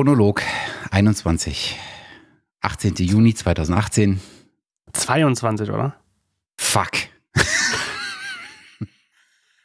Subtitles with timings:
[0.00, 0.40] Phonolog
[0.92, 1.76] 21.
[2.62, 2.94] 18.
[3.00, 4.18] Juni 2018.
[4.94, 5.94] 22, oder?
[6.56, 6.92] Fuck.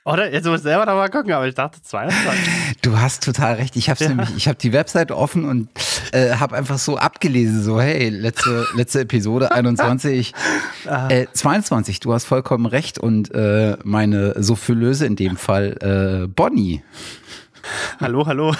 [0.04, 0.32] Oder?
[0.34, 2.82] Jetzt muss ich selber nochmal gucken, aber ich dachte 22.
[2.82, 3.78] Du hast total recht.
[3.78, 4.10] Ich habe ja.
[4.10, 5.70] nämlich, ich habe die Website offen und
[6.12, 10.34] äh, habe einfach so abgelesen, so hey, letzte, letzte Episode 21,
[11.10, 12.02] äh, 22.
[12.02, 16.84] Du hast vollkommen recht und äh, meine Sophylöse in dem Fall äh, Bonnie.
[18.00, 18.56] Hallo, hallo.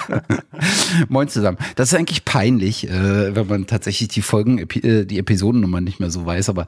[1.08, 1.58] Moin zusammen.
[1.74, 6.10] Das ist eigentlich peinlich, äh, wenn man tatsächlich die Folgen, äh, die Episodennummer nicht mehr
[6.10, 6.66] so weiß, aber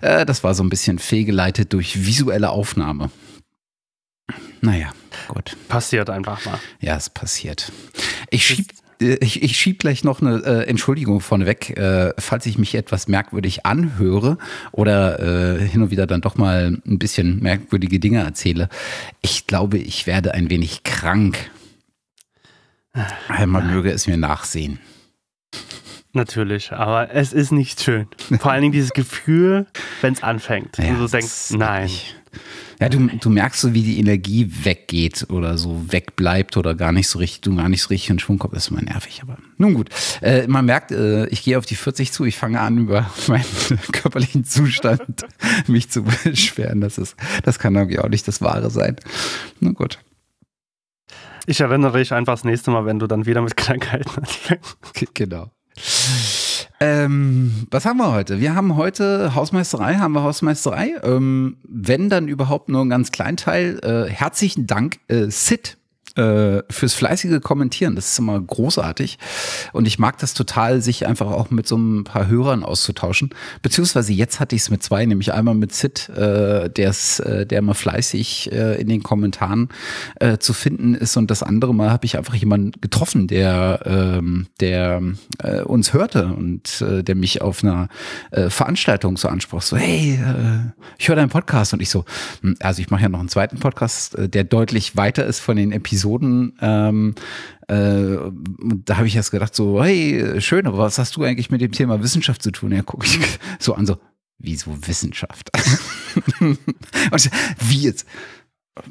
[0.00, 3.10] äh, das war so ein bisschen fehlgeleitet durch visuelle Aufnahme.
[4.60, 4.90] Naja,
[5.28, 5.56] gut.
[5.68, 6.58] Passiert einfach mal.
[6.80, 7.72] Ja, es passiert.
[8.30, 8.66] Ich schieb,
[9.00, 13.08] äh, ich, ich schieb gleich noch eine äh, Entschuldigung vorneweg, äh, falls ich mich etwas
[13.08, 14.38] merkwürdig anhöre
[14.72, 18.68] oder äh, hin und wieder dann doch mal ein bisschen merkwürdige Dinge erzähle.
[19.22, 21.50] Ich glaube, ich werde ein wenig krank.
[23.38, 24.80] Man möge es mir nachsehen.
[26.12, 28.08] Natürlich, aber es ist nicht schön.
[28.40, 29.66] Vor allen Dingen dieses Gefühl,
[30.00, 30.76] wenn es anfängt.
[30.76, 31.86] Ja, du denkst, nein.
[31.86, 32.16] Ich,
[32.80, 37.08] ja, du, du merkst so, wie die Energie weggeht oder so wegbleibt oder gar nicht
[37.08, 38.56] so richtig, du gar nicht so richtig in Schwung kommst.
[38.56, 39.90] Das ist immer nervig, aber nun gut.
[40.20, 43.44] Äh, man merkt, äh, ich gehe auf die 40 zu, ich fange an, über meinen
[43.92, 45.26] körperlichen Zustand
[45.68, 46.80] mich zu beschweren.
[46.80, 48.96] Das, ist, das kann irgendwie auch nicht das Wahre sein.
[49.60, 49.98] Nun gut.
[51.50, 54.76] Ich erinnere dich einfach das nächste Mal, wenn du dann wieder mit Krankheiten anfängst.
[55.14, 55.50] Genau.
[56.78, 58.38] Ähm, was haben wir heute?
[58.38, 60.94] Wir haben heute Hausmeisterei, haben wir Hausmeisterei.
[61.02, 63.80] Ähm, wenn dann überhaupt nur ein ganz kleinen Teil.
[63.82, 65.79] Äh, herzlichen Dank, äh, Sid
[66.20, 67.96] äh, fürs fleißige Kommentieren.
[67.96, 69.18] Das ist immer großartig.
[69.72, 73.30] Und ich mag das total, sich einfach auch mit so ein paar Hörern auszutauschen.
[73.62, 77.60] Beziehungsweise jetzt hatte ich es mit zwei, nämlich einmal mit Sid, äh, der's, äh, der
[77.60, 79.68] immer fleißig äh, in den Kommentaren
[80.16, 81.16] äh, zu finden ist.
[81.16, 85.02] Und das andere Mal habe ich einfach jemanden getroffen, der, ähm, der
[85.38, 87.88] äh, uns hörte und äh, der mich auf einer
[88.30, 89.62] äh, Veranstaltung so ansprach.
[89.62, 91.72] So, hey, äh, ich höre deinen Podcast.
[91.72, 92.04] Und ich so,
[92.42, 95.56] hm, also ich mache ja noch einen zweiten Podcast, äh, der deutlich weiter ist von
[95.56, 96.56] den Episoden Episoden.
[96.60, 97.14] Ähm,
[97.68, 98.16] äh,
[98.84, 101.72] da habe ich erst gedacht, so, hey, schön, aber was hast du eigentlich mit dem
[101.72, 102.72] Thema Wissenschaft zu tun?
[102.72, 103.18] Ja, gucke ich
[103.58, 103.96] so an, so,
[104.38, 105.50] wieso Wissenschaft?
[106.40, 108.06] Und wie jetzt?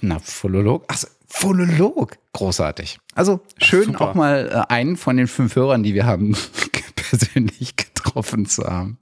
[0.02, 0.86] Na, Philolog?
[0.88, 2.18] Ach, Philolog.
[2.34, 3.00] Großartig.
[3.16, 6.36] Also schön auch mal äh, einen von den fünf Hörern, die wir haben,
[6.96, 8.98] persönlich getroffen zu haben.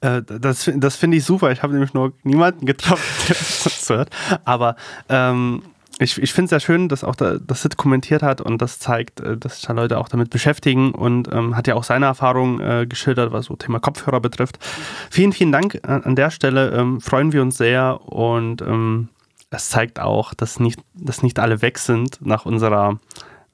[0.00, 1.50] Äh, das das finde ich super.
[1.52, 4.10] Ich habe nämlich nur niemanden getroffen, der das hört.
[4.44, 4.76] Aber
[5.08, 5.62] ähm,
[5.98, 8.78] ich, ich finde es sehr schön, dass auch da, das Sid kommentiert hat und das
[8.78, 12.06] zeigt, äh, dass sich da Leute auch damit beschäftigen und ähm, hat ja auch seine
[12.06, 14.58] Erfahrung äh, geschildert, was so Thema Kopfhörer betrifft.
[15.10, 16.70] Vielen, vielen Dank an, an der Stelle.
[16.70, 19.08] Ähm, freuen wir uns sehr und ähm,
[19.50, 22.98] es zeigt auch, dass nicht, dass nicht alle weg sind nach unserer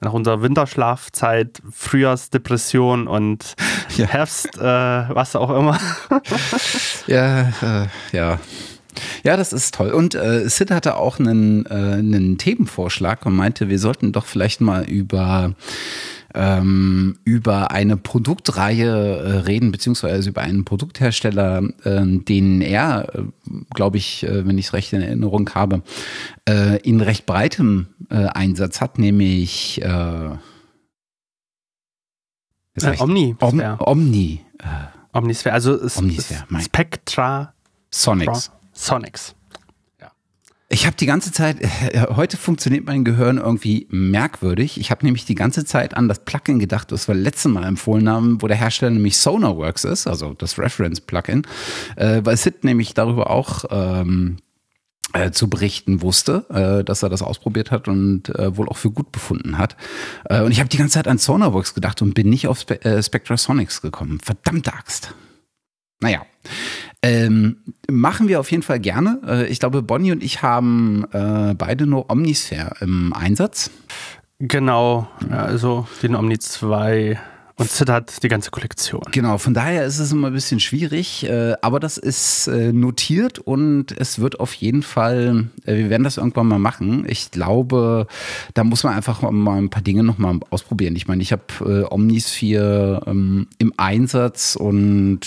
[0.01, 3.55] nach unserer Winterschlafzeit, Frühjahrsdepression und
[3.95, 4.05] ja.
[4.05, 5.79] Herbst, äh, was auch immer.
[7.07, 8.39] ja, äh, ja.
[9.23, 9.91] Ja, das ist toll.
[9.91, 14.61] Und äh, Sid hatte auch einen, äh, einen Themenvorschlag und meinte, wir sollten doch vielleicht
[14.61, 15.53] mal über
[16.35, 23.21] ähm, über eine Produktreihe äh, reden, beziehungsweise über einen Produkthersteller, äh, den er, äh,
[23.73, 25.81] glaube ich, äh, wenn ich es recht in Erinnerung habe,
[26.83, 30.29] in recht breitem Einsatz hat, nämlich äh,
[32.99, 33.35] Omni.
[33.39, 34.41] Om Omni.
[35.11, 37.53] Omnisphere, also Omnisphere, Spectra.
[37.89, 38.51] Sonics.
[38.75, 39.35] Sonics.
[39.99, 40.11] Ja.
[40.69, 44.79] Ich habe die ganze Zeit, äh, heute funktioniert mein Gehirn irgendwie merkwürdig.
[44.79, 48.07] Ich habe nämlich die ganze Zeit an das Plugin gedacht, das wir letztes Mal empfohlen
[48.09, 51.43] haben, wo der Hersteller nämlich SonarWorks ist, also das Reference-Plugin,
[51.95, 54.37] äh, weil Sid nämlich darüber auch ähm,
[55.13, 58.91] äh, zu berichten wusste, äh, dass er das ausprobiert hat und äh, wohl auch für
[58.91, 59.77] gut befunden hat.
[60.25, 62.83] Äh, und ich habe die ganze Zeit an Sonarworks gedacht und bin nicht auf Spe
[62.83, 64.19] äh, Spectrasonics gekommen.
[64.19, 65.13] Verdammte Axt.
[66.01, 66.25] Naja.
[67.05, 67.57] Ähm,
[67.89, 69.19] machen wir auf jeden Fall gerne.
[69.27, 73.69] Äh, ich glaube, Bonnie und ich haben äh, beide nur Omnisphere im Einsatz.
[74.39, 77.17] Genau, also den Omni 2
[77.57, 79.01] und Sid hat die ganze Kollektion.
[79.11, 83.39] Genau, von daher ist es immer ein bisschen schwierig, äh, aber das ist äh, notiert
[83.39, 87.05] und es wird auf jeden Fall, äh, wir werden das irgendwann mal machen.
[87.07, 88.07] Ich glaube,
[88.55, 90.97] da muss man einfach mal ein paar Dinge nochmal ausprobieren.
[90.97, 95.21] Ich meine, ich habe Omnisphere ähm, im Einsatz und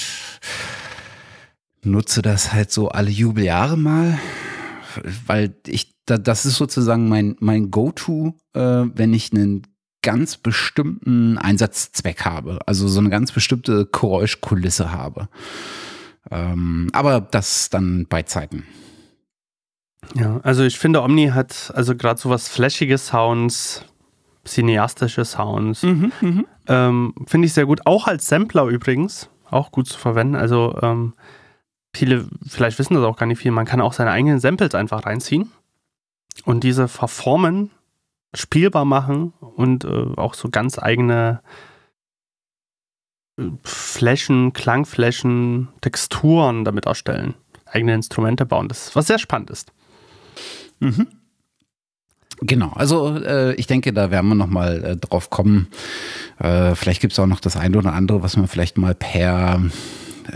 [1.88, 4.18] nutze das halt so alle Jubeljahre mal,
[5.26, 9.66] weil ich, das ist sozusagen mein, mein Go-To, äh, wenn ich einen
[10.02, 15.28] ganz bestimmten Einsatzzweck habe, also so eine ganz bestimmte Geräuschkulisse habe.
[16.30, 18.64] Ähm, aber das dann bei Zeiten.
[20.14, 23.84] Ja, also ich finde, Omni hat also gerade so was flashige Sounds,
[24.46, 25.82] cineastische Sounds.
[25.82, 26.46] Mhm, mhm.
[26.66, 27.86] ähm, Finde ich sehr gut.
[27.86, 29.28] Auch als Sampler übrigens.
[29.50, 30.36] Auch gut zu verwenden.
[30.36, 31.14] Also ähm,
[31.94, 33.50] viele vielleicht wissen das auch gar nicht viel.
[33.50, 35.50] Man kann auch seine eigenen Samples einfach reinziehen
[36.44, 37.70] und diese verformen,
[38.34, 41.40] spielbar machen und äh, auch so ganz eigene
[43.38, 47.34] äh, Flächen, Klangflächen, Texturen damit erstellen.
[47.66, 48.68] Eigene Instrumente bauen.
[48.68, 49.72] Das ist was sehr spannend ist.
[50.80, 51.08] Mhm.
[52.40, 55.68] Genau, also äh, ich denke, da werden wir nochmal äh, drauf kommen.
[56.38, 59.60] Äh, vielleicht gibt es auch noch das eine oder andere, was man vielleicht mal per,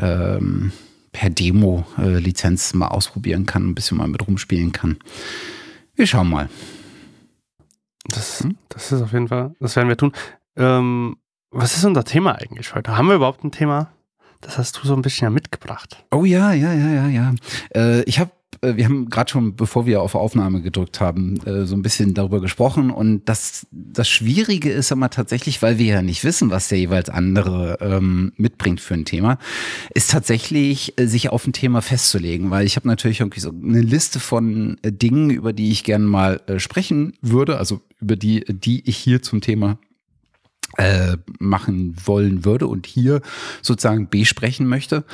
[0.00, 0.72] ähm,
[1.12, 4.98] per Demo-Lizenz äh, mal ausprobieren kann, ein bisschen mal mit rumspielen kann.
[5.94, 6.48] Wir schauen mal.
[8.06, 8.56] Das, hm?
[8.68, 10.12] das ist auf jeden Fall, das werden wir tun.
[10.56, 11.16] Ähm,
[11.50, 12.96] was ist unser Thema eigentlich heute?
[12.96, 13.92] Haben wir überhaupt ein Thema?
[14.40, 16.04] Das hast du so ein bisschen ja mitgebracht.
[16.10, 17.34] Oh ja, ja, ja, ja, ja.
[17.74, 18.32] Äh, ich habe
[18.62, 22.14] äh, wir haben gerade schon, bevor wir auf Aufnahme gedrückt haben, äh, so ein bisschen
[22.14, 22.90] darüber gesprochen.
[22.90, 27.10] Und das, das Schwierige ist immer tatsächlich, weil wir ja nicht wissen, was der jeweils
[27.10, 29.38] andere ähm, mitbringt für ein Thema,
[29.94, 32.50] ist tatsächlich, äh, sich auf ein Thema festzulegen.
[32.50, 36.40] Weil ich habe natürlich irgendwie so eine Liste von Dingen, über die ich gerne mal
[36.58, 39.78] sprechen würde, also über die, die ich hier zum Thema
[40.76, 43.20] äh, machen wollen würde und hier
[43.60, 45.04] sozusagen besprechen möchte.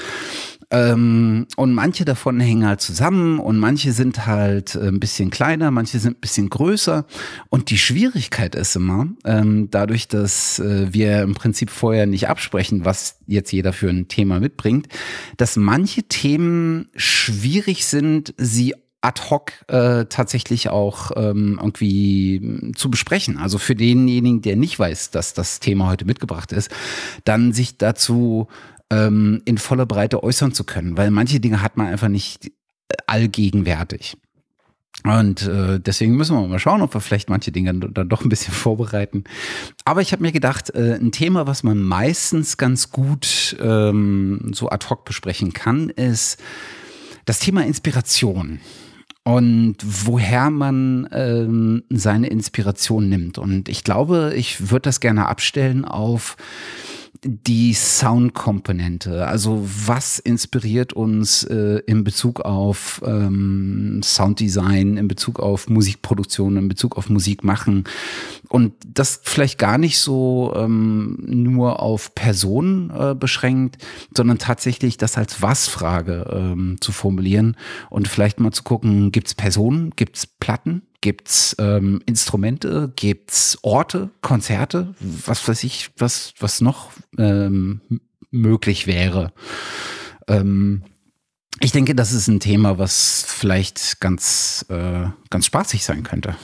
[0.70, 5.70] Ähm, und manche davon hängen halt zusammen und manche sind halt äh, ein bisschen kleiner,
[5.70, 7.06] manche sind ein bisschen größer.
[7.48, 12.84] Und die Schwierigkeit ist immer, ähm, dadurch, dass äh, wir im Prinzip vorher nicht absprechen,
[12.84, 14.88] was jetzt jeder für ein Thema mitbringt,
[15.38, 23.38] dass manche Themen schwierig sind, sie ad hoc äh, tatsächlich auch ähm, irgendwie zu besprechen.
[23.38, 26.70] Also für denjenigen, der nicht weiß, dass das Thema heute mitgebracht ist,
[27.24, 28.48] dann sich dazu
[28.90, 32.50] ähm, in voller Breite äußern zu können, weil manche Dinge hat man einfach nicht äh,
[33.06, 34.16] allgegenwärtig.
[35.04, 38.28] Und äh, deswegen müssen wir mal schauen, ob wir vielleicht manche Dinge dann doch ein
[38.28, 39.24] bisschen vorbereiten.
[39.84, 44.70] Aber ich habe mir gedacht, äh, ein Thema, was man meistens ganz gut ähm, so
[44.70, 46.38] ad hoc besprechen kann, ist
[47.26, 48.58] das Thema Inspiration
[49.22, 53.38] und woher man ähm, seine Inspiration nimmt.
[53.38, 56.36] Und ich glaube, ich würde das gerne abstellen auf
[57.24, 59.26] die Soundkomponente.
[59.26, 66.68] Also was inspiriert uns äh, in Bezug auf ähm, Sounddesign, in Bezug auf Musikproduktion, in
[66.68, 67.84] Bezug auf Musik machen.
[68.48, 73.78] Und das vielleicht gar nicht so ähm, nur auf Personen äh, beschränkt,
[74.16, 77.56] sondern tatsächlich das als Was-Frage ähm, zu formulieren
[77.90, 82.92] und vielleicht mal zu gucken, gibt es Personen, gibt es Platten, Gibt's ähm, Instrumente?
[82.96, 84.94] Gibt's Orte, Konzerte?
[85.00, 87.80] Was weiß ich, was, was noch ähm,
[88.30, 89.32] möglich wäre?
[90.26, 90.82] Ähm,
[91.60, 96.36] ich denke, das ist ein Thema, was vielleicht ganz, äh, ganz spaßig sein könnte.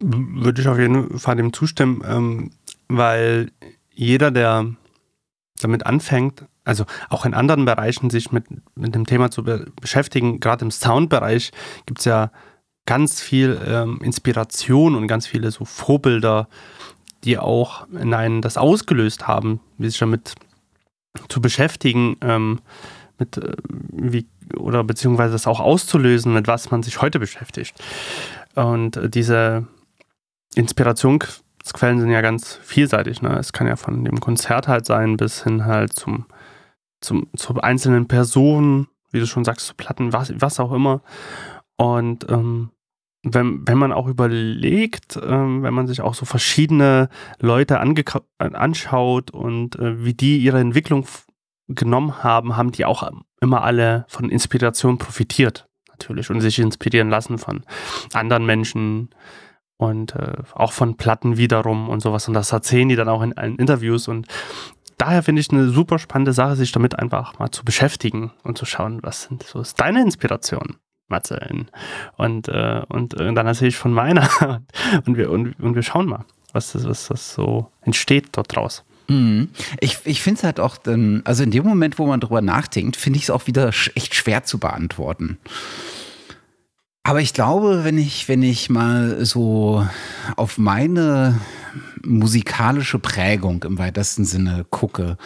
[0.00, 2.50] Würde ich auf jeden Fall dem zustimmen, ähm,
[2.88, 3.52] weil
[3.92, 4.74] jeder, der
[5.60, 8.44] damit anfängt, also auch in anderen Bereichen sich mit,
[8.74, 11.50] mit dem Thema zu be beschäftigen, gerade im Soundbereich
[11.86, 12.30] gibt es ja
[12.86, 16.48] ganz viel ähm, Inspiration und ganz viele so Vorbilder,
[17.24, 20.34] die auch in einen das ausgelöst haben, sich damit
[21.28, 22.60] zu beschäftigen, ähm,
[23.18, 23.56] mit äh,
[23.92, 24.26] wie
[24.56, 27.74] oder beziehungsweise das auch auszulösen, mit was man sich heute beschäftigt.
[28.54, 29.66] Und äh, diese
[30.54, 33.22] Inspirationsquellen sind ja ganz vielseitig.
[33.22, 33.38] Ne?
[33.38, 36.26] Es kann ja von dem Konzert halt sein bis hin halt zum
[37.02, 41.02] zum, zu einzelnen Personen, wie du schon sagst, zu Platten, was, was auch immer.
[41.76, 42.70] Und ähm,
[43.22, 49.76] wenn, wenn man auch überlegt, ähm, wenn man sich auch so verschiedene Leute anschaut und
[49.76, 51.06] äh, wie die ihre Entwicklung
[51.68, 53.08] genommen haben, haben die auch
[53.40, 57.62] immer alle von Inspiration profitiert, natürlich, und sich inspirieren lassen von
[58.12, 59.10] anderen Menschen
[59.76, 62.28] und äh, auch von Platten wiederum und sowas.
[62.28, 64.08] Und das erzählen die dann auch in allen Interviews.
[64.08, 64.26] Und
[64.98, 68.66] daher finde ich eine super spannende Sache, sich damit einfach mal zu beschäftigen und zu
[68.66, 70.76] schauen, was sind so ist deine Inspiration,
[71.08, 71.40] Matze.
[72.16, 74.28] Und, äh, und, äh, dann erzähle ich von meiner
[75.06, 78.84] und wir, und, und wir schauen mal, was das, was das so entsteht dort draus.
[79.08, 79.50] Mhm.
[79.80, 80.78] Ich, ich finde es halt auch,
[81.24, 84.44] also in dem Moment, wo man drüber nachdenkt, finde ich es auch wieder echt schwer
[84.44, 85.38] zu beantworten.
[87.04, 89.86] Aber ich glaube, wenn ich, wenn ich mal so
[90.36, 91.40] auf meine
[92.04, 95.16] musikalische Prägung im weitesten Sinne gucke,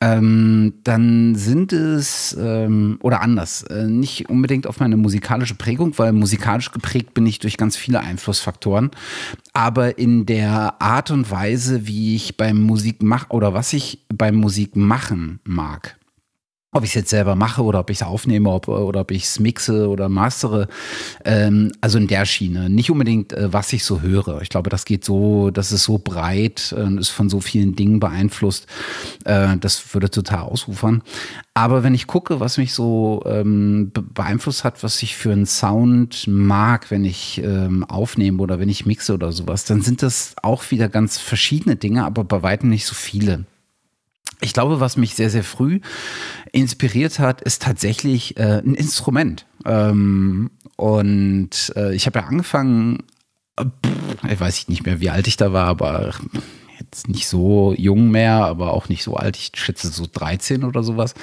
[0.00, 6.12] ähm, dann sind es, ähm, oder anders, äh, nicht unbedingt auf meine musikalische Prägung, weil
[6.12, 8.90] musikalisch geprägt bin ich durch ganz viele Einflussfaktoren,
[9.52, 14.34] aber in der Art und Weise, wie ich beim Musik mach oder was ich beim
[14.34, 15.96] Musik machen mag.
[16.74, 19.24] Ob ich es jetzt selber mache oder ob ich es aufnehme ob, oder ob ich
[19.24, 20.68] es mixe oder mastere.
[21.22, 22.70] Ähm, also in der Schiene.
[22.70, 24.40] Nicht unbedingt, äh, was ich so höre.
[24.40, 27.76] Ich glaube, das geht so, das ist so breit und äh, ist von so vielen
[27.76, 28.66] Dingen beeinflusst.
[29.26, 31.02] Äh, das würde total ausufern.
[31.52, 36.26] Aber wenn ich gucke, was mich so ähm, beeinflusst hat, was ich für einen Sound
[36.26, 40.70] mag, wenn ich ähm, aufnehme oder wenn ich mixe oder sowas, dann sind das auch
[40.70, 43.44] wieder ganz verschiedene Dinge, aber bei weitem nicht so viele.
[44.40, 45.80] Ich glaube, was mich sehr, sehr früh
[46.52, 49.46] inspiriert hat, ist tatsächlich äh, ein Instrument.
[49.64, 53.04] Ähm, und äh, ich habe ja angefangen,
[53.56, 53.64] äh,
[54.30, 56.14] ich weiß nicht mehr, wie alt ich da war, aber
[56.78, 59.36] jetzt nicht so jung mehr, aber auch nicht so alt.
[59.36, 61.14] Ich schätze so 13 oder sowas.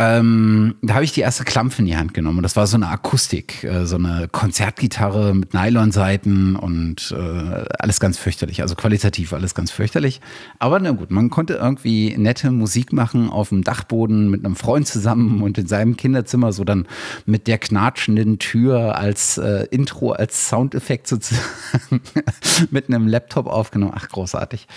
[0.00, 2.44] Ähm, da habe ich die erste Klampfe in die Hand genommen.
[2.44, 8.16] Das war so eine Akustik, äh, so eine Konzertgitarre mit Nylonseiten und äh, alles ganz
[8.16, 8.62] fürchterlich.
[8.62, 10.20] Also qualitativ alles ganz fürchterlich.
[10.60, 14.86] Aber na gut, man konnte irgendwie nette Musik machen auf dem Dachboden mit einem Freund
[14.86, 16.86] zusammen und in seinem Kinderzimmer so dann
[17.26, 21.42] mit der knatschenden Tür als äh, Intro, als Soundeffekt sozusagen
[22.70, 23.94] mit einem Laptop aufgenommen.
[23.96, 24.68] Ach, großartig.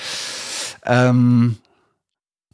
[0.84, 1.58] Ähm,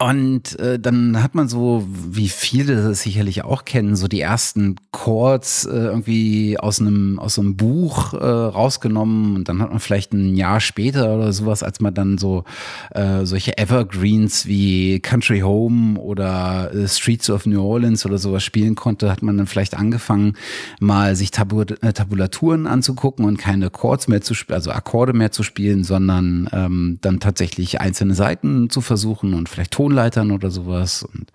[0.00, 4.76] und äh, dann hat man so, wie viele das sicherlich auch kennen, so die ersten
[4.92, 9.34] Chords äh, irgendwie aus einem aus einem Buch äh, rausgenommen.
[9.34, 12.44] Und dann hat man vielleicht ein Jahr später oder sowas, als man dann so
[12.92, 18.76] äh, solche Evergreens wie Country Home oder äh, Streets of New Orleans oder sowas spielen
[18.76, 20.34] konnte, hat man dann vielleicht angefangen,
[20.78, 25.32] mal sich Tabu äh, Tabulaturen anzugucken und keine Chords mehr zu spielen, also Akkorde mehr
[25.32, 30.50] zu spielen, sondern ähm, dann tatsächlich einzelne Seiten zu versuchen und vielleicht Ton Tonleitern oder
[30.50, 31.32] sowas und,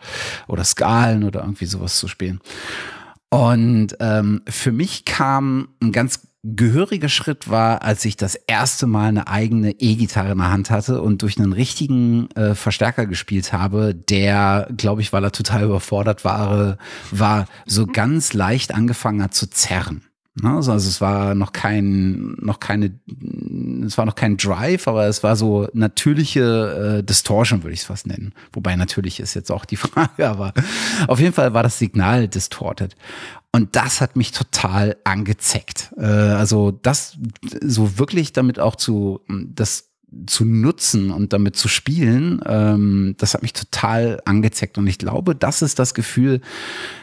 [0.48, 2.40] oder Skalen oder irgendwie sowas zu spielen.
[3.30, 9.08] Und ähm, für mich kam ein ganz gehöriger Schritt war, als ich das erste Mal
[9.08, 13.96] eine eigene E-Gitarre in der Hand hatte und durch einen richtigen äh, Verstärker gespielt habe,
[13.96, 16.78] der, glaube ich, weil er total überfordert war,
[17.12, 20.04] war so ganz leicht angefangen hat zu zerren.
[20.42, 20.50] Ne?
[20.50, 23.00] Also es war noch kein, noch keine,
[23.86, 27.86] es war noch kein Drive, aber es war so natürliche äh, Distortion, würde ich es
[27.86, 28.34] fast nennen.
[28.52, 30.54] Wobei natürlich ist jetzt auch die Frage, aber
[31.08, 32.96] auf jeden Fall war das Signal distorted.
[33.52, 35.94] Und das hat mich total angezeckt.
[35.98, 37.18] Äh, also das
[37.62, 39.93] so wirklich damit auch zu, das
[40.26, 44.78] zu nutzen und damit zu spielen, ähm, das hat mich total angezeckt.
[44.78, 46.42] Und ich glaube, das ist das Gefühl,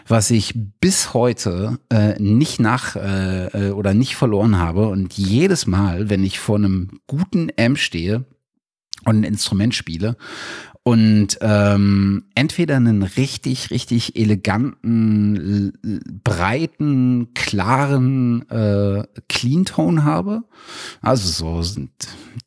[0.07, 4.89] was ich bis heute äh, nicht nach äh, äh oder nicht verloren habe.
[4.89, 8.25] Und jedes Mal, wenn ich vor einem guten Amp stehe
[9.05, 10.17] und ein Instrument spiele
[10.91, 15.73] und ähm, entweder einen richtig, richtig eleganten,
[16.25, 20.43] breiten, klaren äh, Clean Tone habe,
[21.01, 21.81] also so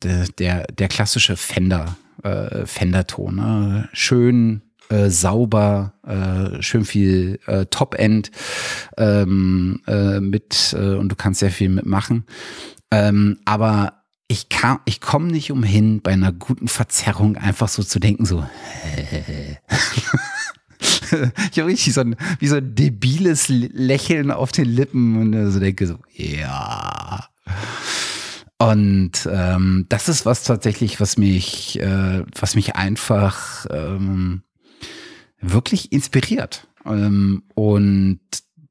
[0.02, 3.88] der, der, der klassische Fender, äh, Fender-Ton, ne?
[3.94, 4.60] schön
[4.90, 8.30] äh, sauber, äh, schön viel äh, Top-End
[8.98, 12.26] ähm, äh, mit äh, und du kannst sehr viel mitmachen.
[12.90, 17.98] Ähm, aber ich kam, ich komme nicht umhin, bei einer guten Verzerrung einfach so zu
[17.98, 18.46] denken, so.
[21.52, 25.60] ich habe richtig so ein, wie so ein debiles Lächeln auf den Lippen und so
[25.60, 27.28] denke so, ja.
[28.58, 34.42] Und ähm, das ist was tatsächlich, was mich, äh, was mich einfach ähm,
[35.40, 36.66] wirklich inspiriert.
[36.86, 38.20] Ähm, und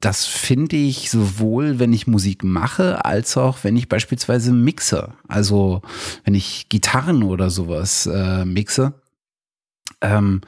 [0.03, 5.13] das finde ich sowohl, wenn ich Musik mache, als auch wenn ich beispielsweise mixe.
[5.29, 5.81] Also
[6.25, 8.95] wenn ich Gitarren oder sowas äh, mixe.
[10.01, 10.41] Ähm,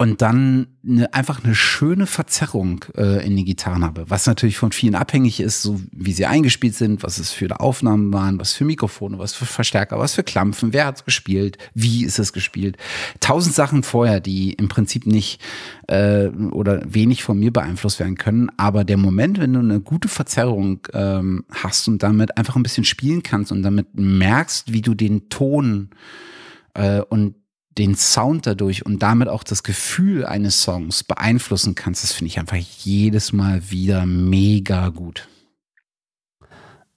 [0.00, 4.70] und dann eine, einfach eine schöne Verzerrung äh, in den Gitarren habe, was natürlich von
[4.70, 8.64] vielen abhängig ist, so wie sie eingespielt sind, was es für Aufnahmen waren, was für
[8.64, 12.76] Mikrofone, was für Verstärker, was für Klampfen, wer hat's gespielt, wie ist es gespielt.
[13.18, 15.42] Tausend Sachen vorher, die im Prinzip nicht
[15.88, 20.06] äh, oder wenig von mir beeinflusst werden können, aber der Moment, wenn du eine gute
[20.06, 24.94] Verzerrung ähm, hast und damit einfach ein bisschen spielen kannst und damit merkst, wie du
[24.94, 25.90] den Ton
[26.74, 27.34] äh, und
[27.76, 32.38] den Sound dadurch und damit auch das Gefühl eines Songs beeinflussen kannst, das finde ich
[32.38, 35.28] einfach jedes Mal wieder mega gut.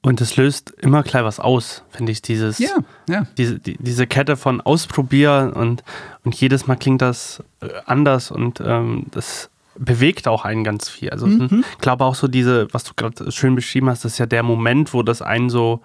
[0.04, 3.28] Und es löst immer gleich was aus, finde ich, dieses, ja, ja.
[3.38, 5.84] Diese, die, diese Kette von Ausprobieren und,
[6.24, 11.12] und jedes Mal klingt das äh, anders und ähm, das bewegt auch einen ganz viel.
[11.12, 11.64] Also mhm.
[11.72, 14.42] ich glaube auch so diese, was du gerade schön beschrieben hast, das ist ja der
[14.42, 15.82] Moment, wo das einen so,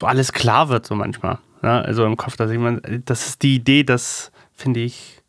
[0.00, 1.38] so alles klar wird, so manchmal.
[1.62, 5.22] Ja, also im Kopf, dass ich meine, das ist die Idee, das finde ich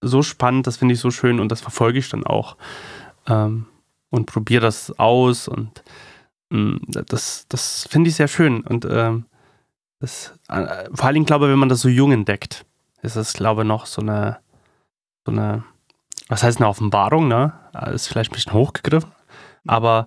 [0.00, 2.56] so spannend, das finde ich so schön und das verfolge ich dann auch
[3.26, 3.66] ähm,
[4.10, 5.82] und probiere das aus und
[6.52, 9.24] ähm, das, das finde ich sehr schön und ähm,
[10.00, 12.64] das, äh, vor Dingen glaube ich, wenn man das so jung entdeckt,
[13.02, 14.38] ist das glaube ich noch so eine,
[15.26, 15.64] so eine
[16.28, 17.54] was heißt eine Offenbarung, ne?
[17.92, 19.10] Ist vielleicht ein bisschen hochgegriffen,
[19.66, 20.06] aber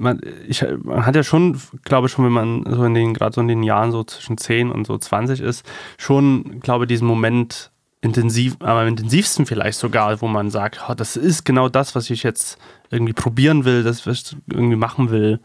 [0.00, 3.34] man, ich, man hat ja schon, glaube ich, schon, wenn man so in den, gerade
[3.34, 5.64] so in den Jahren so zwischen 10 und so 20 ist,
[5.98, 10.94] schon, glaube ich, diesen Moment intensiv, aber am intensivsten vielleicht sogar, wo man sagt, oh,
[10.94, 12.58] das ist genau das, was ich jetzt
[12.90, 15.40] irgendwie probieren will, das, was ich irgendwie machen will.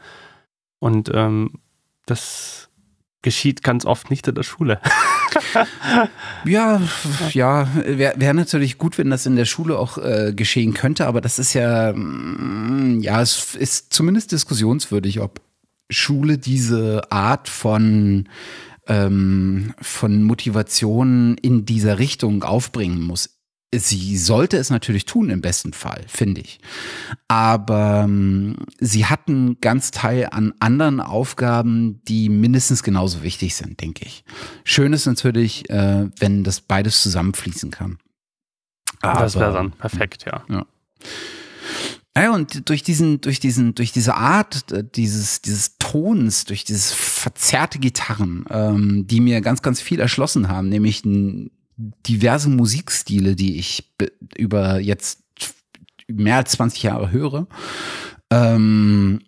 [0.79, 1.59] Und ähm,
[2.05, 2.69] das
[3.21, 4.79] geschieht ganz oft nicht in der Schule.
[6.45, 6.81] ja,
[7.31, 11.21] ja, wäre wär natürlich gut, wenn das in der Schule auch äh, geschehen könnte, aber
[11.21, 15.41] das ist ja, mm, ja, es ist zumindest diskussionswürdig, ob
[15.89, 18.27] Schule diese Art von
[18.87, 23.34] ähm, von Motivation in dieser Richtung aufbringen muss.
[23.79, 26.59] Sie sollte es natürlich tun im besten Fall, finde ich.
[27.27, 34.05] Aber ähm, sie hatten ganz Teil an anderen Aufgaben, die mindestens genauso wichtig sind, denke
[34.05, 34.23] ich.
[34.63, 37.97] Schön ist natürlich, äh, wenn das beides zusammenfließen kann.
[39.01, 40.43] Aber, das wäre dann perfekt, ja.
[40.49, 40.65] ja.
[42.17, 46.93] Ja, und durch diesen, durch diesen, durch diese Art äh, dieses, dieses Tons, durch dieses
[46.93, 51.03] verzerrte Gitarren, ähm, die mir ganz, ganz viel erschlossen haben, nämlich
[51.77, 53.93] diverse Musikstile, die ich
[54.37, 55.23] über jetzt
[56.07, 57.47] mehr als 20 Jahre höre,
[58.31, 59.21] ähm,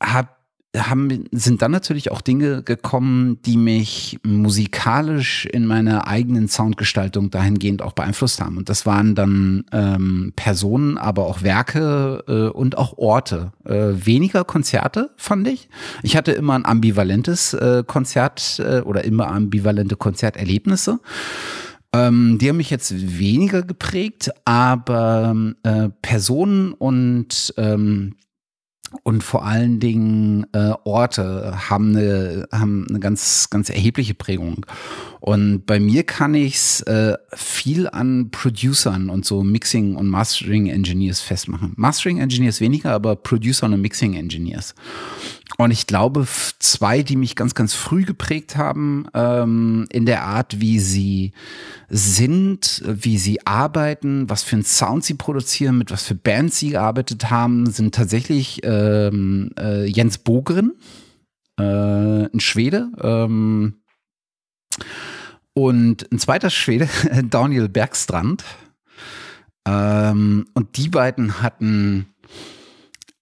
[0.00, 0.38] hab
[0.76, 7.80] haben, sind dann natürlich auch Dinge gekommen, die mich musikalisch in meiner eigenen Soundgestaltung dahingehend
[7.80, 8.58] auch beeinflusst haben.
[8.58, 13.52] Und das waren dann ähm, Personen, aber auch Werke äh, und auch Orte.
[13.64, 15.68] Äh, weniger Konzerte, fand ich.
[16.02, 21.00] Ich hatte immer ein ambivalentes äh, Konzert äh, oder immer ambivalente Konzerterlebnisse.
[21.94, 28.16] Ähm, die haben mich jetzt weniger geprägt, aber äh, Personen und ähm,
[29.02, 34.64] und vor allen Dingen äh, Orte haben eine, haben eine ganz, ganz erhebliche Prägung.
[35.20, 41.20] Und bei mir kann ich's äh, viel an Producern und so Mixing und Mastering Engineers
[41.20, 41.72] festmachen.
[41.76, 44.74] Mastering Engineers weniger, aber Producer und Mixing Engineers.
[45.56, 46.26] Und ich glaube,
[46.58, 51.32] zwei, die mich ganz, ganz früh geprägt haben, ähm, in der Art, wie sie
[51.88, 56.70] sind, wie sie arbeiten, was für einen Sound sie produzieren, mit was für Bands sie
[56.70, 60.74] gearbeitet haben, sind tatsächlich ähm, äh, Jens Bogren,
[61.58, 63.80] äh, ein Schwede, ähm,
[65.54, 66.88] und ein zweiter Schwede,
[67.30, 68.44] Daniel Bergstrand.
[69.66, 72.06] Ähm, und die beiden hatten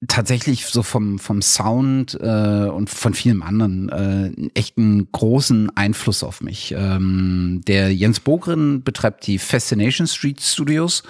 [0.09, 6.23] tatsächlich so vom, vom Sound äh, und von vielem anderen äh, echt einen großen Einfluss
[6.23, 6.75] auf mich.
[6.77, 11.03] Ähm, der Jens Bogren betreibt die Fascination Street Studios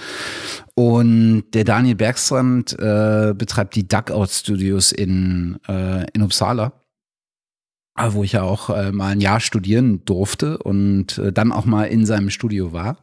[0.75, 6.73] und der Daniel Bergstrand äh, betreibt die Dugout Studios in, äh, in Uppsala
[8.11, 11.85] wo ich ja auch äh, mal ein Jahr studieren durfte und äh, dann auch mal
[11.85, 12.99] in seinem Studio war.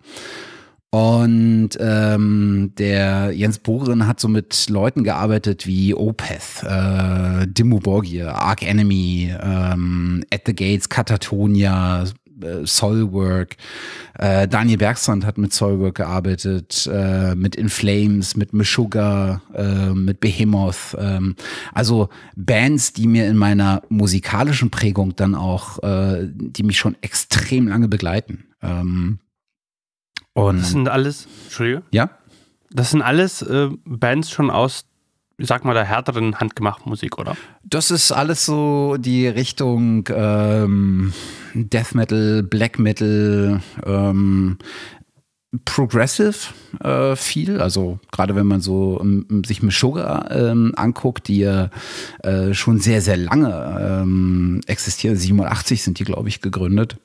[0.93, 8.35] Und ähm, der Jens Bohren hat so mit Leuten gearbeitet wie Opeth, äh, Dimmu Borgir,
[8.35, 12.05] Arc Enemy, ähm, At the Gates, Katatonia, äh,
[12.63, 13.55] Soilwork.
[14.19, 20.19] Äh, Daniel Bergstrand hat mit Soilwork gearbeitet, äh, mit In Flames, mit Meshuggah, äh, mit
[20.19, 20.95] Behemoth.
[20.99, 21.35] Ähm,
[21.73, 27.67] also Bands, die mir in meiner musikalischen Prägung dann auch, äh, die mich schon extrem
[27.67, 28.43] lange begleiten.
[28.61, 29.17] Ähm,
[30.33, 31.83] und das sind alles, Entschuldige?
[31.91, 32.09] Ja?
[32.71, 34.85] Das sind alles äh, Bands schon aus,
[35.37, 37.37] ich sag mal, der härteren handgemachten Musik, oder?
[37.63, 41.13] Das ist alles so die Richtung ähm,
[41.53, 44.57] Death Metal, Black Metal, ähm,
[45.65, 46.35] Progressive
[46.79, 51.69] äh, viel, also gerade wenn man so um, sich mit Sugar ähm, anguckt, die ja
[52.23, 56.97] äh, schon sehr, sehr lange ähm, existieren, 87 sind die, glaube ich, gegründet.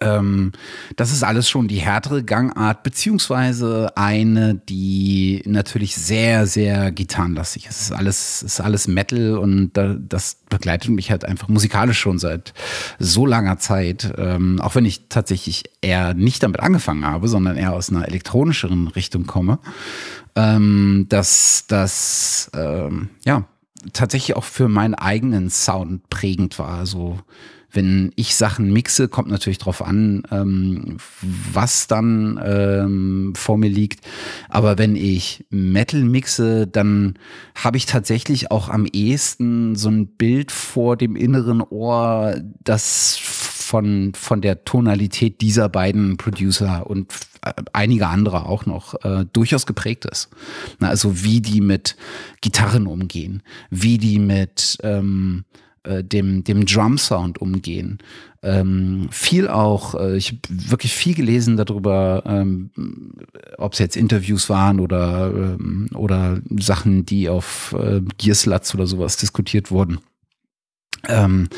[0.00, 0.52] Ähm,
[0.96, 7.80] das ist alles schon die härtere Gangart, beziehungsweise eine, die natürlich sehr, sehr gitarrenlastig ist.
[7.80, 12.54] Es ist alles, ist alles Metal und das begleitet mich halt einfach musikalisch schon seit
[12.98, 14.12] so langer Zeit.
[14.16, 18.88] Ähm, auch wenn ich tatsächlich eher nicht damit angefangen habe, sondern eher aus einer elektronischeren
[18.88, 19.58] Richtung komme.
[20.36, 23.44] Ähm, dass das, ähm, ja,
[23.92, 26.78] tatsächlich auch für meinen eigenen Sound prägend war.
[26.78, 27.18] Also,
[27.72, 34.06] wenn ich Sachen mixe, kommt natürlich drauf an, ähm, was dann ähm, vor mir liegt.
[34.48, 37.14] Aber wenn ich Metal mixe, dann
[37.54, 44.12] habe ich tatsächlich auch am ehesten so ein Bild vor dem inneren Ohr, das von,
[44.14, 47.12] von der Tonalität dieser beiden Producer und
[47.72, 50.28] einige andere auch noch äh, durchaus geprägt ist.
[50.80, 51.96] Na, also wie die mit
[52.40, 55.44] Gitarren umgehen, wie die mit ähm,
[55.84, 57.98] äh, dem, dem Drum-Sound umgehen.
[58.42, 62.70] Ähm, viel auch, äh, ich habe wirklich viel gelesen darüber, ähm,
[63.58, 69.16] ob es jetzt Interviews waren oder, ähm, oder Sachen, die auf äh, Gearsluts oder sowas
[69.16, 70.00] diskutiert wurden.
[71.08, 71.48] Ähm,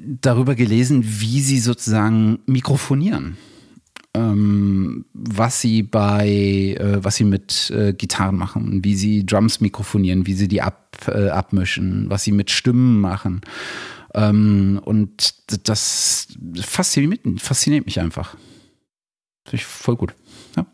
[0.00, 3.36] darüber gelesen, wie sie sozusagen mikrofonieren
[4.18, 10.34] was sie bei, äh, was sie mit äh, Gitarren machen, wie sie Drums mikrofonieren, wie
[10.34, 13.42] sie die ab, äh, abmischen, was sie mit Stimmen machen.
[14.14, 16.28] Ähm, und das
[16.60, 18.36] fasziniert, fasziniert mich einfach.
[19.44, 20.14] Finde ich voll gut.
[20.56, 20.66] Ja.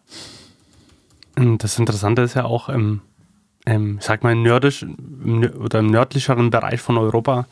[1.59, 3.01] Das Interessante ist ja auch im,
[3.65, 7.47] im ich sag mal, nördisch im, oder im nördlicheren Bereich von Europa,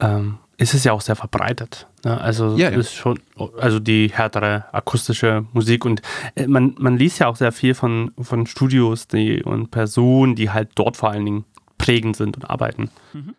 [0.00, 1.86] ähm, ist es ja auch sehr verbreitet.
[2.04, 2.18] Ne?
[2.20, 2.78] Also ja, ja.
[2.78, 3.20] ist schon,
[3.58, 6.02] also die härtere akustische Musik und
[6.34, 10.50] äh, man, man liest ja auch sehr viel von, von Studios die, und Personen, die
[10.50, 11.44] halt dort vor allen Dingen
[11.78, 12.90] prägend sind und arbeiten.
[13.12, 13.34] Mhm.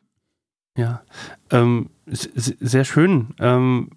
[0.78, 1.02] Ja,
[1.50, 3.34] ähm, sehr schön.
[3.40, 3.90] Ähm,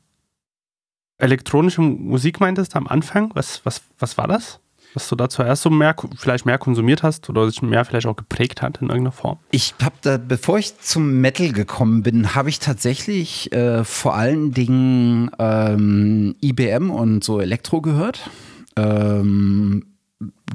[1.18, 3.30] elektronische Musik meintest du am Anfang?
[3.34, 4.60] Was, was, was war das?
[4.94, 8.16] Was du da zuerst so mehr, vielleicht mehr konsumiert hast oder sich mehr vielleicht auch
[8.16, 9.38] geprägt hat in irgendeiner Form?
[9.50, 14.52] Ich habe da, bevor ich zum Metal gekommen bin, habe ich tatsächlich äh, vor allen
[14.52, 18.30] Dingen ähm, IBM und so Elektro gehört.
[18.76, 19.86] Ähm,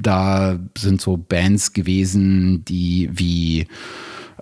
[0.00, 3.66] da sind so Bands gewesen, die wie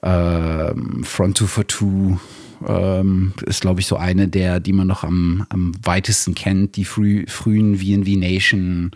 [0.03, 2.19] ähm, Front 2 for Two
[2.67, 6.85] ähm, ist, glaube ich, so eine der, die man noch am, am weitesten kennt, die
[6.85, 8.91] früh, frühen VNV Nation.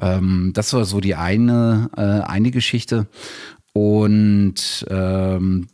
[0.00, 3.06] Ähm, das war so die eine, äh, eine Geschichte.
[3.72, 5.68] Und ähm,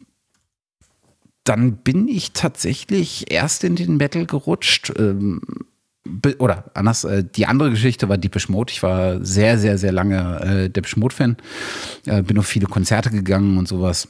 [1.45, 4.93] dann bin ich tatsächlich erst in den Metal gerutscht.
[4.99, 5.41] Ähm,
[6.39, 8.73] oder anders, äh, die andere Geschichte war Deepish Mode.
[8.73, 11.37] Ich war sehr, sehr, sehr lange äh, Deepish Mode-Fan.
[12.07, 14.09] Äh, bin auf viele Konzerte gegangen und sowas.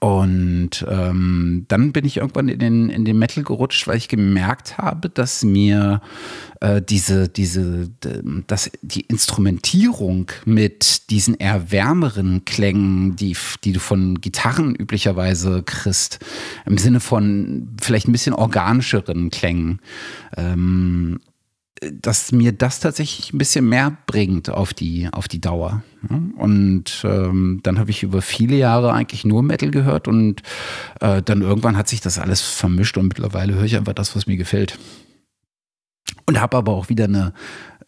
[0.00, 4.78] Und ähm, dann bin ich irgendwann in den, in den Metal gerutscht, weil ich gemerkt
[4.78, 6.02] habe, dass mir
[6.60, 7.90] äh, diese, diese,
[8.46, 16.20] dass die Instrumentierung mit diesen eher wärmeren Klängen, die, die du von Gitarren üblicherweise kriegst,
[16.64, 19.80] im Sinne von vielleicht ein bisschen organischeren Klängen,
[20.36, 21.18] ähm,
[21.80, 25.82] dass mir das tatsächlich ein bisschen mehr bringt auf die, auf die Dauer.
[26.36, 30.42] Und ähm, dann habe ich über viele Jahre eigentlich nur Metal gehört und
[31.00, 34.26] äh, dann irgendwann hat sich das alles vermischt und mittlerweile höre ich einfach das, was
[34.26, 34.78] mir gefällt.
[36.26, 37.32] Und habe aber auch wieder eine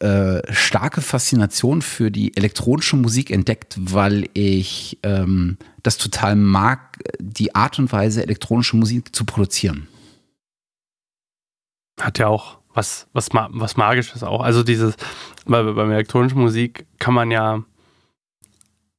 [0.01, 7.55] äh, starke Faszination für die elektronische Musik entdeckt, weil ich ähm, das total mag, die
[7.55, 9.89] Art und Weise, elektronische Musik zu produzieren.
[12.01, 14.43] Hat ja auch was, was, was Magisches auch.
[14.43, 14.97] Also dieses,
[15.47, 17.63] bei, bei elektronischen Musik kann man ja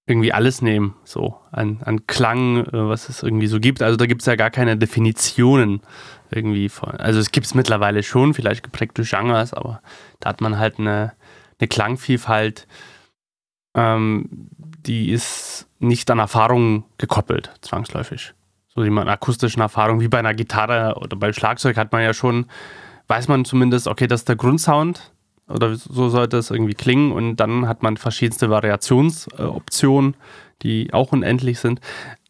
[0.08, 3.82] irgendwie alles nehmen, so an, an Klang, äh, was es irgendwie so gibt.
[3.82, 5.82] Also da gibt es ja gar keine Definitionen
[6.32, 6.92] irgendwie von.
[6.92, 9.82] Also es gibt es mittlerweile schon, vielleicht geprägt durch Genres, aber
[10.20, 11.14] da hat man halt eine,
[11.60, 12.68] eine Klangvielfalt,
[13.76, 14.28] ähm,
[14.86, 18.34] die ist nicht an Erfahrungen gekoppelt, zwangsläufig.
[18.68, 22.14] So wie man akustischen Erfahrungen, wie bei einer Gitarre oder beim Schlagzeug hat man ja
[22.14, 22.48] schon
[23.12, 25.12] weiß man zumindest, okay, das ist der Grundsound
[25.50, 30.16] oder so sollte es irgendwie klingen und dann hat man verschiedenste Variationsoptionen,
[30.62, 31.82] die auch unendlich sind.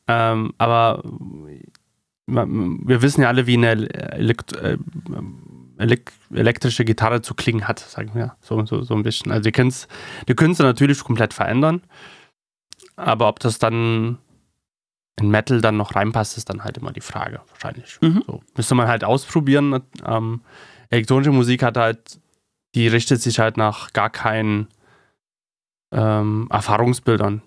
[0.08, 1.04] Ähm, aber
[2.26, 4.78] wir wissen ja alle, wie eine Elekt äh,
[5.78, 9.32] Elek elektrische Gitarre zu klingen hat, sagen wir so, so, so ein bisschen.
[9.32, 9.88] Also die können es
[10.60, 11.84] natürlich komplett verändern,
[12.96, 14.18] aber ob das dann
[15.20, 18.00] in Metal dann noch reinpasst, ist dann halt immer die Frage, wahrscheinlich.
[18.02, 18.24] Mhm.
[18.26, 19.84] So, müsste man halt ausprobieren.
[20.04, 20.42] Ähm,
[20.92, 22.20] elektronische Musik hat halt,
[22.76, 24.68] die richtet sich halt nach gar keinen
[25.92, 27.42] ähm, Erfahrungsbildern.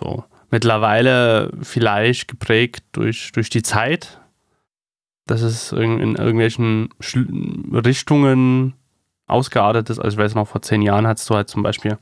[0.00, 0.24] So.
[0.50, 4.20] Mittlerweile vielleicht geprägt durch, durch die Zeit,
[5.26, 7.26] dass es in, in irgendwelchen Schl
[7.72, 8.74] Richtungen
[9.26, 9.98] ausgeartet ist.
[9.98, 11.98] Also ich weiß noch, vor zehn Jahren hattest du halt zum Beispiel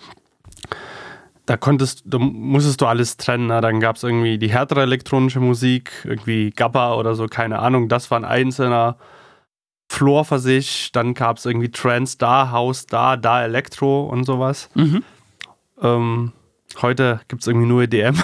[1.46, 3.48] da konntest, da musstest du alles trennen.
[3.48, 3.60] Ne?
[3.60, 7.88] Dann gab es irgendwie die härtere elektronische Musik, irgendwie Gabba oder so, keine Ahnung.
[7.88, 8.96] Das war ein einzelner
[9.94, 10.90] Floor für sich.
[10.92, 14.68] Dann gab es irgendwie Trance da, House da, da Elektro und sowas.
[14.74, 15.04] Mhm.
[15.80, 16.32] Ähm,
[16.82, 18.16] heute gibt es irgendwie nur EDM.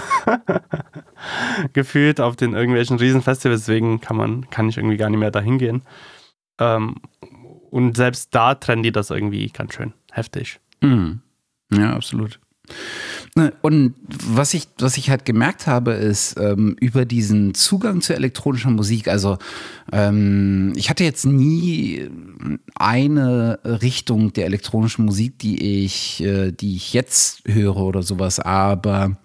[1.73, 5.59] Gefühlt auf den irgendwelchen Riesenfestivals, deswegen kann man, kann ich irgendwie gar nicht mehr dahin
[5.59, 5.83] gehen.
[6.59, 6.97] Ähm,
[7.71, 10.59] und selbst da trennen die das irgendwie ganz schön heftig.
[10.81, 11.21] Mhm.
[11.73, 12.41] Ja, absolut.
[13.41, 18.15] Ne, und was ich, was ich halt gemerkt habe, ist ähm, über diesen Zugang zu
[18.15, 19.09] elektronischer Musik.
[19.09, 19.39] Also
[19.93, 22.11] ähm, ich hatte jetzt nie
[22.75, 29.17] eine Richtung der elektronischen Musik, die ich, äh, die ich jetzt höre oder sowas, aber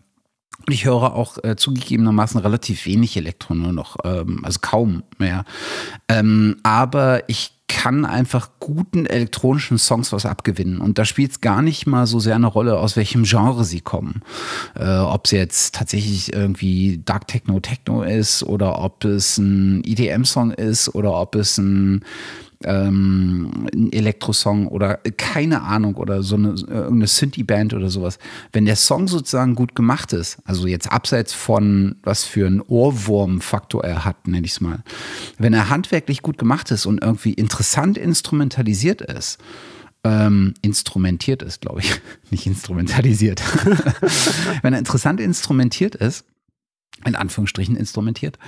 [0.67, 5.45] Ich höre auch äh, zugegebenermaßen relativ wenig Elektro nur noch, ähm, also kaum mehr.
[6.08, 10.82] Ähm, aber ich kann einfach guten elektronischen Songs was abgewinnen.
[10.82, 13.82] Und da spielt es gar nicht mal so sehr eine Rolle, aus welchem Genre sie
[13.82, 14.21] kommen.
[14.75, 20.51] Äh, ob es jetzt tatsächlich irgendwie Dark Techno Techno ist oder ob es ein EDM-Song
[20.51, 22.04] ist oder ob es ein
[22.63, 28.17] ähm, ein Elektrosong oder keine Ahnung oder so eine irgendeine Synthie-Band oder sowas.
[28.51, 33.83] Wenn der Song sozusagen gut gemacht ist, also jetzt abseits von was für einen Ohrwurm-Faktor
[33.83, 34.83] er hat, nenne ich es mal,
[35.37, 39.39] wenn er handwerklich gut gemacht ist und irgendwie interessant instrumentalisiert ist,
[40.03, 43.41] ähm, instrumentiert ist, glaube ich, nicht instrumentalisiert.
[44.61, 46.25] wenn er interessant instrumentiert ist,
[47.03, 48.39] in Anführungsstrichen instrumentiert,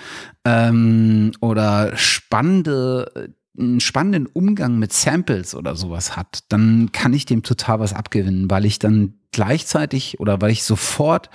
[0.46, 7.44] ähm, oder spannende einen spannenden Umgang mit Samples oder sowas hat, dann kann ich dem
[7.44, 11.30] total was abgewinnen, weil ich dann gleichzeitig oder weil ich sofort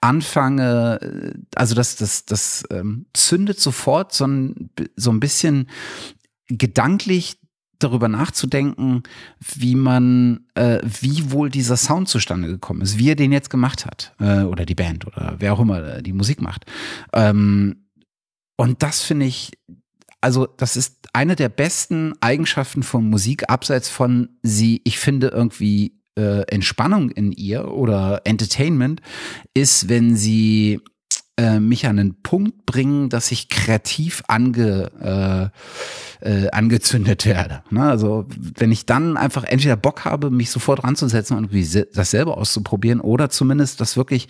[0.00, 5.68] anfange, äh, also das, das, das ähm, zündet sofort so ein, so ein bisschen
[6.48, 7.38] gedanklich
[7.78, 9.02] darüber nachzudenken,
[9.40, 13.84] wie man, äh, wie wohl dieser Sound zustande gekommen ist, wie er den jetzt gemacht
[13.84, 16.64] hat, äh, oder die Band oder wer auch immer die Musik macht.
[17.12, 17.86] Ähm,
[18.56, 19.52] und das finde ich,
[20.26, 26.00] also das ist eine der besten Eigenschaften von Musik, abseits von sie, ich finde irgendwie
[26.18, 29.02] äh, Entspannung in ihr oder Entertainment,
[29.54, 30.80] ist, wenn sie
[31.36, 35.52] äh, mich an einen Punkt bringen, dass ich kreativ ange,
[36.20, 37.62] äh, äh, angezündet werde.
[37.70, 37.82] Ne?
[37.82, 41.50] Also wenn ich dann einfach entweder Bock habe, mich sofort ranzusetzen und
[41.94, 44.26] das selber auszuprobieren oder zumindest das wirklich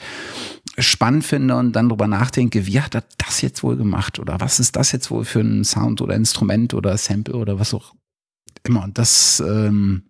[0.79, 4.61] spannend finde und dann drüber nachdenke, wie hat er das jetzt wohl gemacht oder was
[4.61, 7.95] ist das jetzt wohl für ein Sound oder Instrument oder Sample oder was auch
[8.62, 8.85] immer.
[8.85, 10.03] Und das ähm,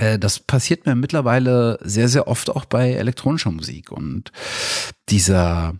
[0.00, 3.92] äh, das passiert mir mittlerweile sehr, sehr oft auch bei elektronischer Musik.
[3.92, 4.32] Und
[5.08, 5.74] dieser,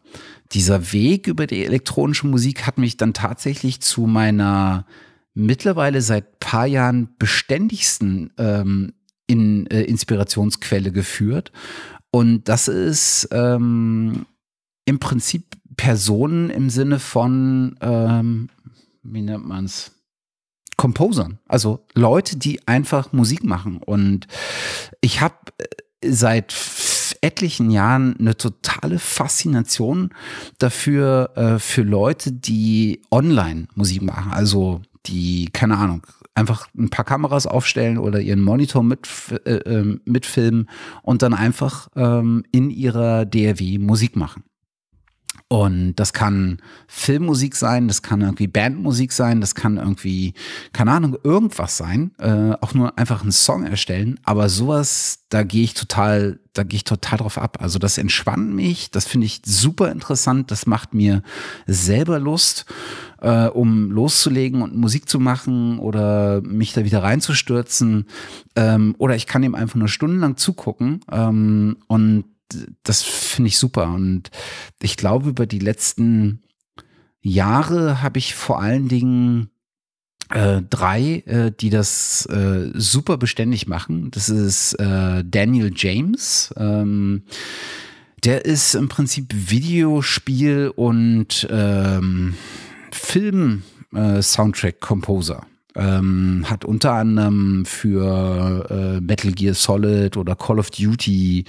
[0.53, 4.87] dieser Weg über die elektronische Musik hat mich dann tatsächlich zu meiner
[5.33, 8.93] mittlerweile seit paar Jahren beständigsten ähm,
[9.27, 11.53] in, äh, Inspirationsquelle geführt.
[12.11, 14.27] Und das ist ähm,
[14.85, 15.45] im Prinzip
[15.77, 18.49] Personen im Sinne von, ähm,
[19.03, 19.93] wie nennt man es?
[20.77, 23.79] Composern, also Leute, die einfach Musik machen.
[23.79, 24.27] Und
[25.03, 26.55] ich habe äh, seit
[27.21, 30.15] etlichen Jahren eine totale Faszination
[30.59, 34.33] dafür, äh, für Leute, die online Musik machen.
[34.33, 39.09] Also die, keine Ahnung, einfach ein paar Kameras aufstellen oder ihren Monitor mit,
[39.45, 40.69] äh, ähm, mitfilmen
[41.03, 44.45] und dann einfach ähm, in ihrer DRW Musik machen.
[45.53, 50.35] Und das kann Filmmusik sein, das kann irgendwie Bandmusik sein, das kann irgendwie,
[50.73, 52.13] keine Ahnung, irgendwas sein.
[52.19, 54.21] Äh, auch nur einfach einen Song erstellen.
[54.23, 57.59] Aber sowas, da gehe ich total, da gehe ich total drauf ab.
[57.61, 61.23] Also das entspannt mich, das finde ich super interessant, das macht mir
[61.67, 62.67] selber Lust,
[63.21, 68.07] äh, um loszulegen und Musik zu machen oder mich da wieder reinzustürzen.
[68.55, 72.25] Ähm, oder ich kann ihm einfach nur stundenlang zugucken ähm, und
[72.83, 73.93] das finde ich super.
[73.93, 74.31] Und
[74.81, 76.43] ich glaube, über die letzten
[77.21, 79.51] Jahre habe ich vor allen Dingen
[80.31, 84.11] äh, drei, äh, die das äh, super beständig machen.
[84.13, 86.55] Das ist äh, Daniel James.
[86.57, 87.23] Ähm,
[88.25, 92.35] der ist im Prinzip Videospiel und ähm,
[92.93, 95.47] Film-Soundtrack-Composer.
[95.77, 101.45] Ähm, hat unter anderem für äh, Metal Gear Solid oder Call of Duty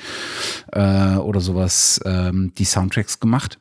[0.72, 3.58] äh, oder sowas ähm, die Soundtracks gemacht.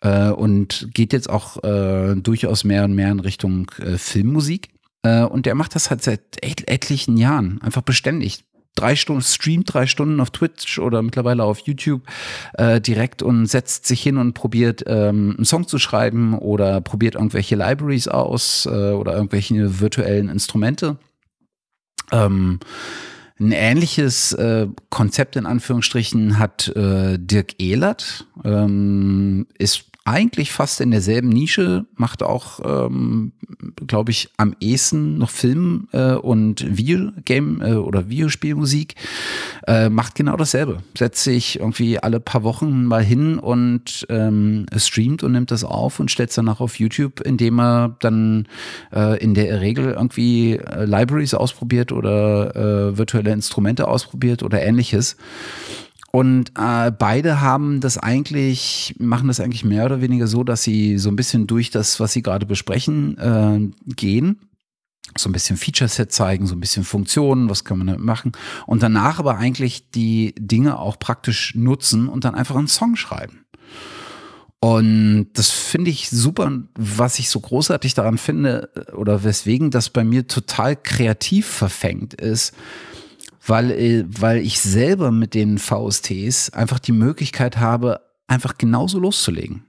[0.00, 4.68] Äh, und geht jetzt auch äh, durchaus mehr und mehr in Richtung äh, Filmmusik.
[5.02, 8.44] Äh, und der macht das halt seit et etlichen Jahren, einfach beständig
[8.76, 12.02] drei Stunden, streamt drei Stunden auf Twitch oder mittlerweile auf YouTube
[12.54, 17.16] äh, direkt und setzt sich hin und probiert ähm, einen Song zu schreiben oder probiert
[17.16, 20.98] irgendwelche Libraries aus äh, oder irgendwelche virtuellen Instrumente.
[22.12, 22.60] Ähm,
[23.38, 30.92] ein ähnliches äh, Konzept in Anführungsstrichen hat äh, Dirk Ehlert, ähm, ist eigentlich fast in
[30.92, 33.32] derselben Nische, macht auch, ähm,
[33.88, 38.94] glaube ich, am ehesten noch Film äh, und Videogame äh, oder Videospielmusik,
[39.66, 40.78] äh, macht genau dasselbe.
[40.96, 45.98] Setzt sich irgendwie alle paar Wochen mal hin und ähm, streamt und nimmt das auf
[45.98, 48.46] und stellt es danach auf YouTube, indem er dann
[48.94, 55.16] äh, in der Regel irgendwie äh, Libraries ausprobiert oder äh, virtuelle Instrumente ausprobiert oder ähnliches.
[56.16, 60.96] Und äh, beide haben das eigentlich, machen das eigentlich mehr oder weniger so, dass sie
[60.96, 64.40] so ein bisschen durch das, was sie gerade besprechen, äh, gehen.
[65.18, 68.32] So ein bisschen Feature-Set zeigen, so ein bisschen Funktionen, was kann man damit machen.
[68.66, 73.44] Und danach aber eigentlich die Dinge auch praktisch nutzen und dann einfach einen Song schreiben.
[74.58, 76.50] Und das finde ich super.
[76.78, 82.54] Was ich so großartig daran finde oder weswegen das bei mir total kreativ verfängt ist,
[83.46, 89.64] weil, äh, weil ich selber mit den VSTs einfach die Möglichkeit habe, einfach genauso loszulegen.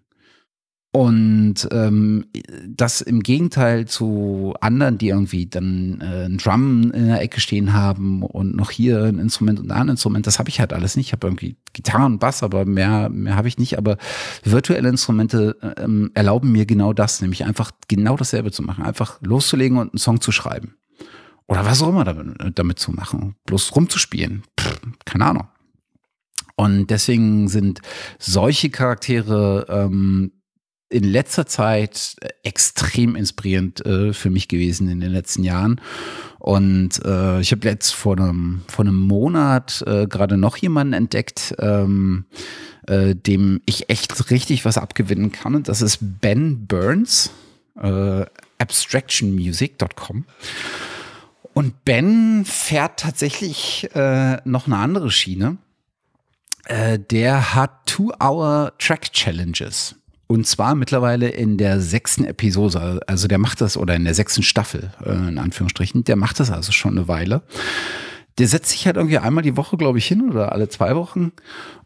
[0.94, 2.26] Und ähm,
[2.66, 7.74] das im Gegenteil zu anderen, die irgendwie dann äh, ein Drum in der Ecke stehen
[7.74, 10.96] haben und noch hier ein Instrument und da ein Instrument, das habe ich halt alles
[10.96, 11.08] nicht.
[11.08, 13.78] Ich habe irgendwie Gitarre und Bass, aber mehr, mehr habe ich nicht.
[13.78, 13.98] Aber
[14.44, 18.84] virtuelle Instrumente ähm, erlauben mir genau das, nämlich einfach genau dasselbe zu machen.
[18.84, 20.78] Einfach loszulegen und einen Song zu schreiben.
[21.48, 23.36] Oder was auch immer damit, damit zu machen.
[23.46, 24.44] Bloß rumzuspielen.
[24.60, 25.48] Pff, keine Ahnung.
[26.56, 27.82] Und deswegen sind
[28.20, 30.32] solche Charaktere ähm,
[30.90, 35.82] in letzter Zeit extrem inspirierend äh, für mich gewesen in den letzten Jahren.
[36.40, 41.56] Und äh, ich habe jetzt vor einem, vor einem Monat äh, gerade noch jemanden entdeckt,
[41.60, 42.26] ähm,
[42.88, 45.56] äh, dem ich echt richtig was abgewinnen kann.
[45.56, 47.32] Und das ist Ben Burns,
[47.80, 48.26] äh,
[48.58, 50.26] abstractionmusic.com.
[51.58, 55.58] Und Ben fährt tatsächlich äh, noch eine andere Schiene.
[56.66, 59.96] Äh, der hat Two-Hour-Track-Challenges.
[60.28, 64.44] Und zwar mittlerweile in der sechsten Episode, also der macht das, oder in der sechsten
[64.44, 67.42] Staffel, äh, in Anführungsstrichen, der macht das also schon eine Weile.
[68.38, 71.32] Der setzt sich halt irgendwie einmal die Woche, glaube ich, hin oder alle zwei Wochen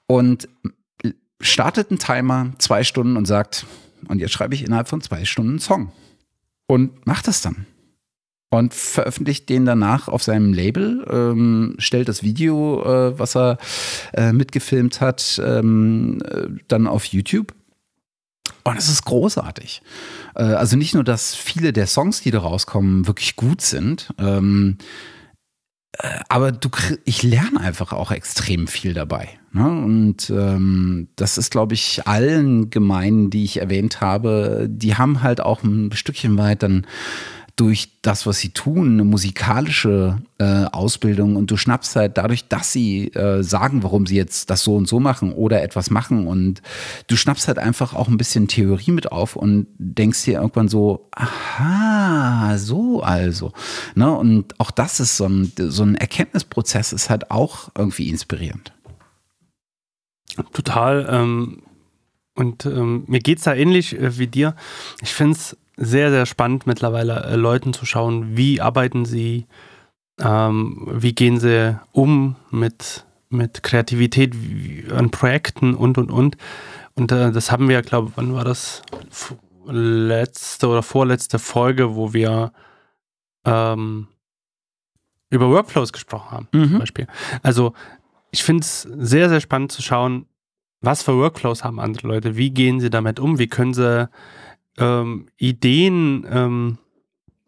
[0.06, 0.50] und
[1.40, 3.66] startet einen Timer, zwei Stunden und sagt,
[4.10, 5.94] und jetzt schreibe ich innerhalb von zwei Stunden einen Song.
[6.68, 7.68] Und macht das dann.
[8.54, 13.58] Und veröffentlicht den danach auf seinem Label, ähm, stellt das Video, äh, was er
[14.14, 17.54] äh, mitgefilmt hat, ähm, äh, dann auf YouTube
[18.64, 19.82] und es ist großartig.
[20.36, 24.78] Äh, also nicht nur, dass viele der Songs, die da rauskommen, wirklich gut sind, ähm,
[25.98, 26.70] äh, aber du,
[27.06, 29.30] ich lerne einfach auch extrem viel dabei.
[29.52, 29.68] Ne?
[29.68, 35.42] Und ähm, das ist, glaube ich, allen Gemeinden, die ich erwähnt habe, die haben halt
[35.42, 36.86] auch ein Stückchen weit dann
[37.62, 42.74] durch das, was sie tun, eine musikalische äh, Ausbildung und du schnappst halt dadurch, dass
[42.74, 46.64] sie äh, sagen, warum sie jetzt das so und so machen oder etwas machen und
[47.06, 51.08] du schnappst halt einfach auch ein bisschen Theorie mit auf und denkst dir irgendwann so,
[51.12, 53.54] aha, so also.
[53.94, 54.12] Ne?
[54.12, 58.74] Und auch das ist so ein, so ein Erkenntnisprozess, ist halt auch irgendwie inspirierend.
[60.52, 61.06] Total.
[61.08, 61.62] Ähm,
[62.34, 64.56] und ähm, mir geht es da ähnlich äh, wie dir.
[65.04, 69.48] Ich finde es sehr, sehr spannend mittlerweile äh, Leuten zu schauen, wie arbeiten sie,
[70.20, 76.38] ähm, wie gehen sie um mit, mit Kreativität wie, an Projekten und, und, und.
[76.94, 78.84] Und äh, das haben wir, glaube ich, wann war das?
[79.66, 82.52] Letzte oder vorletzte Folge, wo wir
[83.46, 84.08] ähm,
[85.30, 86.70] über Workflows gesprochen haben, mhm.
[86.70, 87.08] zum Beispiel.
[87.42, 87.74] Also
[88.32, 90.26] ich finde es sehr, sehr spannend zu schauen,
[90.82, 94.10] was für Workflows haben andere Leute, wie gehen sie damit um, wie können sie
[94.78, 96.78] ähm, Ideen ähm,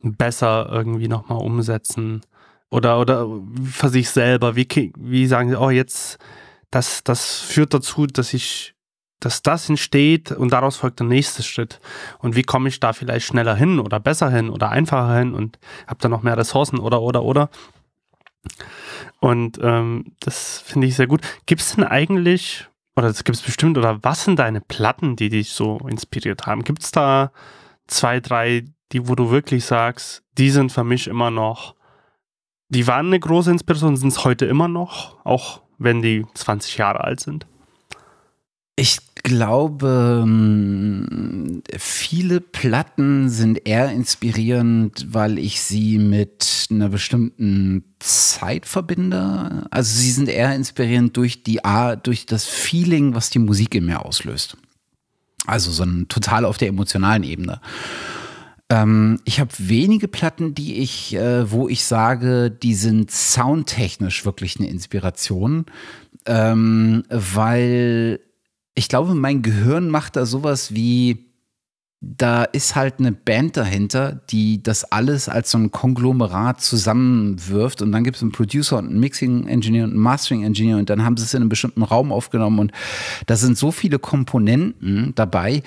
[0.02, 2.22] besser irgendwie nochmal umsetzen?
[2.70, 3.28] Oder, oder
[3.66, 6.18] für sich selber, wie, wie sagen sie, oh, jetzt,
[6.72, 8.74] das, das führt dazu, dass ich,
[9.20, 11.80] dass das entsteht und daraus folgt der nächste Schritt.
[12.18, 15.60] Und wie komme ich da vielleicht schneller hin oder besser hin oder einfacher hin und
[15.86, 17.52] habe da noch mehr Ressourcen oder, oder, oder.
[19.20, 21.22] Und ähm, das finde ich sehr gut.
[21.46, 25.29] Gibt es denn eigentlich oder das gibt es bestimmt, oder was sind deine Platten, die
[25.29, 26.63] dich so inspiriert haben?
[26.63, 27.32] Gibt es da
[27.88, 31.75] zwei, drei, die, wo du wirklich sagst, die sind für mich immer noch,
[32.69, 37.03] die waren eine große Inspiration, sind es heute immer noch, auch wenn die 20 Jahre
[37.03, 37.47] alt sind?
[38.75, 48.66] Ich glaube, ähm, viele Platten sind eher inspirierend, weil ich sie mit einer bestimmten Zeit
[48.66, 49.66] verbinde.
[49.72, 53.86] Also sie sind eher inspirierend durch die Art, durch das Feeling, was die Musik in
[53.86, 54.58] mir auslöst.
[55.46, 57.62] Also so ein total auf der emotionalen Ebene.
[58.70, 64.60] Ähm, ich habe wenige Platten, die ich, äh, wo ich sage, die sind soundtechnisch wirklich
[64.60, 65.66] eine Inspiration,
[66.26, 68.19] ähm, weil
[68.76, 71.34] ich glaube, mein Gehirn macht da sowas wie,
[72.02, 77.94] da ist halt eine Band dahinter, die das alles als so ein Konglomerat zusammenwirft und
[77.94, 81.06] dann gibt es einen Producer und einen Mixing Engineer und einen Mastering Engineer und dann
[81.06, 82.71] haben sie es in einem bestimmten Raum aufgenommen und
[83.26, 85.63] da sind so viele Komponenten dabei,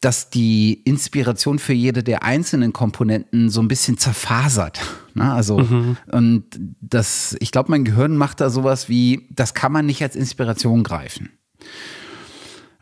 [0.00, 4.80] dass die Inspiration für jede der einzelnen Komponenten so ein bisschen zerfasert.
[5.14, 5.32] Ne?
[5.32, 5.96] Also, mhm.
[6.12, 6.44] und
[6.80, 10.82] das, ich glaube, mein Gehirn macht da sowas wie, das kann man nicht als Inspiration
[10.84, 11.30] greifen.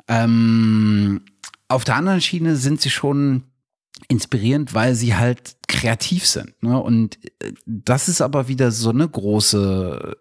[0.08, 1.22] Ähm,
[1.68, 3.44] auf der anderen Schiene sind sie schon
[4.08, 6.62] inspirierend, weil sie halt kreativ sind.
[6.62, 6.78] Ne?
[6.80, 10.16] Und äh, das ist aber wieder so eine große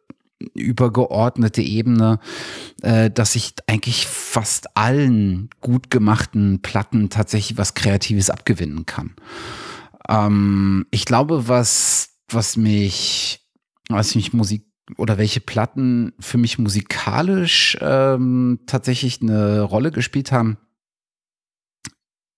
[0.54, 2.20] übergeordnete Ebene,
[2.82, 9.16] äh, dass ich eigentlich fast allen gut gemachten Platten tatsächlich was Kreatives abgewinnen kann.
[10.10, 13.42] Ähm, ich glaube, was, was mich,
[13.90, 14.66] was mich Musik
[14.98, 20.58] oder welche Platten für mich musikalisch ähm, tatsächlich eine Rolle gespielt haben,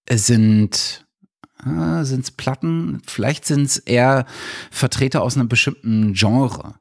[0.09, 1.05] sind
[1.65, 4.25] äh, sind es Platten, vielleicht sind es eher
[4.71, 6.75] Vertreter aus einem bestimmten Genre.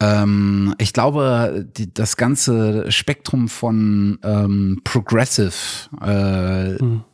[0.00, 5.54] Ähm, ich glaube, die, das ganze Spektrum von ähm, Progressive
[6.02, 7.04] äh, hm.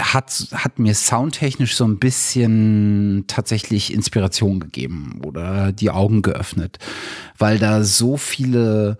[0.00, 6.78] Hat, hat mir soundtechnisch so ein bisschen tatsächlich Inspiration gegeben oder die Augen geöffnet,
[7.38, 8.96] weil da so viele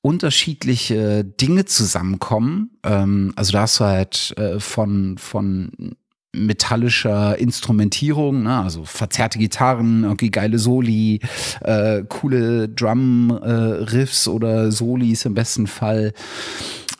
[0.00, 2.78] unterschiedliche Dinge zusammenkommen.
[2.84, 5.96] Ähm, also da hast du halt äh, von, von
[6.34, 8.58] metallischer Instrumentierung, ne?
[8.58, 11.20] also verzerrte Gitarren, irgendwie geile Soli,
[11.60, 16.12] äh, coole Drum-Riffs äh, oder Solis im besten Fall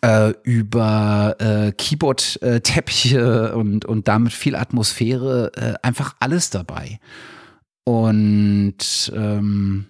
[0.03, 6.99] äh, über äh, Keyboard-Teppiche und, und damit viel Atmosphäre, äh, einfach alles dabei.
[7.85, 9.87] Und ähm,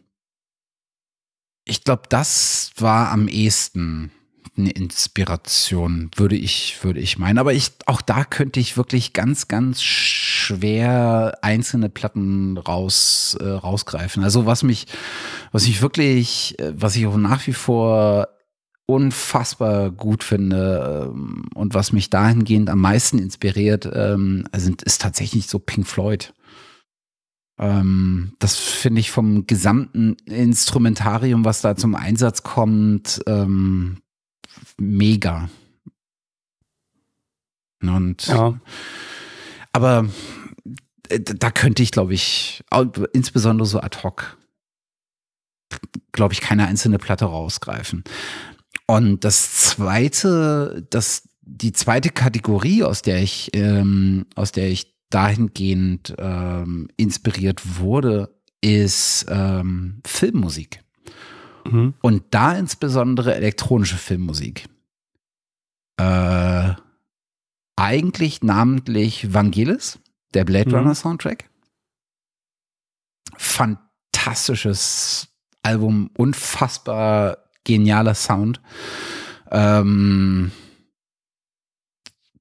[1.65, 4.11] ich glaube, das war am ehesten
[4.57, 7.39] eine Inspiration, würde ich, würde ich meinen.
[7.39, 14.23] Aber ich, auch da könnte ich wirklich ganz, ganz schwer einzelne Platten raus, äh, rausgreifen.
[14.23, 14.87] Also was mich,
[15.53, 18.29] was ich wirklich, äh, was ich auch nach wie vor
[18.87, 25.47] unfassbar gut finde ähm, und was mich dahingehend am meisten inspiriert, ähm, sind, ist tatsächlich
[25.47, 26.35] so Pink Floyd.
[27.59, 33.99] Ähm, das finde ich vom gesamten Instrumentarium, was da zum Einsatz kommt, ähm,
[34.79, 35.49] mega.
[37.83, 38.59] Und ja.
[39.73, 40.09] aber
[41.09, 42.65] äh, da könnte ich, glaube ich,
[43.13, 44.39] insbesondere so ad hoc,
[46.13, 48.05] glaube ich, keine einzelne Platte rausgreifen.
[48.87, 56.15] Und das zweite, das, die zweite Kategorie, aus der ich, ähm, aus der ich dahingehend
[56.19, 60.84] ähm, inspiriert wurde, ist ähm, Filmmusik.
[61.65, 61.95] Mhm.
[62.03, 64.67] Und da insbesondere elektronische Filmmusik.
[65.97, 66.75] Äh,
[67.77, 69.99] eigentlich namentlich Vangelis,
[70.35, 70.77] der Blade mhm.
[70.77, 71.49] Runner Soundtrack.
[73.37, 75.29] Fantastisches
[75.63, 78.61] Album, unfassbar genialer Sound.
[79.51, 80.53] Ähm,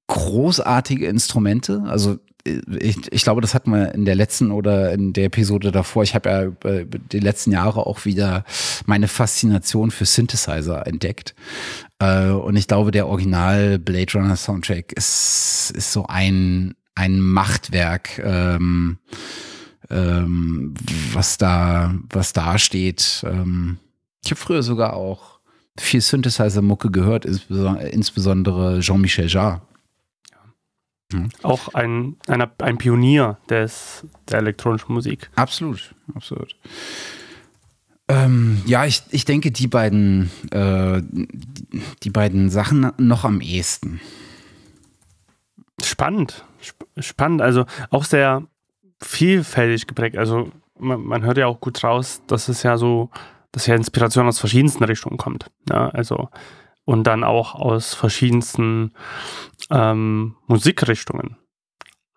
[0.07, 1.83] großartige Instrumente.
[1.87, 6.03] Also ich, ich glaube, das hatten wir in der letzten oder in der Episode davor.
[6.03, 8.43] Ich habe ja über die letzten Jahre auch wieder
[8.85, 11.35] meine Faszination für Synthesizer entdeckt.
[11.99, 18.19] Äh, und ich glaube, der Original Blade Runner Soundtrack ist, ist so ein, ein Machtwerk,
[18.19, 18.97] ähm,
[19.89, 20.73] ähm,
[21.13, 23.25] was da, was da steht.
[23.25, 23.77] Ähm,
[24.23, 25.39] ich habe früher sogar auch
[25.77, 29.61] viel Synthesizer-Mucke gehört, insbesondere Jean-Michel Jarre.
[31.13, 31.29] Mhm.
[31.43, 35.29] Auch ein, ein, ein Pionier des, der elektronischen Musik.
[35.35, 36.55] Absolut, absolut.
[38.09, 41.01] Ähm, ja, ich, ich denke, die beiden, äh,
[42.03, 44.01] die beiden Sachen noch am ehesten.
[45.81, 47.41] Spannend, sp spannend.
[47.41, 48.43] Also auch sehr
[49.01, 50.17] vielfältig geprägt.
[50.17, 53.09] Also man, man, hört ja auch gut raus, dass es ja so,
[53.51, 55.49] dass ja Inspiration aus verschiedensten Richtungen kommt.
[55.69, 56.29] Ja, also
[56.85, 58.91] und dann auch aus verschiedensten
[59.69, 61.37] ähm, Musikrichtungen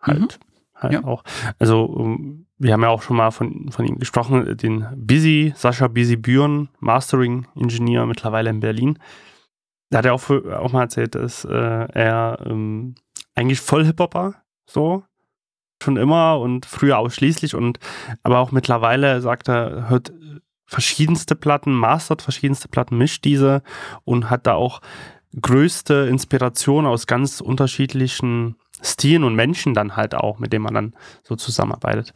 [0.01, 0.21] halt.
[0.21, 0.47] Mhm.
[0.75, 1.05] Halt ja.
[1.05, 1.25] auch.
[1.59, 5.89] Also, ähm, wir haben ja auch schon mal von, von ihm gesprochen, den Busy, Sascha
[5.89, 8.99] Busy Büren, Mastering Engineer mittlerweile in Berlin.
[9.91, 12.95] Da hat er auch, für, auch mal erzählt, dass äh, er ähm,
[13.35, 14.35] eigentlich voll Hip-Hopper,
[14.67, 15.05] so,
[15.83, 17.79] schon immer und früher ausschließlich und
[18.23, 20.13] aber auch mittlerweile sagt er, hört
[20.65, 23.63] verschiedenste Platten, mastert verschiedenste Platten, mischt diese
[24.05, 24.81] und hat da auch
[25.41, 30.95] größte Inspiration aus ganz unterschiedlichen Stilen und Menschen dann halt auch, mit denen man dann
[31.23, 32.13] so zusammenarbeitet.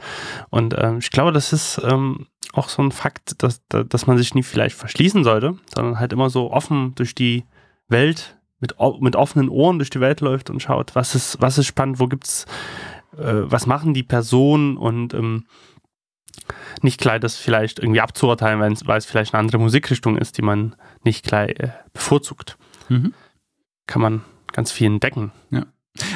[0.51, 4.35] Und ähm, ich glaube, das ist ähm, auch so ein Fakt, dass, dass man sich
[4.35, 7.45] nie vielleicht verschließen sollte, sondern halt immer so offen durch die
[7.89, 11.67] Welt, mit, mit offenen Ohren durch die Welt läuft und schaut, was ist, was ist
[11.67, 12.45] spannend, wo gibt's,
[13.17, 15.47] äh, was machen die Personen und ähm,
[16.83, 20.77] nicht gleich das vielleicht irgendwie abzuurteilen, weil es vielleicht eine andere Musikrichtung ist, die man
[21.05, 22.59] nicht gleich äh, bevorzugt.
[22.91, 23.15] Mhm.
[23.87, 24.23] Kann man
[24.53, 25.33] ganz viel entdecken.
[25.51, 25.67] Ja.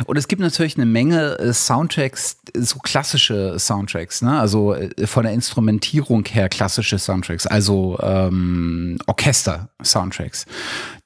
[0.06, 4.38] Und es gibt natürlich eine Menge äh, Soundtracks, so klassische Soundtracks, ne?
[4.38, 10.46] also äh, von der Instrumentierung her klassische Soundtracks, also ähm, Orchester-Soundtracks,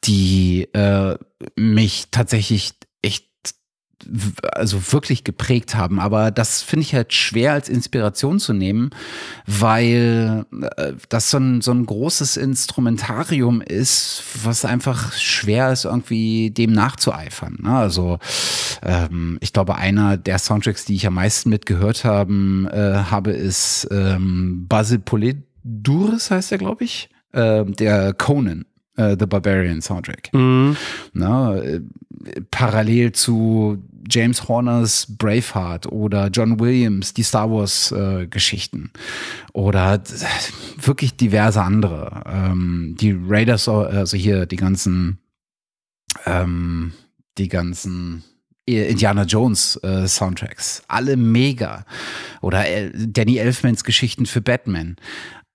[0.05, 1.17] die äh,
[1.57, 2.73] mich tatsächlich
[4.53, 5.99] also wirklich geprägt haben.
[6.01, 8.91] Aber das finde ich halt schwer als Inspiration zu nehmen,
[9.47, 10.47] weil
[10.77, 16.73] äh, das so ein, so ein großes Instrumentarium ist, was einfach schwer ist, irgendwie dem
[16.73, 17.59] nachzueifern.
[17.63, 17.77] Ne?
[17.77, 18.19] Also
[18.83, 23.89] ähm, ich glaube, einer der Soundtracks, die ich am meisten mitgehört haben, äh, habe, ist
[23.91, 27.11] ähm, Basil Polidoris, heißt er, glaube ich.
[27.33, 28.65] Äh, der Conan
[28.99, 30.31] äh, The Barbarian Soundtrack.
[30.33, 30.77] Mhm.
[31.13, 31.81] Na, äh,
[32.51, 38.91] parallel zu James Horners Braveheart oder John Williams, die Star Wars äh, Geschichten
[39.53, 40.03] oder
[40.81, 42.23] wirklich diverse andere.
[42.27, 45.19] Ähm, die Raiders, also hier die ganzen,
[46.27, 46.93] ähm,
[47.37, 48.25] die ganzen
[48.67, 51.85] Indiana Jones äh, Soundtracks, alle mega.
[52.43, 54.97] Oder äh, Danny Elfmans Geschichten für Batman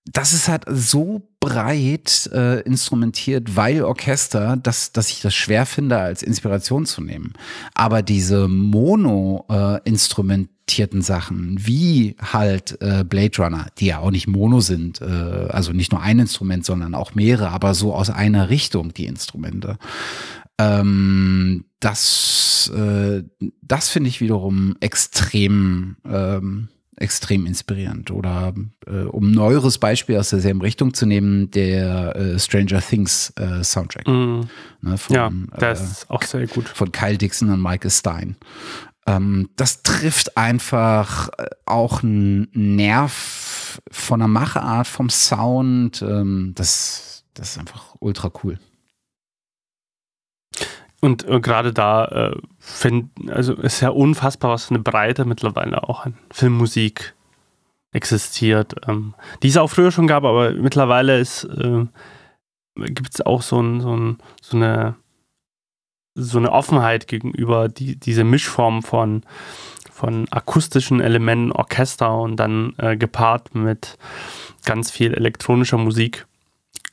[0.06, 5.98] das ist halt so breit äh, instrumentiert, weil Orchester, dass, dass ich das schwer finde,
[5.98, 7.32] als Inspiration zu nehmen.
[7.74, 14.60] Aber diese Mono-instrumentierten äh, Sachen, wie halt äh, Blade Runner, die ja auch nicht Mono
[14.60, 18.94] sind, äh, also nicht nur ein Instrument, sondern auch mehrere, aber so aus einer Richtung
[18.94, 19.78] die Instrumente.
[20.60, 23.24] Ähm, das, äh,
[23.62, 28.12] das finde ich wiederum extrem ähm, extrem inspirierend.
[28.12, 28.54] Oder
[28.86, 33.64] äh, um ein neueres Beispiel aus derselben Richtung zu nehmen, der äh, Stranger Things äh,
[33.64, 34.08] Soundtrack.
[34.08, 34.42] Mm.
[34.82, 36.68] Ne, von, ja, das äh, ist auch sehr gut.
[36.68, 38.36] Von Kyle Dixon und Michael Stein.
[39.06, 46.02] Ähm, das trifft einfach äh, auch einen Nerv von der Machart, vom Sound.
[46.02, 48.60] Ähm, das, das ist einfach ultra cool.
[51.04, 55.84] Und äh, gerade da äh, find, also ist ja unfassbar, was für eine Breite mittlerweile
[55.84, 57.14] auch an Filmmusik
[57.92, 61.86] existiert, ähm, die es auch früher schon gab, aber mittlerweile äh,
[62.86, 64.96] gibt es auch so, ein, so, ein, so, eine
[66.16, 69.24] so eine Offenheit gegenüber die, diese Mischform von,
[69.92, 73.98] von akustischen Elementen, Orchester und dann äh, gepaart mit
[74.64, 76.28] ganz viel elektronischer Musik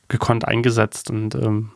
[0.09, 1.09] gekonnt eingesetzt.
[1.09, 1.71] Und ähm,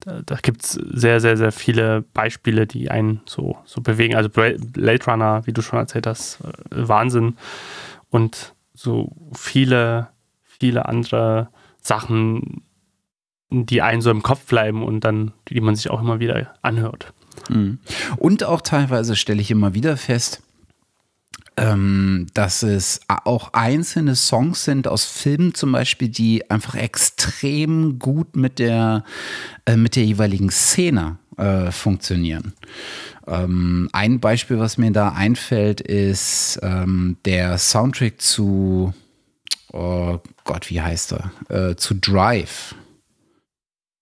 [0.00, 4.16] da, da gibt es sehr, sehr, sehr viele Beispiele, die einen so, so bewegen.
[4.16, 7.36] Also Blade Runner, wie du schon erzählt hast, äh, Wahnsinn.
[8.08, 10.08] Und so viele,
[10.42, 11.48] viele andere
[11.80, 12.62] Sachen,
[13.50, 17.12] die einen so im Kopf bleiben und dann, die man sich auch immer wieder anhört.
[17.48, 17.78] Mhm.
[18.16, 20.42] Und auch teilweise stelle ich immer wieder fest,
[21.60, 28.34] ähm, dass es auch einzelne Songs sind aus Filmen zum Beispiel, die einfach extrem gut
[28.34, 29.04] mit der,
[29.66, 32.54] äh, mit der jeweiligen Szene äh, funktionieren.
[33.26, 38.94] Ähm, ein Beispiel, was mir da einfällt, ist ähm, der Soundtrack zu,
[39.72, 41.30] oh Gott, wie heißt er?
[41.50, 42.74] Äh, zu Drive.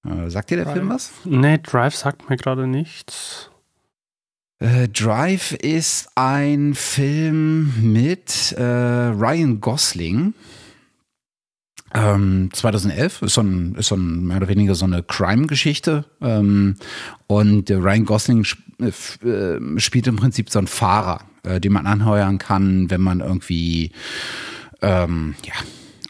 [0.06, 0.74] Äh, sagt dir der Drive.
[0.74, 1.10] Film was?
[1.24, 3.50] Nee, Drive sagt mir gerade nichts.
[4.60, 10.34] Äh, Drive ist ein Film mit äh, Ryan Gosling.
[11.94, 16.04] Ähm, 2011 ist so, ein, ist so ein mehr oder weniger so eine Crime-Geschichte.
[16.20, 16.76] Ähm,
[17.28, 21.86] und Ryan Gosling sp äh, äh, spielt im Prinzip so einen Fahrer, äh, den man
[21.86, 23.92] anheuern kann, wenn man irgendwie,
[24.82, 25.54] ähm, ja,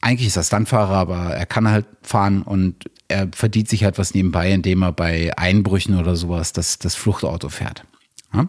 [0.00, 4.14] eigentlich ist er Stuntfahrer, aber er kann halt fahren und er verdient sich halt was
[4.14, 7.84] nebenbei, indem er bei Einbrüchen oder sowas das, das Fluchtauto fährt.
[8.32, 8.46] Ja?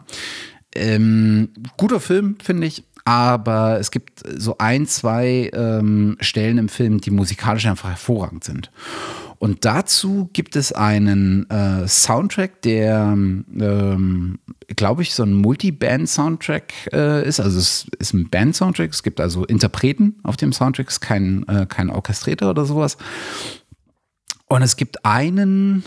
[0.76, 2.84] Ähm, guter Film, finde ich.
[3.06, 8.72] Aber es gibt so ein, zwei ähm, Stellen im Film, die musikalisch einfach hervorragend sind.
[9.40, 14.40] Und dazu gibt es einen äh, Soundtrack, der, ähm,
[14.76, 17.40] glaube ich, so ein Multi-Band-Soundtrack äh, ist.
[17.40, 18.92] Also es ist ein Band-Soundtrack.
[18.92, 22.98] Es gibt also Interpreten auf dem Soundtrack, es ist kein, äh, kein Orchestrator oder sowas.
[24.48, 25.86] Und es gibt einen,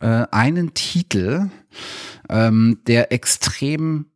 [0.00, 1.50] äh, einen Titel,
[2.28, 4.06] ähm, der extrem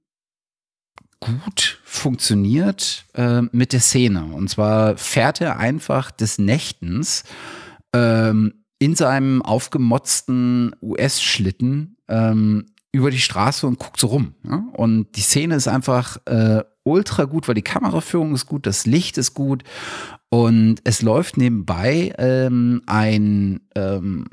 [1.20, 4.24] gut funktioniert äh, mit der Szene.
[4.24, 7.24] Und zwar fährt er einfach des Nächtens
[7.94, 14.34] ähm, in seinem aufgemotzten US-Schlitten ähm, über die Straße und guckt so rum.
[14.42, 14.64] Ja?
[14.72, 19.18] Und die Szene ist einfach äh, ultra gut, weil die Kameraführung ist gut, das Licht
[19.18, 19.62] ist gut
[20.30, 24.26] und es läuft nebenbei ähm, ein ähm,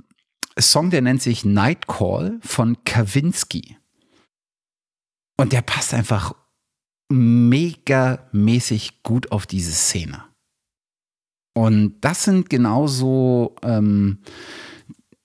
[0.60, 3.78] Song, der nennt sich Nightcall von Kavinsky.
[5.38, 6.34] Und der passt einfach
[7.10, 10.24] megamäßig gut auf diese Szene.
[11.54, 14.20] Und das sind genauso ähm,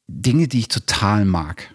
[0.07, 1.75] Dinge, die ich total mag.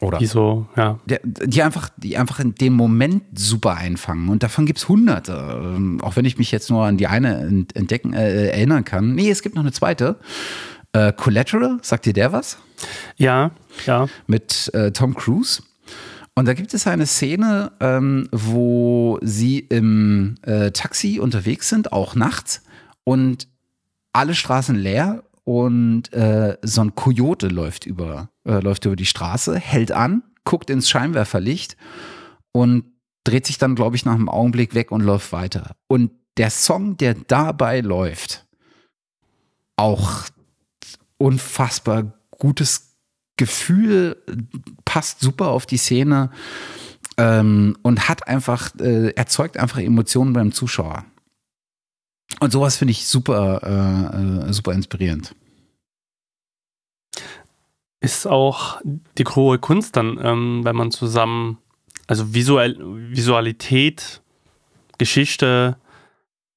[0.00, 0.18] Oder?
[0.18, 0.98] Die so, ja.
[1.06, 4.30] Die, die, einfach, die einfach in dem Moment super einfangen.
[4.30, 5.60] Und davon gibt es hunderte.
[5.62, 7.38] Ähm, auch wenn ich mich jetzt nur an die eine
[7.74, 9.14] entdecken, äh, erinnern kann.
[9.14, 10.18] Nee, es gibt noch eine zweite.
[10.92, 12.58] Äh, Collateral, sagt dir der was?
[13.16, 13.52] Ja,
[13.86, 14.08] ja.
[14.26, 15.62] Mit äh, Tom Cruise.
[16.34, 22.14] Und da gibt es eine Szene, ähm, wo sie im äh, Taxi unterwegs sind, auch
[22.14, 22.62] nachts,
[23.04, 23.48] und
[24.12, 29.58] alle Straßen leer und äh, so ein Kojote läuft über, äh, läuft über die Straße,
[29.58, 31.76] hält an, guckt ins Scheinwerferlicht
[32.52, 32.84] und
[33.24, 35.76] dreht sich dann, glaube ich, nach einem Augenblick weg und läuft weiter.
[35.88, 38.46] Und der Song, der dabei läuft,
[39.76, 40.24] auch
[41.22, 42.96] unfassbar gutes
[43.36, 44.16] Gefühl,
[44.84, 46.30] passt super auf die Szene
[47.16, 51.04] ähm, und hat einfach, äh, erzeugt einfach Emotionen beim Zuschauer.
[52.40, 55.34] Und sowas finde ich super, äh, äh, super inspirierend.
[58.00, 58.80] Ist auch
[59.16, 61.58] die hohe Kunst dann, ähm, wenn man zusammen,
[62.08, 64.22] also Visual, Visualität,
[64.98, 65.76] Geschichte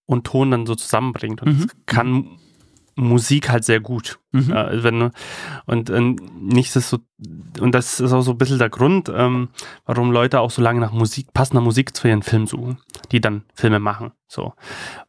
[0.08, 1.42] und Ton dann so zusammenbringt.
[1.42, 1.68] Und mhm.
[1.86, 2.40] kann
[2.96, 4.20] Musik halt sehr gut.
[4.32, 4.52] Mhm.
[4.52, 5.12] Äh, wenn,
[5.66, 7.00] und äh, nichts ist so,
[7.60, 9.50] und das ist auch so ein bisschen der Grund, ähm,
[9.86, 12.78] warum Leute auch so lange nach Musik, passender Musik zu ihren Filmen suchen,
[13.12, 14.12] die dann Filme machen.
[14.28, 14.54] So.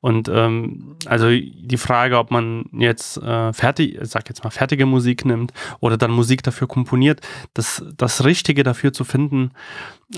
[0.00, 5.24] Und ähm, also die Frage, ob man jetzt äh, fertig, sag jetzt mal, fertige Musik
[5.24, 7.20] nimmt oder dann Musik dafür komponiert,
[7.54, 9.52] das, das Richtige dafür zu finden,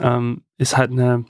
[0.01, 1.25] ähm, ist halt eine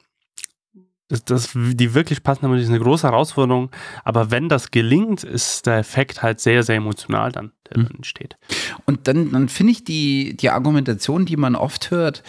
[1.09, 3.71] das, das, die wirklich passende Musik ist eine große Herausforderung,
[4.05, 7.89] aber wenn das gelingt, ist der Effekt halt sehr, sehr emotional dann, der mhm.
[7.97, 8.37] entsteht.
[8.85, 12.23] Und dann, dann finde ich die, die Argumentation, die man oft hört,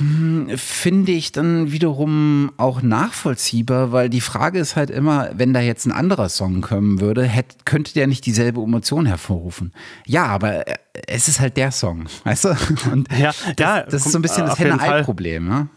[0.00, 5.60] hm, finde ich dann wiederum auch nachvollziehbar, weil die Frage ist halt immer, wenn da
[5.60, 9.72] jetzt ein anderer Song kommen würde, hätte, könnte der nicht dieselbe Emotion hervorrufen.
[10.04, 10.74] Ja, aber äh,
[11.06, 12.48] es ist halt der Song, weißt du?
[12.90, 15.68] Und ja, das, ja, das ist so ein bisschen das Henne-Ei-Problem, ne?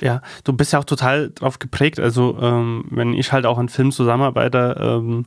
[0.00, 2.00] Ja, du bist ja auch total drauf geprägt.
[2.00, 5.24] Also, ähm, wenn ich halt auch an Filmen zusammenarbeite ähm,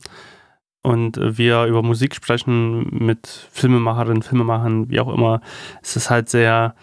[0.82, 5.40] und wir über Musik sprechen mit Filmemacherinnen, Filmemachern, wie auch immer,
[5.82, 6.74] ist es halt sehr,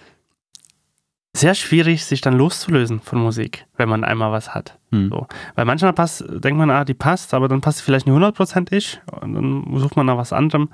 [1.35, 4.77] sehr schwierig, sich dann loszulösen von Musik, wenn man einmal was hat.
[4.91, 5.09] Hm.
[5.09, 5.27] So.
[5.55, 9.01] Weil manchmal passt, denkt man, ah, die passt, aber dann passt sie vielleicht nicht hundertprozentig
[9.21, 10.69] und dann sucht man nach was anderem.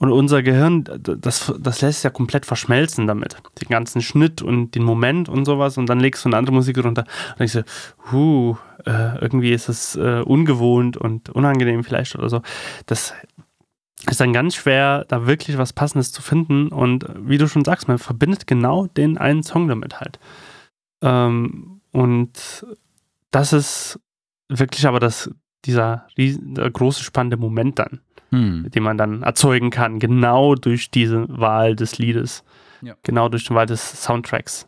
[0.00, 3.36] Und unser Gehirn, das, das lässt ja komplett verschmelzen damit.
[3.60, 5.76] Den ganzen Schnitt und den Moment und sowas.
[5.76, 7.04] Und dann legst du eine andere Musik runter.
[7.38, 7.60] Und ich so,
[8.10, 12.40] huh, äh, irgendwie ist es äh, ungewohnt und unangenehm vielleicht oder so.
[12.86, 13.12] Das
[14.08, 16.68] ist dann ganz schwer, da wirklich was Passendes zu finden.
[16.68, 20.18] Und wie du schon sagst, man verbindet genau den einen Song damit halt.
[21.02, 22.64] Ähm, und
[23.32, 24.00] das ist
[24.48, 25.30] wirklich aber das,
[25.66, 28.70] dieser, dieser große spannende Moment dann hm.
[28.70, 32.44] den man dann erzeugen kann, genau durch diese Wahl des Liedes,
[32.82, 32.94] ja.
[33.02, 34.66] genau durch die Wahl des Soundtracks.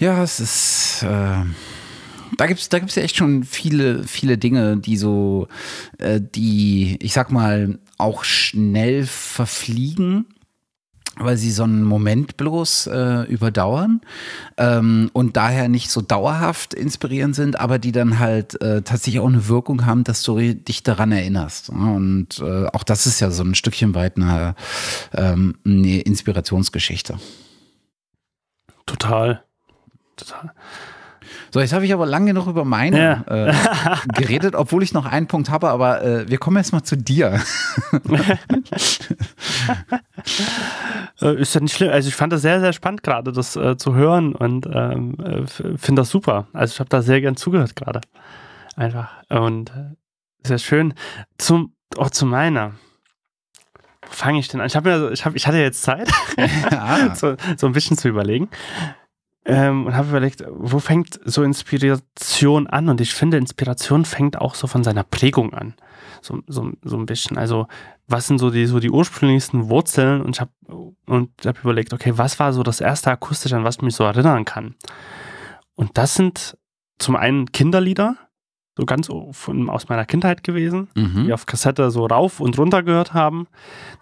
[0.00, 1.02] Ja, es ist.
[1.02, 1.44] Äh,
[2.36, 5.46] da gibt es da gibt's ja echt schon viele, viele Dinge, die so,
[5.98, 10.26] äh, die, ich sag mal, auch schnell verfliegen
[11.18, 14.00] weil sie so einen Moment bloß äh, überdauern
[14.56, 19.28] ähm, und daher nicht so dauerhaft inspirierend sind, aber die dann halt äh, tatsächlich auch
[19.28, 21.70] eine Wirkung haben, dass du dich daran erinnerst.
[21.70, 24.54] Und äh, auch das ist ja so ein Stückchen weit eine,
[25.12, 27.18] ähm, eine Inspirationsgeschichte.
[28.86, 29.42] Total.
[30.16, 30.52] Total.
[31.54, 33.46] So, jetzt habe ich aber lange genug über meine ja.
[33.46, 33.54] äh,
[34.12, 37.40] geredet, obwohl ich noch einen Punkt habe, aber äh, wir kommen jetzt mal zu dir.
[41.22, 41.92] Äh, ist ja nicht schlimm.
[41.92, 45.46] Also ich fand das sehr, sehr spannend gerade, das äh, zu hören und ähm, äh,
[45.46, 46.48] finde das super.
[46.52, 48.00] Also ich habe da sehr gern zugehört gerade.
[48.74, 49.12] Einfach.
[49.28, 49.94] Und äh,
[50.42, 50.94] sehr schön.
[51.38, 52.72] Zum, auch zu meiner.
[54.02, 54.66] Wo fange ich denn an?
[54.66, 56.10] Ich, hab mir, ich, hab, ich hatte jetzt Zeit,
[56.72, 57.14] ja.
[57.14, 58.48] so, so ein bisschen zu überlegen.
[59.46, 62.88] Ähm, und habe überlegt, wo fängt so Inspiration an?
[62.88, 65.74] Und ich finde, Inspiration fängt auch so von seiner Prägung an.
[66.22, 67.36] So, so, so ein bisschen.
[67.36, 67.66] Also,
[68.06, 70.22] was sind so die, so die ursprünglichsten Wurzeln?
[70.22, 70.50] Und ich habe
[71.06, 74.04] und hab überlegt, okay, was war so das erste Akustische, an was ich mich so
[74.04, 74.76] erinnern kann?
[75.74, 76.56] Und das sind
[76.98, 78.16] zum einen Kinderlieder,
[78.76, 81.26] so ganz von, aus meiner Kindheit gewesen, mhm.
[81.26, 83.46] die auf Kassette so rauf und runter gehört haben.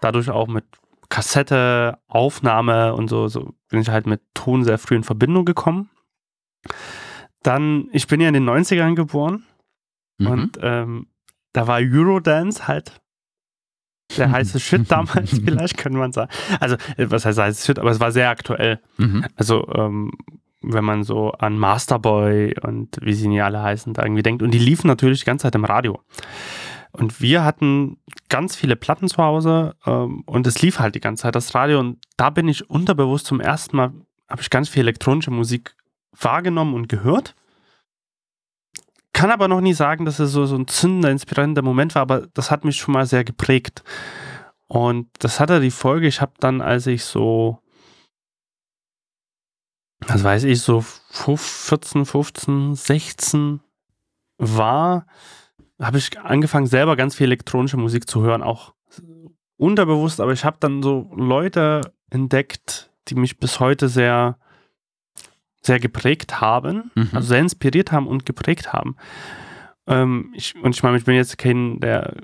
[0.01, 0.65] Dadurch auch mit
[1.13, 5.91] Kassette, Aufnahme und so, so bin ich halt mit Ton sehr früh in Verbindung gekommen.
[7.43, 9.43] Dann, ich bin ja in den 90ern geboren
[10.17, 10.27] mhm.
[10.27, 11.05] und ähm,
[11.51, 12.99] da war Eurodance halt
[14.17, 16.31] der heiße Shit damals, vielleicht könnte man sagen.
[16.59, 18.79] Also, äh, was heißt heiße Shit, aber es war sehr aktuell.
[18.97, 19.23] Mhm.
[19.35, 20.13] Also, ähm,
[20.63, 24.41] wenn man so an Masterboy und wie sie nie alle heißen, da irgendwie denkt.
[24.41, 26.01] Und die liefen natürlich die ganze Zeit im Radio.
[26.95, 27.97] Und wir hatten
[28.29, 31.79] ganz viele Platten zu Hause ähm, und es lief halt die ganze Zeit das Radio.
[31.79, 33.91] Und da bin ich unterbewusst zum ersten Mal,
[34.29, 35.75] habe ich ganz viel elektronische Musik
[36.11, 37.35] wahrgenommen und gehört.
[39.11, 42.27] Kann aber noch nie sagen, dass es so, so ein zündender, inspirierender Moment war, aber
[42.33, 43.83] das hat mich schon mal sehr geprägt.
[44.67, 47.59] Und das hatte die Folge, ich habe dann, als ich so
[50.07, 53.61] was weiß ich, so 14, 15, 16
[54.37, 55.05] war,
[55.83, 58.73] habe ich angefangen, selber ganz viel elektronische Musik zu hören, auch
[59.57, 64.37] unterbewusst, aber ich habe dann so Leute entdeckt, die mich bis heute sehr,
[65.61, 67.09] sehr geprägt haben, mhm.
[67.13, 68.95] also sehr inspiriert haben und geprägt haben.
[69.87, 72.15] Ähm, ich, und ich meine, ich bin jetzt kein, der,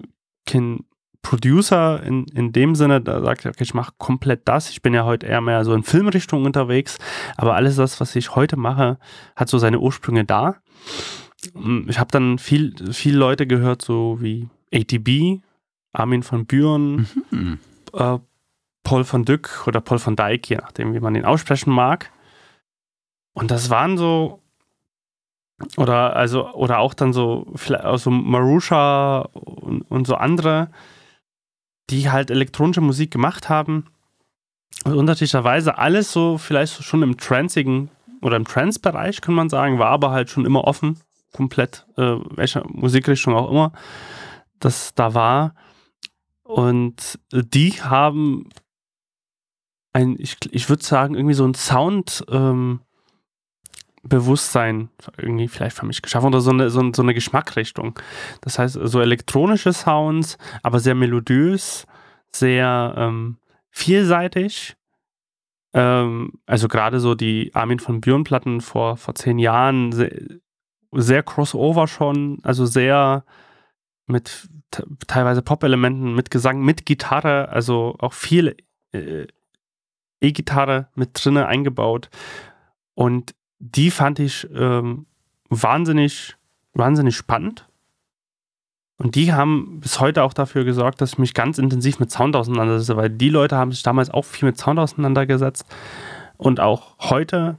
[0.45, 0.85] kein
[1.21, 4.69] Producer in, in dem Sinne, da sagt er, okay, ich mache komplett das.
[4.69, 6.97] Ich bin ja heute eher mehr so in Filmrichtung unterwegs,
[7.35, 8.99] aber alles das, was ich heute mache,
[9.35, 10.55] hat so seine Ursprünge da.
[11.87, 15.41] Ich habe dann viel, viel Leute gehört, so wie ATB,
[15.93, 17.59] Armin von Buren, mhm.
[17.93, 18.19] äh,
[18.83, 22.11] Paul von Dyck oder Paul von Dyck, je nachdem, wie man ihn aussprechen mag.
[23.33, 24.41] Und das waren so,
[25.77, 30.69] oder also, oder auch dann so, also Marusha und, und so andere,
[31.89, 33.85] die halt elektronische Musik gemacht haben.
[34.83, 37.89] Und unterschiedlicherweise alles so vielleicht schon im Transigen
[38.21, 40.99] oder im Trance-Bereich, kann man sagen, war aber halt schon immer offen,
[41.31, 43.71] komplett, äh, welche Musikrichtung auch immer
[44.59, 45.55] das da war.
[46.43, 48.49] Und die haben
[49.93, 52.81] ein, ich, ich würde sagen, irgendwie so ein Sound, ähm,
[54.01, 57.99] irgendwie vielleicht für mich geschaffen oder so eine, so, so eine Geschmackrichtung.
[58.41, 61.85] Das heißt, so elektronische Sounds, aber sehr melodiös,
[62.31, 63.37] sehr ähm,
[63.69, 64.75] vielseitig.
[65.73, 69.91] Ähm, also gerade so die Armin von Buren Platten vor, vor zehn Jahren,
[70.91, 73.23] sehr, crossover schon, also sehr
[74.07, 74.49] mit
[75.07, 78.55] teilweise Pop-Elementen, mit Gesang, mit Gitarre, also auch viel
[78.91, 79.27] äh,
[80.21, 82.09] E-Gitarre mit drinne eingebaut.
[82.93, 85.05] Und die fand ich ähm,
[85.49, 86.35] wahnsinnig,
[86.73, 87.67] wahnsinnig spannend.
[88.97, 92.35] Und die haben bis heute auch dafür gesorgt, dass ich mich ganz intensiv mit Sound
[92.35, 95.65] auseinandersetze, weil die Leute haben sich damals auch viel mit Sound auseinandergesetzt.
[96.37, 97.57] Und auch heute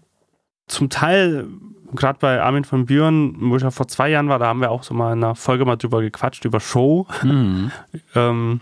[0.67, 1.49] zum Teil,
[1.95, 4.71] gerade bei Armin von Büren, wo ich ja vor zwei Jahren war, da haben wir
[4.71, 7.07] auch so mal in einer Folge mal drüber gequatscht, über Show.
[7.23, 7.71] Mhm.
[8.15, 8.61] ähm,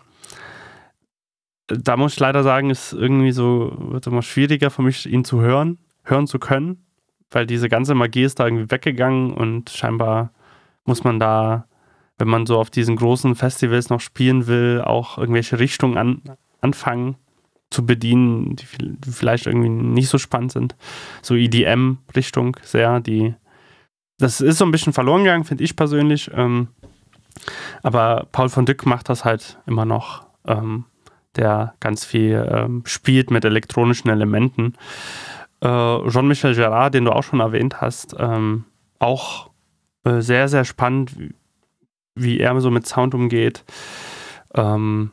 [1.66, 5.40] da muss ich leider sagen, ist irgendwie so, wird immer schwieriger für mich, ihn zu
[5.40, 6.84] hören, hören zu können
[7.30, 10.32] weil diese ganze Magie ist da irgendwie weggegangen und scheinbar
[10.84, 11.66] muss man da,
[12.16, 16.22] wenn man so auf diesen großen Festivals noch spielen will, auch irgendwelche Richtungen an,
[16.60, 17.16] anfangen
[17.70, 18.66] zu bedienen, die
[19.10, 20.76] vielleicht irgendwie nicht so spannend sind.
[21.22, 23.34] So EDM-Richtung sehr, die
[24.18, 26.30] das ist so ein bisschen verloren gegangen, finde ich persönlich.
[26.34, 26.68] Ähm,
[27.82, 30.84] aber Paul von Dyck macht das halt immer noch, ähm,
[31.36, 34.74] der ganz viel ähm, spielt mit elektronischen Elementen.
[35.60, 38.64] Äh, Jean-Michel Gerard, den du auch schon erwähnt hast, ähm,
[38.98, 39.50] auch
[40.04, 41.34] äh, sehr, sehr spannend, wie,
[42.16, 43.64] wie, er so mit Sound umgeht.
[44.54, 45.12] Ähm,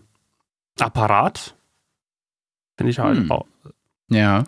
[0.80, 1.55] Apparat,
[2.78, 3.32] finde ich halt hm.
[3.32, 3.46] auch.
[4.10, 4.44] Ja.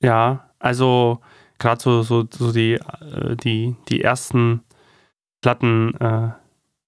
[0.00, 1.20] Ja, also
[1.58, 4.62] gerade so, so, so die, äh, die, die ersten
[5.40, 6.30] Platten, äh,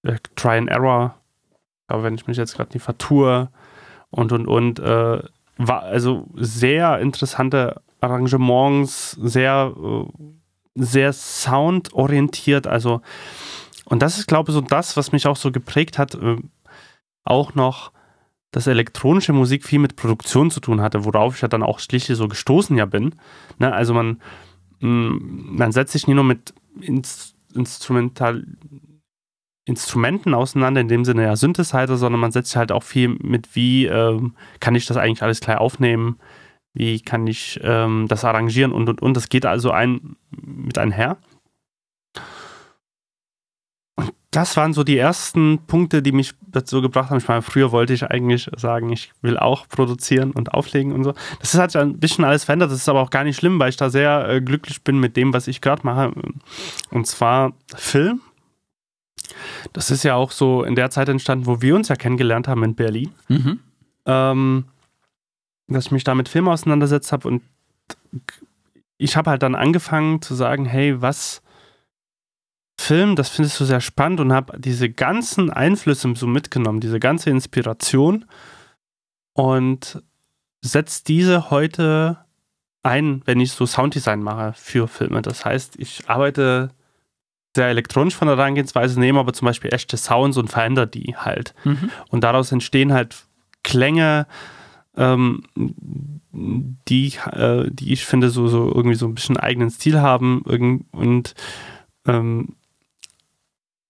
[0.03, 1.15] äh, Try and Error,
[1.87, 3.49] aber wenn ich mich jetzt gerade nicht vertue
[4.11, 5.23] und und und, äh,
[5.59, 10.05] war also sehr interessante Arrangements, sehr, äh,
[10.77, 12.67] sehr soundorientiert.
[12.67, 13.01] Also,
[13.85, 16.37] und das ist, glaube ich, so das, was mich auch so geprägt hat, äh,
[17.25, 17.93] auch noch,
[18.51, 22.17] dass elektronische Musik viel mit Produktion zu tun hatte, worauf ich ja dann auch schließlich
[22.17, 23.15] so gestoßen ja bin.
[23.59, 23.73] Ne?
[23.73, 24.21] Also man,
[24.81, 26.55] mm, man setzt sich nie nur mit
[27.55, 28.45] Instrumental
[29.69, 33.55] Instrumenten auseinander, in dem Sinne ja Synthesizer, sondern man setzt sich halt auch viel mit,
[33.55, 36.19] wie ähm, kann ich das eigentlich alles klar aufnehmen,
[36.73, 39.15] wie kann ich ähm, das arrangieren und und und.
[39.15, 41.19] Das geht also ein, mit einher.
[43.97, 47.19] Und das waren so die ersten Punkte, die mich dazu gebracht haben.
[47.19, 51.15] Ich meine, früher wollte ich eigentlich sagen, ich will auch produzieren und auflegen und so.
[51.41, 52.71] Das hat sich ein bisschen alles verändert.
[52.71, 55.17] Das ist aber auch gar nicht schlimm, weil ich da sehr äh, glücklich bin mit
[55.17, 56.13] dem, was ich gerade mache.
[56.91, 58.21] Und zwar Film.
[59.73, 62.65] Das ist ja auch so in der Zeit entstanden, wo wir uns ja kennengelernt haben
[62.65, 63.13] in Berlin.
[63.29, 63.61] Mhm.
[64.05, 64.65] Ähm,
[65.69, 67.43] dass ich mich da mit Film auseinandersetzt habe und
[68.99, 71.43] ich habe halt dann angefangen zu sagen, hey, was
[72.81, 77.29] Film, das findest du sehr spannend und habe diese ganzen Einflüsse so mitgenommen, diese ganze
[77.29, 78.25] Inspiration
[79.35, 80.03] und
[80.63, 82.19] setze diese heute
[82.83, 85.23] ein, wenn ich so Sounddesign mache für Filme.
[85.23, 86.71] Das heißt, ich arbeite
[87.57, 91.55] sehr elektronisch von der Herangehensweise, nehme aber zum Beispiel echte Sounds und verändere die halt.
[91.65, 91.91] Mhm.
[92.11, 93.25] Und daraus entstehen halt
[93.65, 94.29] Klänge,
[94.97, 95.43] ähm,
[96.33, 100.43] die, äh, die ich finde, so, so irgendwie so ein bisschen eigenen Stil haben
[100.93, 101.35] und
[102.07, 102.55] ähm,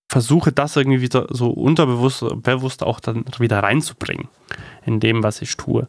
[0.08, 4.28] versuche das irgendwie wieder so unterbewusst, bewusst auch dann wieder reinzubringen
[4.84, 5.86] in dem, was ich tue.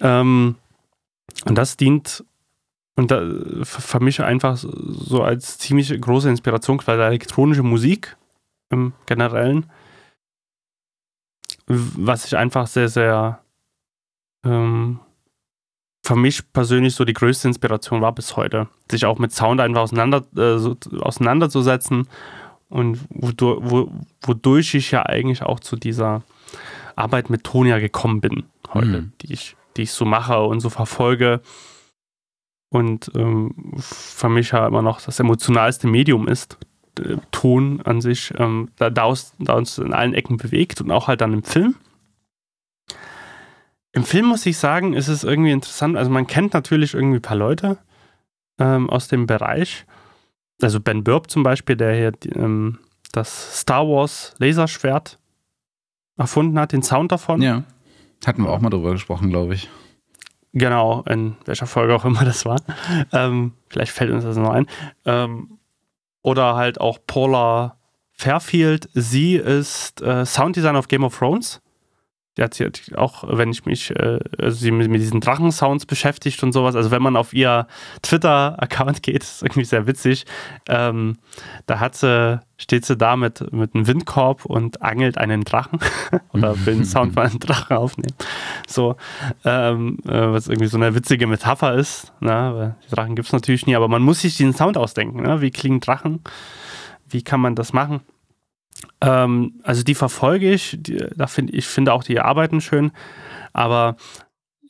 [0.00, 0.56] Ähm,
[1.44, 2.24] und das dient
[2.96, 3.22] und da
[3.62, 8.16] für mich einfach so als ziemlich große Inspiration quasi elektronische Musik
[8.70, 9.70] im Generellen,
[11.66, 13.40] was ich einfach sehr, sehr
[14.44, 14.98] ähm,
[16.04, 19.82] für mich persönlich so die größte Inspiration war bis heute, sich auch mit Sound einfach
[19.82, 22.08] auseinander, äh, so, auseinanderzusetzen
[22.68, 26.22] und wodurch, ich ja eigentlich auch zu dieser
[26.96, 29.12] Arbeit mit Tonia gekommen bin heute, mhm.
[29.22, 31.40] die, ich, die ich so mache und so verfolge
[32.70, 36.58] und ähm, für mich ja immer noch das emotionalste Medium ist,
[37.00, 40.90] äh, Ton an sich, ähm, da, da, uns, da uns in allen Ecken bewegt und
[40.90, 41.76] auch halt dann im Film.
[43.92, 45.96] Im Film muss ich sagen, ist es irgendwie interessant.
[45.96, 47.78] Also man kennt natürlich irgendwie ein paar Leute
[48.58, 49.86] ähm, aus dem Bereich.
[50.60, 52.78] Also Ben Burb zum Beispiel, der hier ähm,
[53.12, 55.18] das Star Wars Laserschwert
[56.16, 57.40] erfunden hat, den Sound davon.
[57.42, 57.64] Ja.
[58.26, 59.68] Hatten wir auch mal drüber gesprochen, glaube ich.
[60.52, 62.60] Genau, in welcher Folge auch immer das war.
[63.12, 64.66] Ähm, vielleicht fällt uns das noch ein.
[65.04, 65.58] Ähm,
[66.22, 67.76] oder halt auch Paula
[68.12, 68.88] Fairfield.
[68.94, 71.60] Sie ist äh, Sounddesigner auf Game of Thrones.
[72.38, 76.52] Die hat sich auch, wenn ich mich, äh, also sie mit, diesen Drachensounds beschäftigt und
[76.52, 76.76] sowas.
[76.76, 77.66] Also wenn man auf ihr
[78.02, 80.24] Twitter-Account geht, ist irgendwie sehr witzig.
[80.68, 81.18] Ähm,
[81.66, 85.80] da hat sie, steht sie da mit, mit einem Windkorb und angelt einen Drachen
[86.32, 88.14] oder will einen Sound von einem Drachen aufnehmen.
[88.68, 88.94] So,
[89.44, 92.12] ähm, äh, was irgendwie so eine witzige Metapher ist.
[92.20, 92.76] Ne?
[92.86, 95.22] Die Drachen gibt es natürlich nie, aber man muss sich diesen Sound ausdenken.
[95.22, 95.40] Ne?
[95.40, 96.20] Wie klingen Drachen?
[97.08, 98.02] Wie kann man das machen?
[99.00, 102.92] Ähm, also die verfolge ich, die, da find, ich finde auch die Arbeiten schön,
[103.52, 103.96] aber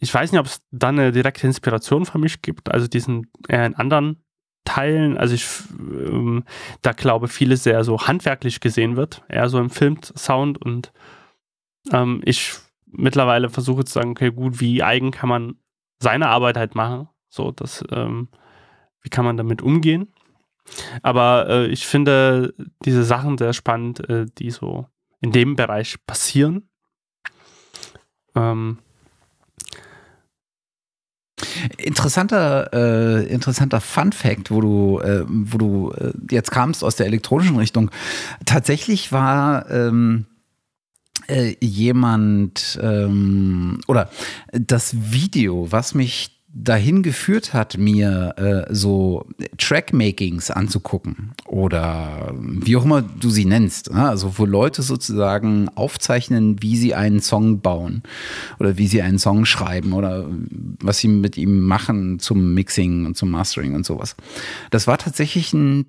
[0.00, 3.66] ich weiß nicht, ob es dann eine direkte Inspiration für mich gibt, also diesen eher
[3.66, 4.22] in anderen
[4.64, 5.46] Teilen, also ich
[5.80, 6.44] ähm,
[6.82, 10.92] da glaube vieles sehr so handwerklich gesehen wird, eher so im Film-Sound und
[11.90, 12.54] ähm, ich
[12.86, 15.56] mittlerweile versuche zu sagen, okay, gut, wie eigen kann man
[16.00, 18.28] seine Arbeit halt machen, so, das, ähm,
[19.00, 20.12] wie kann man damit umgehen
[21.02, 22.54] aber äh, ich finde
[22.84, 24.86] diese Sachen sehr spannend, äh, die so
[25.20, 26.68] in dem Bereich passieren.
[28.34, 28.78] Ähm,
[31.76, 37.06] Interessanter, äh, interessanter Fun Fact, wo du, äh, wo du äh, jetzt kamst aus der
[37.06, 37.90] elektronischen Richtung.
[38.44, 40.26] Tatsächlich war ähm,
[41.28, 44.10] äh, jemand ähm, oder
[44.52, 49.26] das Video, was mich dahin geführt hat, mir äh, so
[49.59, 53.92] Trackmakings anzugucken oder wie auch immer du sie nennst.
[53.92, 54.09] Ne?
[54.09, 58.02] Also wo Leute sozusagen aufzeichnen, wie sie einen Song bauen
[58.59, 60.26] oder wie sie einen Song schreiben oder
[60.82, 64.16] was sie mit ihm machen zum Mixing und zum Mastering und sowas.
[64.70, 65.86] Das war tatsächlich ein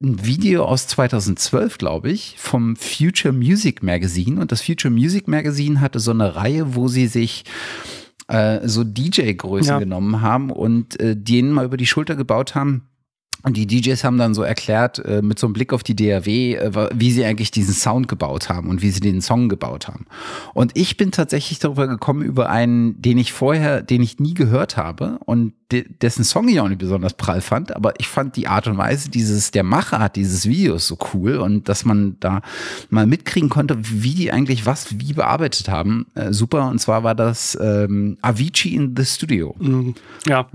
[0.00, 4.40] ein Video aus 2012, glaube ich, vom Future Music Magazine.
[4.40, 7.44] Und das Future Music Magazine hatte so eine Reihe, wo sie sich
[8.26, 9.78] äh, so DJ-Größen ja.
[9.78, 12.88] genommen haben und äh, denen mal über die Schulter gebaut haben.
[13.42, 16.54] Und die DJs haben dann so erklärt, äh, mit so einem Blick auf die DAW,
[16.54, 20.06] äh, wie sie eigentlich diesen Sound gebaut haben und wie sie den Song gebaut haben.
[20.54, 24.76] Und ich bin tatsächlich darüber gekommen, über einen, den ich vorher, den ich nie gehört
[24.76, 28.48] habe und de dessen Song ich auch nicht besonders prall fand, aber ich fand die
[28.48, 32.40] Art und Weise dieses, der Machart dieses Videos so cool und dass man da
[32.90, 36.06] mal mitkriegen konnte, wie die eigentlich was wie bearbeitet haben.
[36.14, 36.68] Äh, super.
[36.68, 39.54] Und zwar war das ähm, Avicii in the Studio.
[39.58, 39.94] Mhm.
[40.26, 40.48] Ja.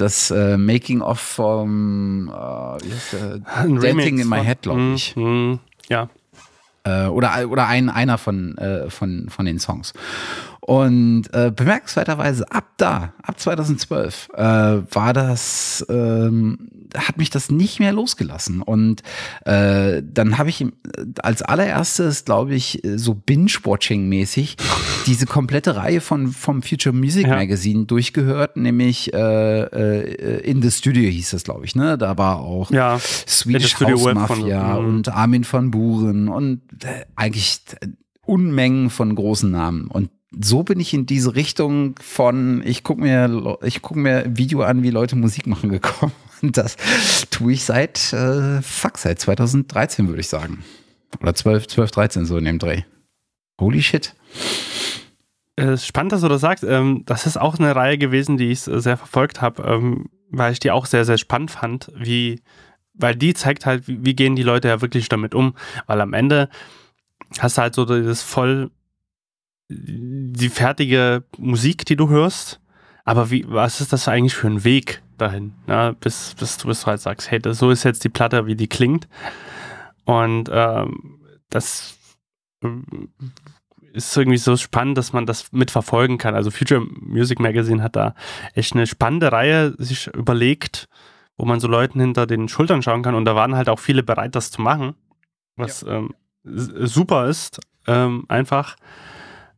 [0.00, 3.38] Das äh, Making of vom äh?
[3.68, 5.14] Dancing in My Head, glaube ich.
[5.14, 5.58] Mhm.
[5.88, 6.08] Ja.
[6.84, 9.92] Äh, oder oder ein, einer von, äh, von, von den Songs.
[10.60, 17.80] Und äh, bemerkenswerterweise ab da, ab 2012, äh, war das, ähm, hat mich das nicht
[17.80, 18.60] mehr losgelassen.
[18.60, 19.02] Und
[19.46, 20.66] äh, dann habe ich
[21.22, 24.56] als allererstes, glaube ich, so Binge-Watching-mäßig
[25.06, 27.36] diese komplette Reihe von vom Future Music ja.
[27.36, 31.74] Magazine durchgehört, nämlich äh, äh, In the Studio hieß das, glaube ich.
[31.74, 31.96] Ne?
[31.96, 37.60] Da war auch ja, Swedish House Mafia von, und Armin van Buren und äh, eigentlich
[38.26, 39.88] Unmengen von großen Namen.
[39.88, 44.62] Und so bin ich in diese Richtung von, ich gucke mir, ich guck mir Video
[44.62, 46.12] an, wie Leute Musik machen gekommen.
[46.42, 46.76] Und das
[47.30, 50.64] tue ich seit, äh, fuck, seit 2013, würde ich sagen.
[51.20, 52.82] Oder 12, 12, 13, so in dem Dreh.
[53.60, 54.14] Holy shit.
[55.56, 56.64] Äh, spannend, dass du das sagst.
[56.64, 60.60] Ähm, das ist auch eine Reihe gewesen, die ich sehr verfolgt habe, ähm, weil ich
[60.60, 62.40] die auch sehr, sehr spannend fand, wie,
[62.94, 65.54] weil die zeigt halt, wie, gehen die Leute ja wirklich damit um.
[65.86, 66.48] Weil am Ende
[67.38, 68.70] hast du halt so das voll
[69.70, 72.60] die fertige Musik, die du hörst,
[73.04, 75.54] aber wie, was ist das eigentlich für ein Weg dahin?
[75.68, 78.56] Ja, bis, bis du bis halt sagst, hey, das, so ist jetzt die Platte, wie
[78.56, 79.08] die klingt.
[80.04, 81.96] Und ähm, das
[83.92, 86.34] ist irgendwie so spannend, dass man das mitverfolgen kann.
[86.34, 88.14] Also Future Music Magazine hat da
[88.54, 90.88] echt eine spannende Reihe sich überlegt,
[91.36, 93.14] wo man so Leuten hinter den Schultern schauen kann.
[93.14, 94.94] Und da waren halt auch viele bereit, das zu machen,
[95.56, 95.98] was ja.
[95.98, 96.14] ähm,
[96.44, 97.60] super ist.
[97.86, 98.76] Ähm, einfach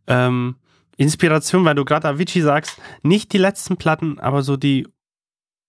[0.07, 0.57] ähm,
[0.97, 4.87] Inspiration, weil du gerade Avicii sagst, nicht die letzten Platten, aber so die,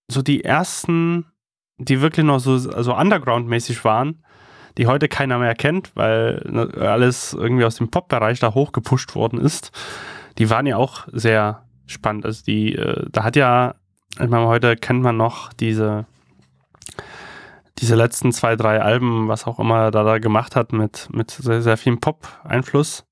[0.08, 1.26] so die ersten,
[1.78, 4.22] die wirklich noch so, so underground-mäßig waren,
[4.76, 9.40] die heute keiner mehr kennt, weil ne, alles irgendwie aus dem Pop-Bereich da hochgepusht worden
[9.40, 9.70] ist.
[10.38, 12.26] Die waren ja auch sehr spannend.
[12.26, 13.76] Also die, äh, da hat ja,
[14.20, 16.06] ich meine, heute kennt man noch diese,
[17.78, 21.30] diese letzten zwei, drei Alben, was auch immer er da, da gemacht hat, mit, mit
[21.30, 23.04] sehr, sehr viel Pop-Einfluss.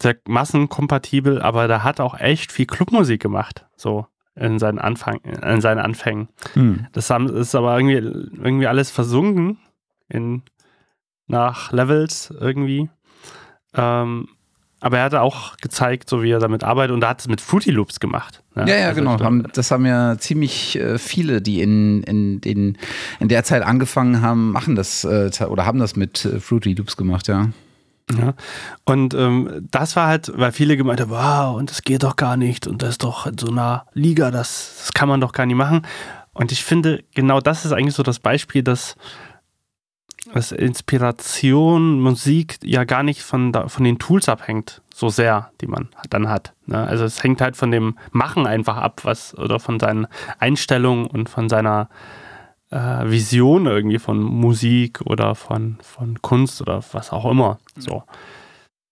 [0.00, 3.66] Sehr massenkompatibel, aber da hat auch echt viel Clubmusik gemacht.
[3.76, 6.28] So in seinen Anfang, in seinen Anfängen.
[6.52, 6.86] Hm.
[6.92, 7.94] Das ist aber irgendwie,
[8.42, 9.58] irgendwie alles versunken
[10.08, 10.42] in
[11.26, 12.88] nach Levels irgendwie.
[13.74, 14.28] Ähm,
[14.80, 17.40] aber er hatte auch gezeigt, so wie er damit arbeitet und er hat es mit
[17.40, 18.42] Fruity Loops gemacht.
[18.54, 18.68] Ne?
[18.68, 19.16] Ja, ja, also genau.
[19.16, 22.78] Glaub, das haben ja ziemlich äh, viele, die in, in, in,
[23.18, 26.96] in der Zeit angefangen haben, machen das äh, oder haben das mit äh, Fruity Loops
[26.96, 27.48] gemacht, ja.
[28.12, 28.34] Ja,
[28.84, 32.36] und ähm, das war halt, weil viele gemeint haben, wow, und das geht doch gar
[32.36, 35.44] nicht und das ist doch in so einer Liga, das, das kann man doch gar
[35.44, 35.82] nicht machen.
[36.32, 38.94] Und ich finde, genau das ist eigentlich so das Beispiel, dass
[40.32, 45.88] dass Inspiration, Musik ja gar nicht von, von den Tools abhängt, so sehr, die man
[46.10, 46.52] dann hat.
[46.66, 46.84] Ne?
[46.84, 50.06] Also es hängt halt von dem Machen einfach ab, was oder von seinen
[50.38, 51.88] Einstellungen und von seiner
[52.70, 57.58] äh, Vision irgendwie von Musik oder von, von Kunst oder was auch immer.
[57.78, 58.02] So.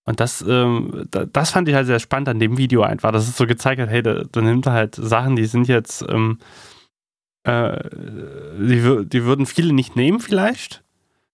[0.06, 3.36] Und das, ähm, das fand ich halt sehr spannend an dem Video einfach, dass es
[3.36, 6.38] so gezeigt hat, hey, da, da nimmt er halt Sachen, die sind jetzt, ähm,
[7.44, 7.78] äh,
[8.58, 10.84] die, die würden viele nicht nehmen vielleicht,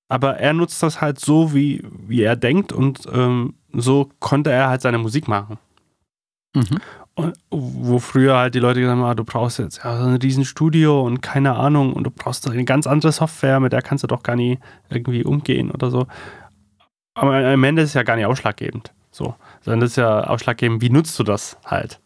[0.08, 4.68] aber er nutzt das halt so, wie, wie er denkt und ähm, so konnte er
[4.68, 5.58] halt seine Musik machen.
[6.54, 6.78] Mhm.
[7.14, 10.16] Und, wo früher halt die Leute gesagt haben, ah, du brauchst jetzt ja, so ein
[10.16, 14.08] Riesenstudio und keine Ahnung und du brauchst eine ganz andere Software, mit der kannst du
[14.08, 14.58] doch gar nie
[14.88, 16.06] irgendwie umgehen oder so.
[17.14, 18.92] Aber am Ende ist es ja gar nicht ausschlaggebend.
[19.10, 19.34] So.
[19.60, 22.00] Sondern das ist ja ausschlaggebend, wie nutzt du das halt?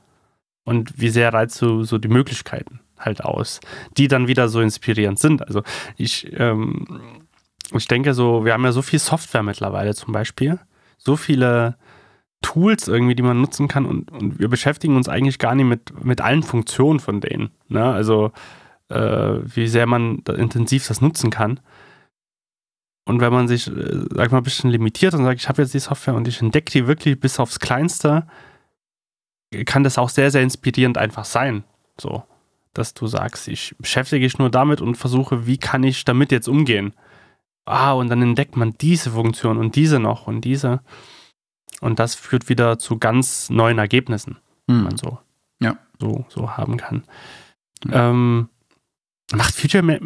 [0.64, 3.61] Und wie sehr reizt du so die Möglichkeiten halt aus,
[3.98, 5.46] die dann wieder so inspirierend sind.
[5.46, 5.62] Also
[5.96, 6.86] ich ähm,
[7.72, 10.59] ich denke so, wir haben ja so viel Software mittlerweile zum Beispiel,
[10.98, 11.76] so viele
[12.45, 16.05] Tools irgendwie, die man nutzen kann und, und wir beschäftigen uns eigentlich gar nicht mit,
[16.05, 17.51] mit allen Funktionen von denen.
[17.68, 17.84] Ne?
[17.84, 18.32] Also
[18.88, 21.61] äh, wie sehr man da intensiv das nutzen kann.
[23.07, 25.74] Und wenn man sich, äh, sag mal, ein bisschen limitiert und sagt, ich habe jetzt
[25.74, 28.26] die Software und ich entdecke die wirklich bis aufs Kleinste,
[29.64, 31.64] kann das auch sehr, sehr inspirierend einfach sein.
[31.99, 32.24] So,
[32.72, 36.49] dass du sagst, ich beschäftige mich nur damit und versuche, wie kann ich damit jetzt
[36.49, 36.95] umgehen
[37.66, 40.80] ah, und dann entdeckt man diese Funktion und diese noch und diese.
[41.80, 44.84] Und das führt wieder zu ganz neuen Ergebnissen, mhm.
[44.84, 45.18] man so,
[45.60, 45.76] ja.
[46.00, 47.04] so, so haben kann.
[47.86, 48.10] Ja.
[48.10, 48.48] Ähm,
[49.32, 50.00] macht Future,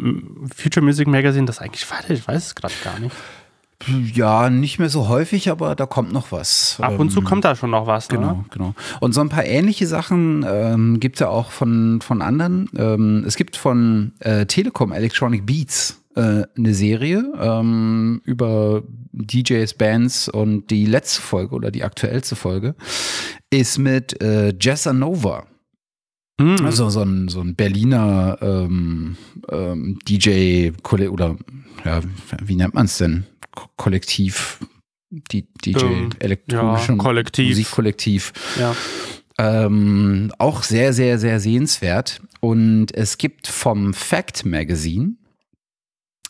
[0.55, 2.11] Future Music Magazine das eigentlich weiter?
[2.11, 3.15] Ich weiß es gerade gar nicht.
[4.13, 6.77] Ja, nicht mehr so häufig, aber da kommt noch was.
[6.81, 8.09] Ab und zu ähm, kommt da schon noch was.
[8.09, 8.17] Ne?
[8.17, 8.75] Genau, genau.
[8.99, 12.69] Und so ein paar ähnliche Sachen ähm, gibt es ja auch von, von anderen.
[12.75, 20.27] Ähm, es gibt von äh, Telekom Electronic Beats äh, eine Serie ähm, über DJs, Bands
[20.27, 22.75] und die letzte Folge oder die aktuellste Folge
[23.49, 25.47] ist mit äh, Jessa Nova.
[26.39, 26.65] Mhm.
[26.65, 29.15] Also so ein, so ein Berliner ähm,
[29.49, 31.37] ähm, DJ oder
[31.85, 32.01] ja,
[32.43, 33.25] wie nennt man es denn?
[33.77, 34.59] Kollektiv,
[35.09, 37.49] die DJ, ähm, elektronische ja, Kollektiv.
[37.49, 38.33] Musikkollektiv.
[38.59, 38.75] Ja.
[39.37, 42.21] Ähm, auch sehr, sehr, sehr sehenswert.
[42.41, 45.13] Und es gibt vom Fact Magazine,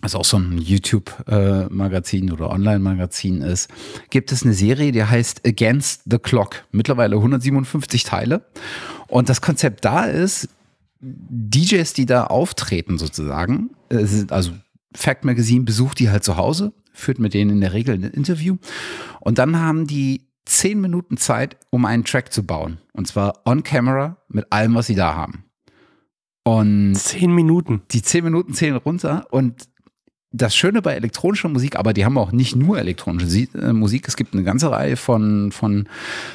[0.02, 3.70] was auch so ein YouTube-Magazin oder Online-Magazin ist,
[4.10, 6.64] gibt es eine Serie, die heißt Against the Clock.
[6.72, 8.46] Mittlerweile 157 Teile.
[9.08, 10.50] Und das Konzept da ist,
[11.02, 14.52] DJs, die da auftreten sozusagen, äh, also
[14.96, 18.58] Fact Magazine besucht die halt zu Hause, führt mit denen in der Regel ein Interview.
[19.20, 22.80] Und dann haben die zehn Minuten Zeit, um einen Track zu bauen.
[22.94, 25.46] Und zwar on camera mit allem, was sie da haben.
[26.44, 27.84] Und zehn Minuten.
[27.92, 29.70] Die zehn Minuten zählen runter und
[30.32, 34.08] das Schöne bei elektronischer Musik, aber die haben auch nicht nur elektronische äh, Musik.
[34.08, 35.88] Es gibt eine ganze Reihe von, von,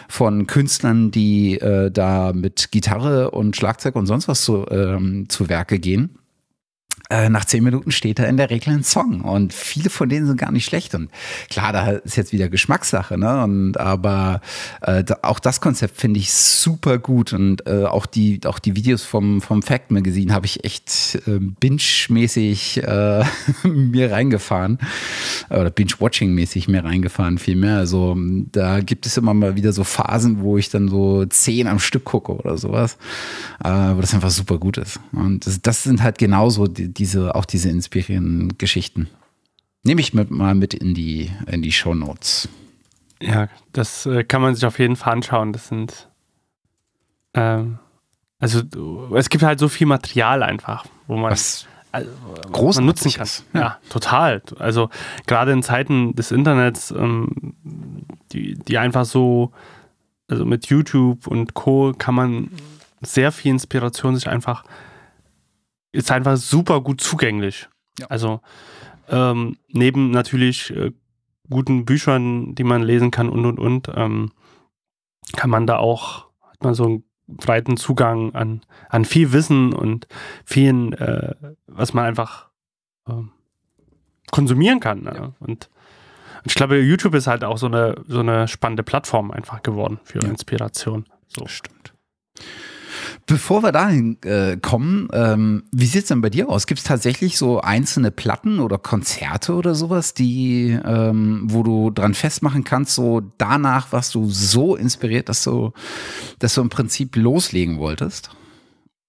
[0.08, 5.48] von Künstlern, die äh, da mit Gitarre und Schlagzeug und sonst was zu, ähm, zu
[5.48, 6.18] Werke gehen.
[7.10, 10.26] Äh, nach zehn Minuten steht da in der Regel ein Song und viele von denen
[10.26, 11.10] sind gar nicht schlecht und
[11.50, 13.44] klar, da ist jetzt wieder Geschmackssache, ne?
[13.44, 14.40] Und aber
[14.80, 19.04] äh, auch das Konzept finde ich super gut und äh, auch die auch die Videos
[19.04, 23.24] vom vom Fact Magazine habe ich echt äh, binge-mäßig äh,
[23.68, 24.78] mir reingefahren
[25.50, 27.76] oder binge-watching-mäßig mir reingefahren vielmehr.
[27.76, 28.16] Also
[28.50, 32.04] da gibt es immer mal wieder so Phasen, wo ich dann so zehn am Stück
[32.04, 32.96] gucke oder sowas,
[33.62, 37.34] äh, wo das einfach super gut ist und das, das sind halt genauso die diese,
[37.34, 39.08] auch diese inspirierenden Geschichten.
[39.82, 42.48] Nehme ich mit, mal mit in die, in die Show Notes.
[43.20, 45.52] Ja, das äh, kann man sich auf jeden Fall anschauen.
[45.52, 46.08] Das sind,
[47.34, 47.78] ähm,
[48.38, 48.62] also
[49.14, 52.10] es gibt halt so viel Material einfach, wo man, Was also,
[52.50, 53.28] groß nutzen kann.
[53.52, 53.60] Ja.
[53.60, 53.78] ja.
[53.88, 54.42] total.
[54.58, 54.90] Also
[55.26, 57.54] gerade in Zeiten des Internets, ähm,
[58.32, 59.52] die, die einfach so,
[60.28, 61.92] also mit YouTube und Co.
[61.96, 62.50] kann man
[63.00, 64.64] sehr viel Inspiration sich einfach
[65.94, 67.68] ist einfach super gut zugänglich.
[67.98, 68.06] Ja.
[68.08, 68.40] Also
[69.08, 70.92] ähm, neben natürlich äh,
[71.48, 74.32] guten Büchern, die man lesen kann und und und, ähm,
[75.36, 80.06] kann man da auch, hat man so einen breiten Zugang an, an viel Wissen und
[80.44, 81.34] vielen, äh,
[81.66, 82.48] was man einfach
[83.08, 83.22] äh,
[84.30, 85.02] konsumieren kann.
[85.02, 85.12] Ne?
[85.14, 85.32] Ja.
[85.40, 85.70] Und
[86.44, 90.20] ich glaube, YouTube ist halt auch so eine, so eine spannende Plattform einfach geworden für
[90.20, 90.28] ja.
[90.28, 91.06] Inspiration.
[91.28, 91.46] So.
[91.46, 91.94] Stimmt.
[93.26, 96.66] Bevor wir dahin äh, kommen, ähm, wie sieht es denn bei dir aus?
[96.66, 102.12] Gibt es tatsächlich so einzelne Platten oder Konzerte oder sowas, die, ähm, wo du dran
[102.12, 105.72] festmachen kannst, so danach warst du so inspiriert, dass du,
[106.38, 108.30] dass du im Prinzip loslegen wolltest?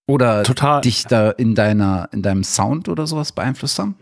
[0.07, 0.79] Oder Total.
[0.81, 3.95] dich da in deiner, in deinem Sound oder sowas beeinflusst haben?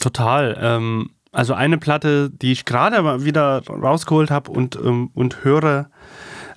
[0.00, 0.58] Total.
[0.60, 5.90] Ähm, also eine Platte, die ich gerade wieder rausgeholt habe und, ähm, und höre,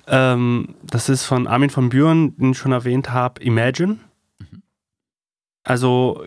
[0.06, 3.98] ähm, das ist von Armin von Buren, den ich schon erwähnt habe, Imagine.
[4.38, 4.62] Mhm.
[5.64, 6.22] Also,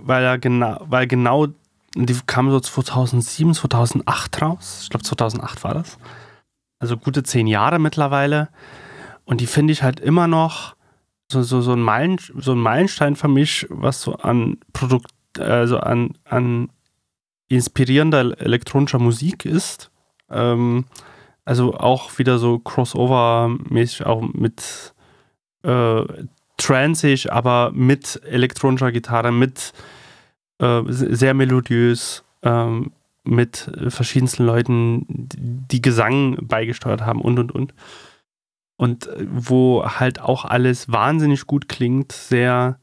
[0.00, 1.48] weil er genau, weil genau,
[1.94, 4.80] die kam so 2007, 2008 raus.
[4.82, 5.98] Ich glaube, 2008 war das.
[6.78, 8.48] Also gute zehn Jahre mittlerweile.
[9.24, 10.76] Und die finde ich halt immer noch
[11.30, 15.78] so, so, so, ein Meilen, so ein Meilenstein für mich, was so an Produkt, also
[15.78, 16.70] an, an
[17.48, 19.90] inspirierender elektronischer Musik ist.
[20.30, 20.86] Ähm,
[21.48, 24.92] also auch wieder so Crossover-mäßig, auch mit
[25.62, 26.02] äh,
[26.58, 29.72] transig, aber mit elektronischer Gitarre, mit
[30.58, 32.66] äh, sehr melodiös, äh,
[33.24, 37.74] mit verschiedensten Leuten, die Gesang beigesteuert haben und und und.
[38.76, 42.78] Und äh, wo halt auch alles wahnsinnig gut klingt, sehr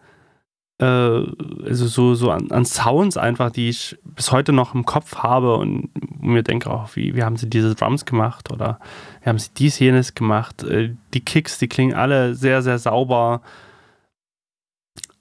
[0.78, 5.56] also so, so an, an, Sounds einfach, die ich bis heute noch im Kopf habe
[5.56, 5.90] und
[6.22, 8.80] mir denke auch, wie, wie haben sie diese Drums gemacht oder
[9.22, 10.64] wie haben sie dies, jenes gemacht.
[10.64, 13.42] Äh, die Kicks, die klingen alle sehr, sehr sauber.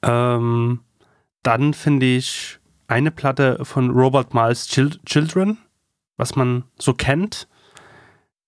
[0.03, 0.81] Ähm,
[1.45, 5.59] dann finde ich eine Platte von Robert Miles Children,
[6.17, 7.49] was man so kennt,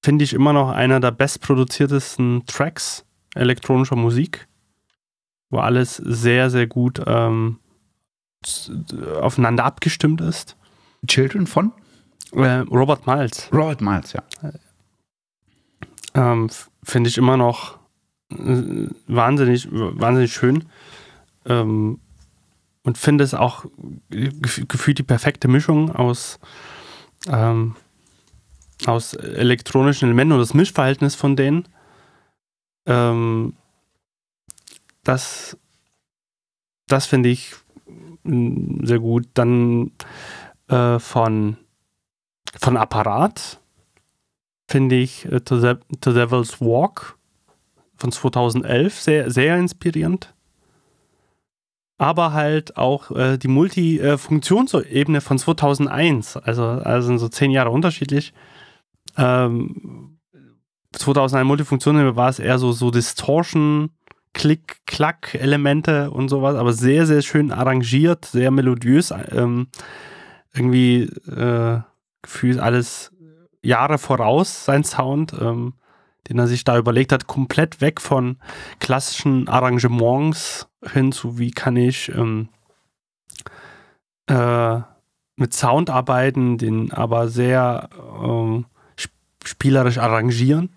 [0.02, 3.04] finde ich immer noch einer der bestproduziertesten Tracks
[3.34, 4.48] elektronischer Musik
[5.56, 7.58] wo alles sehr, sehr gut ähm,
[9.20, 10.54] aufeinander abgestimmt ist.
[11.06, 11.72] Children von?
[12.32, 13.48] Äh, Robert Miles.
[13.52, 14.22] Robert Miles, ja.
[16.14, 16.50] Ähm,
[16.82, 17.78] Finde ich immer noch
[18.32, 20.66] äh, wahnsinnig, wahnsinnig schön.
[21.46, 22.00] Ähm,
[22.82, 23.64] und finde es auch
[24.10, 26.38] gefühlt die perfekte Mischung aus,
[27.28, 27.76] ähm,
[28.84, 31.66] aus elektronischen Elementen und das Mischverhältnis von denen.
[32.86, 33.54] Ähm,
[35.06, 35.56] das,
[36.88, 37.54] das finde ich
[38.24, 39.28] mm, sehr gut.
[39.34, 39.92] Dann
[40.68, 41.56] äh, von,
[42.58, 43.60] von Apparat
[44.68, 47.16] finde ich äh, The, The Devil's Walk
[47.96, 50.34] von 2011 sehr, sehr inspirierend.
[51.98, 58.34] Aber halt auch äh, die Multifunktionsebene von 2001, also, also so zehn Jahre unterschiedlich.
[59.16, 60.18] Ähm,
[60.92, 63.90] 2001 Multifunktion war es eher so, so Distortion,
[64.36, 69.10] Klick-Klack-Elemente und sowas, aber sehr, sehr schön arrangiert, sehr melodiös.
[69.30, 69.68] Ähm,
[70.52, 71.80] irgendwie äh,
[72.20, 73.12] gefühlt alles
[73.62, 75.72] Jahre voraus, sein Sound, ähm,
[76.28, 78.36] den er sich da überlegt hat, komplett weg von
[78.78, 82.50] klassischen Arrangements hin zu, wie kann ich ähm,
[84.26, 84.80] äh,
[85.36, 87.88] mit Sound arbeiten, den aber sehr
[88.22, 88.66] ähm,
[89.42, 90.76] spielerisch arrangieren.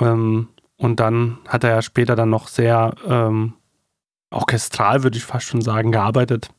[0.00, 3.54] Ähm, und dann hat er ja später dann noch sehr ähm,
[4.30, 6.50] orchestral, würde ich fast schon sagen, gearbeitet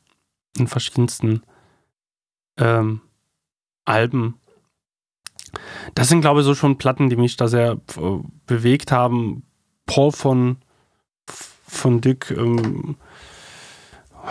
[0.58, 1.42] in verschiedensten
[2.58, 3.02] ähm,
[3.86, 4.40] Alben.
[5.96, 9.44] Das sind, glaube ich, so schon Platten, die mich da sehr äh, bewegt haben.
[9.86, 10.58] Paul von,
[11.68, 12.96] von Dück, ähm,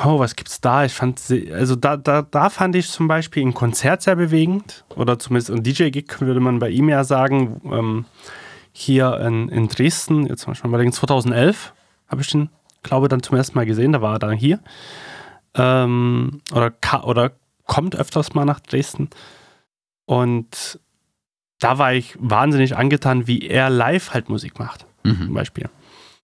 [0.05, 0.85] oh, was gibt's da?
[0.85, 1.21] Ich fand,
[1.53, 5.63] also da, da, da fand ich zum Beispiel ein Konzert sehr bewegend oder zumindest ein
[5.63, 7.61] DJ-Gig würde man bei ihm ja sagen.
[7.65, 8.05] Ähm,
[8.73, 11.74] hier in, in Dresden, jetzt mal schon überlegen, 2011
[12.09, 12.51] habe ich den,
[12.82, 14.61] glaube dann zum ersten Mal gesehen, da war er dann hier.
[15.55, 16.73] Ähm, oder,
[17.05, 17.32] oder
[17.66, 19.11] kommt öfters mal nach Dresden.
[20.07, 20.81] Und
[21.59, 25.27] da war ich wahnsinnig angetan, wie er live halt Musik macht, mhm.
[25.27, 25.70] zum Beispiel.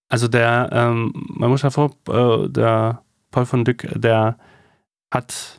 [0.08, 4.38] Also der, ähm, man muss ja vor, äh, der Paul von Dyck, der
[5.10, 5.57] hat,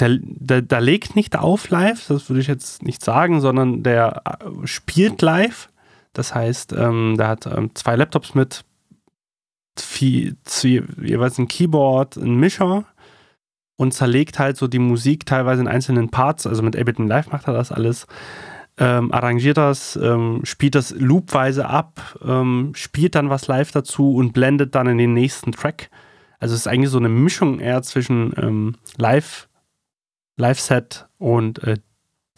[0.00, 4.22] der, der, der legt nicht auf live, das würde ich jetzt nicht sagen, sondern der
[4.24, 5.68] äh, spielt live.
[6.12, 8.64] Das heißt, ähm, der hat ähm, zwei Laptops mit,
[9.76, 12.84] viel, zu, jeweils ein Keyboard, ein Mischer
[13.76, 16.46] und zerlegt halt so die Musik teilweise in einzelnen Parts.
[16.46, 18.06] Also mit Ableton Live macht er das alles.
[18.76, 24.32] Ähm, arrangiert das, ähm, spielt das loopweise ab, ähm, spielt dann was live dazu und
[24.32, 25.90] blendet dann in den nächsten Track.
[26.40, 29.48] Also es ist eigentlich so eine Mischung eher zwischen ähm, Live,
[30.36, 31.78] Live-Set und äh,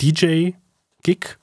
[0.01, 1.39] DJ-Gig.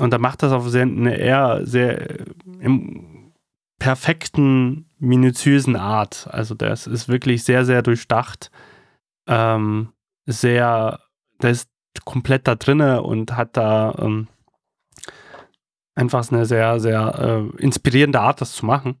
[0.00, 2.24] Und da macht das auf sehr, eine eher sehr äh,
[2.60, 3.32] im
[3.78, 6.28] perfekten, minutiösen Art.
[6.30, 8.50] Also das ist wirklich sehr, sehr durchdacht.
[9.26, 9.92] Ähm,
[10.26, 11.00] sehr,
[11.40, 11.70] der ist
[12.04, 14.28] komplett da drinne und hat da ähm,
[15.94, 19.00] einfach eine sehr, sehr äh, inspirierende Art, das zu machen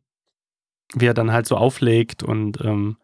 [0.94, 2.99] wie er dann halt so auflegt und ähm, äh,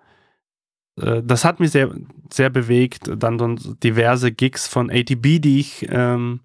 [0.97, 1.91] das hat mich sehr,
[2.33, 3.11] sehr bewegt.
[3.17, 6.41] Dann diverse Gigs von ATB, die ich ähm,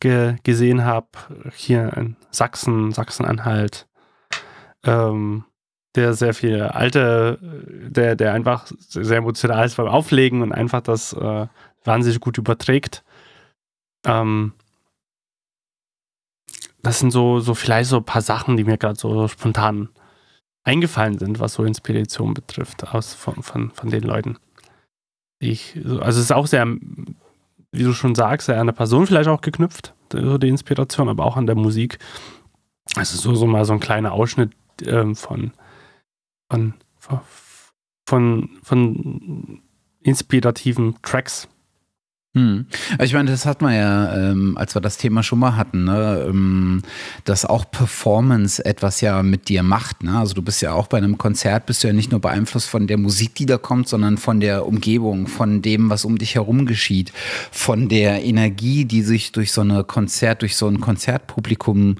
[0.00, 1.08] ge gesehen habe,
[1.54, 3.86] hier in Sachsen, Sachsen-Anhalt.
[4.84, 5.44] Ähm,
[5.94, 11.12] der sehr viele alte, der, der einfach sehr emotional ist beim Auflegen und einfach das
[11.12, 11.46] äh,
[11.84, 13.04] wahnsinnig gut überträgt.
[14.04, 14.52] Ähm,
[16.82, 19.88] das sind so, so vielleicht so ein paar Sachen, die mir gerade so spontan
[20.64, 24.38] eingefallen sind, was so Inspiration betrifft, aus, von, von, von den Leuten.
[25.38, 29.28] Ich, also es ist auch sehr, wie du schon sagst, sehr an der Person vielleicht
[29.28, 31.98] auch geknüpft, so die Inspiration, aber auch an der Musik.
[32.96, 35.52] Also so, so mal so ein kleiner Ausschnitt ähm, von,
[36.48, 36.74] von,
[38.06, 39.60] von, von
[40.02, 41.48] inspirativen Tracks,
[42.36, 42.66] hm.
[42.98, 45.84] Also ich meine, das hat man ja, ähm, als wir das Thema schon mal hatten,
[45.84, 46.82] ne, ähm,
[47.22, 50.02] dass auch Performance etwas ja mit dir macht.
[50.02, 50.18] Ne?
[50.18, 52.88] Also du bist ja auch bei einem Konzert, bist du ja nicht nur beeinflusst von
[52.88, 56.66] der Musik, die da kommt, sondern von der Umgebung, von dem, was um dich herum
[56.66, 57.12] geschieht,
[57.52, 61.98] von der Energie, die sich durch so eine Konzert, durch so ein Konzertpublikum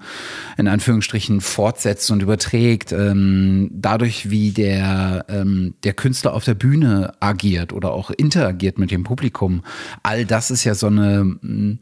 [0.59, 7.13] in Anführungsstrichen fortsetzt und überträgt, ähm, dadurch, wie der, ähm, der Künstler auf der Bühne
[7.21, 9.63] agiert oder auch interagiert mit dem Publikum.
[10.03, 11.79] All das ist ja so eine, mm,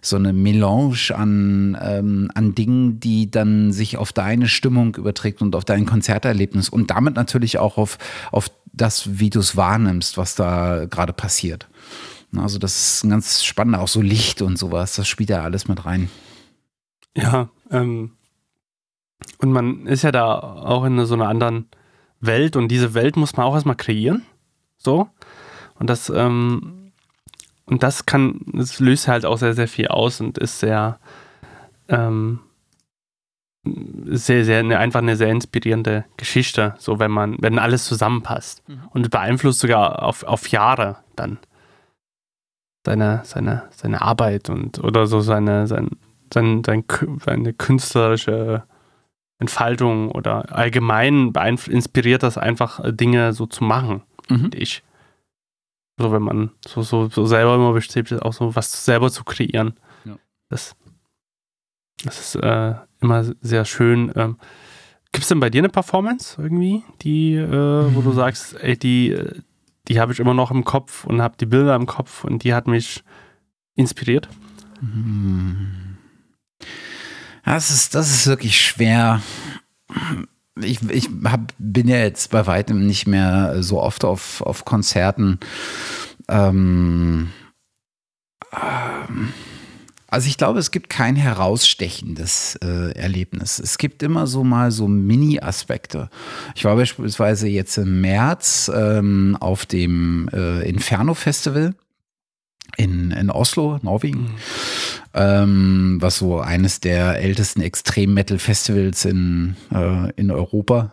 [0.00, 5.54] so eine Melange an, ähm, an Dingen, die dann sich auf deine Stimmung überträgt und
[5.54, 7.98] auf dein Konzerterlebnis und damit natürlich auch auf,
[8.32, 11.68] auf das, wie du es wahrnimmst, was da gerade passiert.
[12.36, 15.68] Also das ist ein ganz spannend, auch so Licht und sowas, das spielt ja alles
[15.68, 16.10] mit rein.
[17.16, 18.12] Ja, ähm,
[19.38, 21.66] und man ist ja da auch in so einer anderen
[22.20, 24.22] Welt und diese Welt muss man auch erstmal kreieren.
[24.76, 25.08] So.
[25.78, 26.75] Und das ähm,
[27.66, 30.98] und das kann, das löst halt auch sehr, sehr viel aus und ist sehr,
[31.88, 32.40] ähm,
[33.64, 38.62] sehr, sehr, eine, einfach eine sehr inspirierende Geschichte, so wenn man, wenn alles zusammenpasst.
[38.68, 38.82] Mhm.
[38.90, 41.38] Und beeinflusst sogar auf, auf Jahre dann
[42.86, 45.90] seine, seine, seine Arbeit und oder so seine, sein,
[46.32, 46.84] sein, sein,
[47.24, 48.62] seine künstlerische
[49.40, 51.32] Entfaltung oder allgemein
[51.66, 54.50] inspiriert das einfach Dinge so zu machen, mhm.
[54.54, 54.84] ich.
[55.98, 59.24] So, wenn man so, so, so selber immer bestrebt ist, auch so was selber zu
[59.24, 59.74] kreieren.
[60.04, 60.18] Ja.
[60.50, 60.76] Das,
[62.04, 64.12] das ist äh, immer sehr schön.
[64.14, 64.36] Ähm,
[65.12, 68.14] Gibt es denn bei dir eine Performance irgendwie, die, äh, wo du mhm.
[68.14, 69.18] sagst, ey, die,
[69.88, 72.52] die habe ich immer noch im Kopf und habe die Bilder im Kopf und die
[72.52, 73.02] hat mich
[73.74, 74.28] inspiriert?
[74.82, 75.96] Mhm.
[77.44, 79.22] Das ist, das ist wirklich schwer
[80.60, 85.38] ich, ich hab, bin ja jetzt bei weitem nicht mehr so oft auf, auf Konzerten.
[86.28, 87.30] Ähm,
[88.52, 89.32] ähm,
[90.08, 93.58] also ich glaube, es gibt kein herausstechendes äh, Erlebnis.
[93.58, 96.08] Es gibt immer so mal so Mini-Aspekte.
[96.54, 101.74] Ich war beispielsweise jetzt im März ähm, auf dem äh, Inferno Festival
[102.76, 104.22] in, in Oslo, Norwegen.
[104.22, 104.34] Mhm.
[105.14, 110.92] Ähm, was so eines der ältesten Extrem-Metal-Festivals in, äh, in Europa,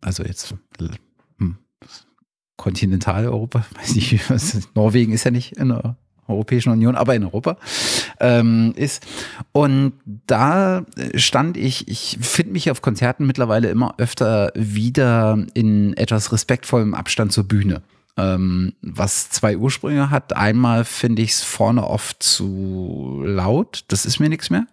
[0.00, 0.54] also jetzt
[1.38, 1.56] hm,
[2.56, 5.76] Kontinentaleuropa, weiß nicht, was, Norwegen ist ja nicht in
[6.26, 7.58] Europäischen Union, aber in Europa
[8.20, 9.04] ähm, ist.
[9.52, 9.94] Und
[10.26, 10.84] da
[11.14, 17.32] stand ich, ich finde mich auf Konzerten mittlerweile immer öfter wieder in etwas respektvollem Abstand
[17.32, 17.82] zur Bühne.
[18.16, 20.36] Ähm, was zwei Ursprünge hat.
[20.36, 24.66] Einmal finde ich es vorne oft zu laut, das ist mir nichts mehr.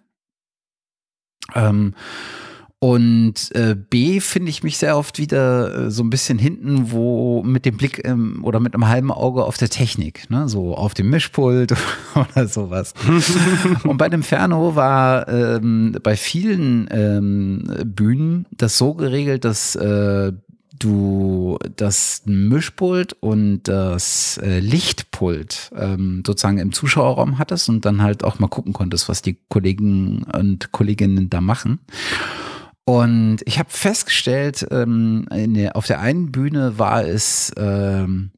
[1.54, 1.94] Ähm,
[2.82, 7.44] und äh, B finde ich mich sehr oft wieder äh, so ein bisschen hinten, wo
[7.44, 10.48] mit dem Blick ähm, oder mit einem halben Auge auf der Technik, ne?
[10.48, 11.74] so auf dem Mischpult
[12.16, 12.92] oder sowas.
[13.84, 20.32] und bei dem Ferno war ähm, bei vielen ähm, Bühnen das so geregelt, dass äh,
[20.82, 28.24] du das Mischpult und das äh, Lichtpult ähm, sozusagen im Zuschauerraum hattest und dann halt
[28.24, 31.80] auch mal gucken konntest, was die Kollegen und Kolleginnen da machen.
[32.84, 38.32] Und ich habe festgestellt, ähm, der, auf der einen Bühne war es ähm,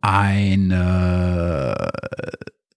[0.00, 1.74] eine,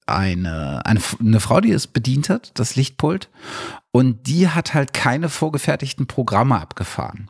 [0.05, 3.29] eine, eine, eine Frau, die es bedient hat, das Lichtpult.
[3.91, 7.29] Und die hat halt keine vorgefertigten Programme abgefahren,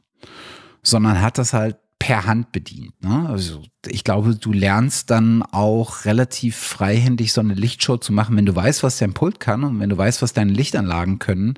[0.90, 3.04] sondern hat das halt per Hand bedient.
[3.04, 3.28] Ne?
[3.28, 8.46] Also ich glaube, du lernst dann auch relativ freihändig so eine Lichtshow zu machen, wenn
[8.46, 11.56] du weißt, was dein Pult kann und wenn du weißt, was deine Lichtanlagen können,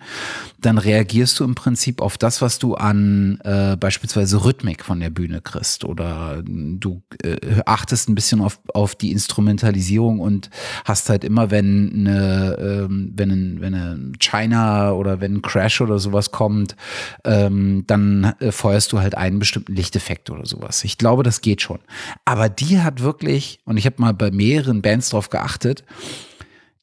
[0.60, 5.10] dann reagierst du im Prinzip auf das, was du an äh, beispielsweise Rhythmik von der
[5.10, 10.50] Bühne kriegst oder du äh, achtest ein bisschen auf, auf die Instrumentalisierung und
[10.86, 15.82] hast halt immer, wenn eine, ähm, wenn ein, wenn eine China oder wenn ein Crash
[15.82, 16.76] oder sowas kommt,
[17.24, 20.84] ähm, dann äh, feuerst du halt einen bestimmten Lichteffekt oder sowas.
[20.84, 21.80] Ich glaube, das geht schon.
[22.26, 25.84] Aber die hat wirklich, und ich habe mal bei mehreren Bands drauf geachtet,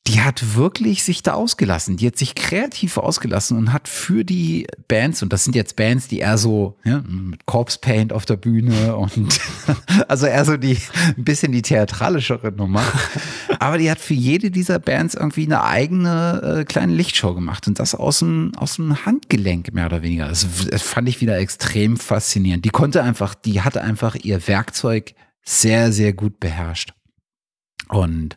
[0.06, 1.96] die hat wirklich sich da ausgelassen.
[1.96, 6.06] Die hat sich kreativ ausgelassen und hat für die Bands, und das sind jetzt Bands,
[6.06, 9.40] die eher so ja, mit Corpse Paint auf der Bühne und
[10.08, 10.78] also eher so die
[11.16, 12.84] ein bisschen die theatralischere Nummer.
[13.58, 17.80] Aber die hat für jede dieser Bands irgendwie eine eigene äh, kleine Lichtshow gemacht und
[17.80, 20.28] das aus dem, aus dem Handgelenk mehr oder weniger.
[20.28, 22.64] Das, das fand ich wieder extrem faszinierend.
[22.64, 25.14] Die konnte einfach, die hatte einfach ihr Werkzeug
[25.46, 26.92] sehr, sehr gut beherrscht.
[27.88, 28.36] Und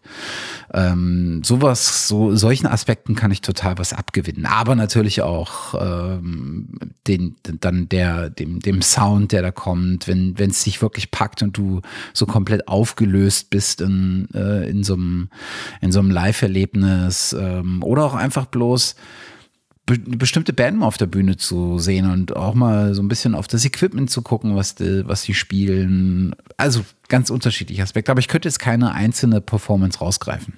[0.75, 4.45] ähm, sowas, so solchen Aspekten kann ich total was abgewinnen.
[4.45, 6.69] Aber natürlich auch ähm,
[7.07, 11.41] den, dann der, dem, dem Sound, der da kommt, wenn wenn es dich wirklich packt
[11.41, 11.81] und du
[12.13, 15.29] so komplett aufgelöst bist in, äh, in so einem
[15.81, 18.95] in so einem Live-Erlebnis ähm, oder auch einfach bloß
[19.89, 23.35] eine bestimmte Band mal auf der Bühne zu sehen und auch mal so ein bisschen
[23.35, 26.35] auf das Equipment zu gucken, was die, was die spielen.
[26.57, 28.11] Also ganz unterschiedliche Aspekte.
[28.11, 30.57] Aber ich könnte jetzt keine einzelne Performance rausgreifen.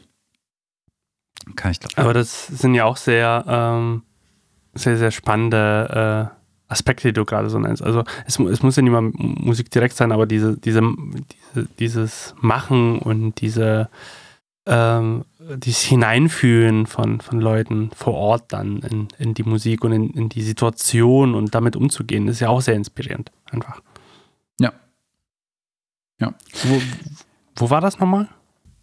[1.55, 1.97] Kann ich glaube.
[1.97, 4.03] Aber das sind ja auch sehr, ähm,
[4.73, 7.83] sehr, sehr spannende äh, Aspekte, die du gerade so nennst.
[7.83, 10.81] Also es, es muss ja nicht mal Musik direkt sein, aber diese, diese,
[11.53, 13.89] diese dieses Machen und diese
[14.65, 15.25] ähm,
[15.57, 20.29] dieses Hineinfühlen von, von Leuten vor Ort dann in, in die Musik und in, in
[20.29, 23.81] die Situation und damit umzugehen, ist ja auch sehr inspirierend, einfach.
[24.59, 24.73] Ja.
[26.19, 26.33] Ja.
[26.63, 26.81] Wo,
[27.55, 28.27] wo war das nochmal?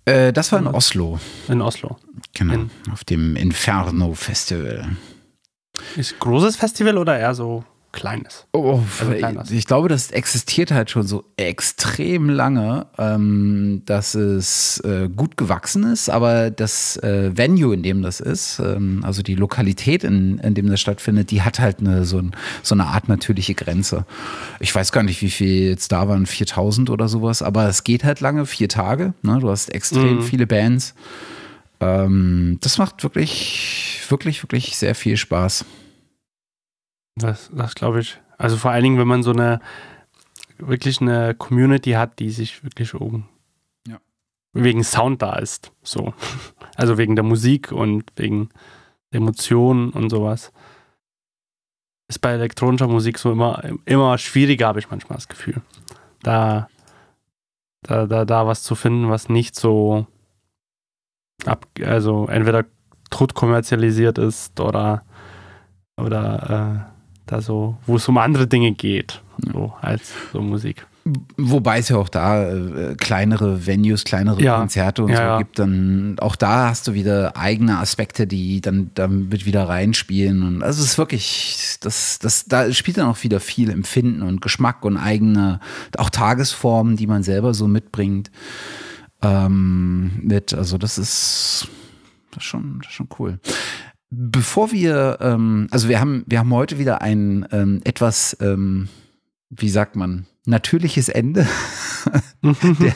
[0.04, 1.18] Äh, das war in Oslo.
[1.48, 1.96] In Oslo.
[2.34, 2.54] Genau.
[2.54, 4.96] In, auf dem Inferno Festival.
[5.96, 8.46] Ist großes Festival oder eher so kleines.
[8.52, 8.80] Oh,
[9.22, 15.36] also ich glaube, das existiert halt schon so extrem lange, ähm, dass es äh, gut
[15.36, 20.38] gewachsen ist, aber das äh, Venue, in dem das ist, ähm, also die Lokalität, in,
[20.38, 22.32] in dem das stattfindet, die hat halt eine, so, ein,
[22.62, 24.04] so eine Art natürliche Grenze.
[24.60, 28.04] Ich weiß gar nicht, wie viel jetzt da waren, 4000 oder sowas, aber es geht
[28.04, 29.14] halt lange, vier Tage.
[29.22, 29.38] Ne?
[29.40, 30.22] Du hast extrem mhm.
[30.22, 30.94] viele Bands.
[31.80, 35.64] Ähm, das macht wirklich, wirklich, wirklich sehr viel Spaß.
[37.18, 38.20] Das, das glaube ich.
[38.36, 39.60] Also vor allen Dingen, wenn man so eine
[40.58, 43.28] wirklich eine Community hat, die sich wirklich oben
[43.86, 43.98] ja.
[44.52, 45.72] wegen Sound da ist.
[45.82, 46.14] So.
[46.76, 48.50] Also wegen der Musik und wegen
[49.10, 50.52] Emotionen und sowas.
[52.08, 55.60] Ist bei elektronischer Musik so immer, immer schwieriger, habe ich manchmal das Gefühl.
[56.22, 56.68] Da,
[57.82, 60.06] da, da, da was zu finden, was nicht so
[61.44, 62.64] ab, also entweder
[63.10, 65.04] tot kommerzialisiert ist oder,
[65.96, 66.97] oder äh,
[67.28, 69.22] da so, wo es um andere Dinge geht,
[69.52, 70.86] so als so Musik.
[71.36, 74.58] Wobei es ja auch da äh, kleinere Venues, kleinere ja.
[74.58, 75.38] Konzerte und ja, so ja.
[75.38, 80.42] gibt, dann auch da hast du wieder eigene Aspekte, die dann damit wieder reinspielen.
[80.42, 84.42] Und also es ist wirklich, das, das, da spielt dann auch wieder viel Empfinden und
[84.42, 85.60] Geschmack und eigene,
[85.96, 88.30] auch Tagesformen, die man selber so mitbringt.
[89.22, 90.54] Ähm, mit.
[90.54, 91.68] Also das ist,
[92.32, 93.38] das ist schon, das ist schon cool.
[94.10, 98.88] Bevor wir, ähm, also wir haben, wir haben heute wieder ein ähm, etwas, ähm,
[99.50, 101.46] wie sagt man, natürliches Ende
[102.42, 102.94] der,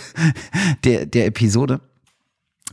[0.85, 1.81] der, der Episode.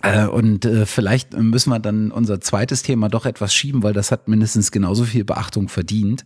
[0.02, 4.12] Äh, und äh, vielleicht müssen wir dann unser zweites Thema doch etwas schieben, weil das
[4.12, 6.24] hat mindestens genauso viel Beachtung verdient.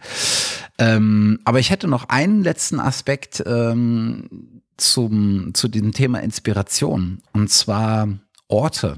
[0.78, 7.24] Ähm, aber ich hätte noch einen letzten Aspekt ähm, zum, zu diesem Thema Inspiration.
[7.34, 8.08] Und zwar
[8.48, 8.98] Orte.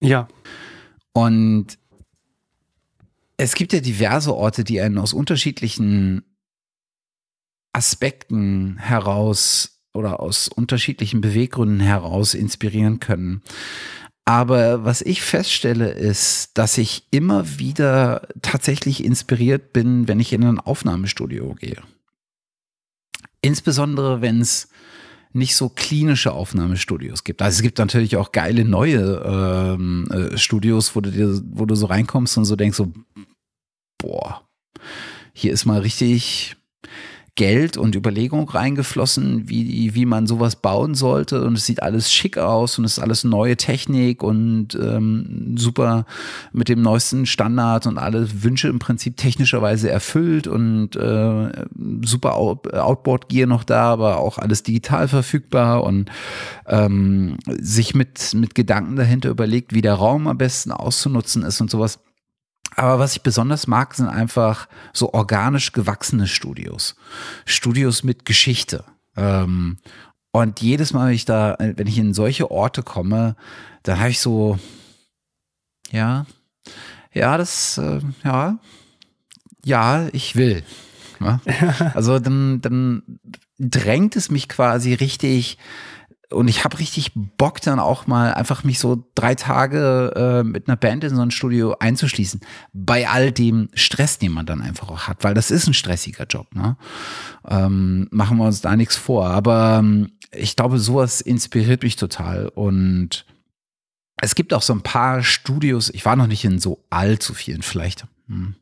[0.00, 0.28] Ja.
[1.12, 1.78] Und
[3.36, 6.24] es gibt ja diverse Orte, die einen aus unterschiedlichen
[7.72, 13.42] Aspekten heraus oder aus unterschiedlichen Beweggründen heraus inspirieren können.
[14.24, 20.44] Aber was ich feststelle, ist, dass ich immer wieder tatsächlich inspiriert bin, wenn ich in
[20.44, 21.80] ein Aufnahmestudio gehe.
[23.40, 24.68] Insbesondere, wenn es
[25.36, 27.42] nicht so klinische Aufnahmestudios gibt.
[27.42, 31.74] Also es gibt natürlich auch geile neue ähm, äh, Studios, wo du dir, wo du
[31.74, 32.92] so reinkommst und so denkst so,
[33.98, 34.42] boah,
[35.32, 36.56] hier ist mal richtig
[37.36, 41.44] Geld und Überlegung reingeflossen, wie, wie man sowas bauen sollte.
[41.44, 46.06] Und es sieht alles schick aus und es ist alles neue Technik und ähm, super
[46.52, 51.52] mit dem neuesten Standard und alle Wünsche im Prinzip technischerweise erfüllt und äh,
[52.02, 56.10] super Outboard-Gear noch da, aber auch alles digital verfügbar und
[56.66, 61.70] ähm, sich mit, mit Gedanken dahinter überlegt, wie der Raum am besten auszunutzen ist und
[61.70, 61.98] sowas.
[62.76, 66.94] Aber was ich besonders mag, sind einfach so organisch gewachsene Studios.
[67.46, 68.84] Studios mit Geschichte.
[69.16, 69.78] Ähm,
[70.30, 73.34] und jedes Mal, wenn ich da, wenn ich in solche Orte komme,
[73.82, 74.58] dann habe ich so,
[75.90, 76.26] ja,
[77.14, 78.58] ja, das, äh, ja,
[79.64, 80.62] ja, ich will.
[81.20, 81.40] Ja?
[81.94, 83.02] Also dann, dann
[83.58, 85.56] drängt es mich quasi richtig
[86.30, 90.68] und ich habe richtig Bock dann auch mal einfach mich so drei Tage äh, mit
[90.68, 92.40] einer Band in so ein Studio einzuschließen.
[92.72, 96.24] Bei all dem Stress, den man dann einfach auch hat, weil das ist ein stressiger
[96.24, 96.52] Job.
[96.54, 96.76] Ne?
[97.48, 99.28] Ähm, machen wir uns da nichts vor.
[99.28, 102.48] Aber ähm, ich glaube, sowas inspiriert mich total.
[102.48, 103.24] Und
[104.20, 107.62] es gibt auch so ein paar Studios, ich war noch nicht in so allzu vielen,
[107.62, 108.56] vielleicht hm,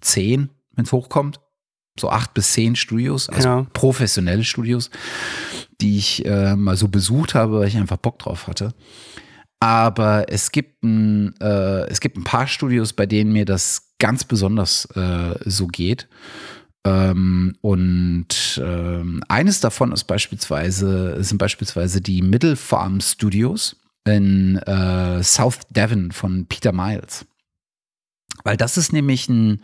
[0.00, 1.40] zehn, wenn es hochkommt
[1.98, 3.66] so acht bis zehn Studios, also ja.
[3.72, 4.90] professionelle Studios,
[5.80, 8.74] die ich äh, mal so besucht habe, weil ich einfach Bock drauf hatte.
[9.60, 14.24] Aber es gibt ein, äh, es gibt ein paar Studios, bei denen mir das ganz
[14.24, 16.08] besonders äh, so geht.
[16.84, 25.22] Ähm, und ähm, eines davon ist beispielsweise, sind beispielsweise die Middle Farm Studios in äh,
[25.22, 27.24] South Devon von Peter Miles.
[28.44, 29.62] Weil das ist nämlich ein,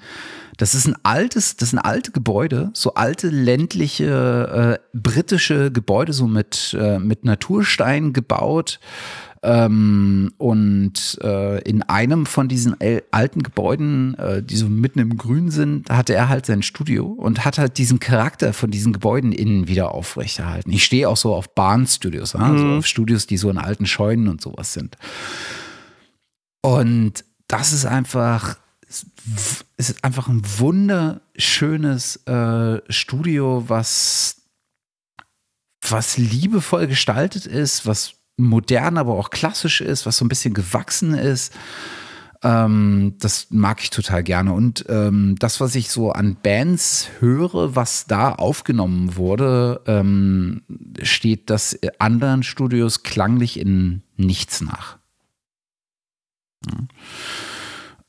[0.57, 6.27] das ist ein altes, das sind alte Gebäude, so alte ländliche äh, britische Gebäude, so
[6.27, 8.81] mit, äh, mit Naturstein gebaut.
[9.41, 12.75] Ähm, und äh, in einem von diesen
[13.13, 17.45] alten Gebäuden, äh, die so mitten im Grün sind, hatte er halt sein Studio und
[17.45, 20.73] hat halt diesen Charakter von diesen Gebäuden innen wieder aufrechterhalten.
[20.73, 22.41] Ich stehe auch so auf Bahnstudios, mhm.
[22.41, 24.97] also auf Studios, die so in alten Scheunen und sowas sind.
[26.61, 34.43] Und das ist einfach es ist einfach ein wunderschönes äh, Studio, was,
[35.86, 41.15] was liebevoll gestaltet ist, was modern, aber auch klassisch ist, was so ein bisschen gewachsen
[41.15, 41.52] ist.
[42.43, 44.52] Ähm, das mag ich total gerne.
[44.52, 50.62] Und ähm, das, was ich so an Bands höre, was da aufgenommen wurde, ähm,
[51.02, 54.98] steht das anderen Studios klanglich in nichts nach.
[56.66, 56.78] Ja.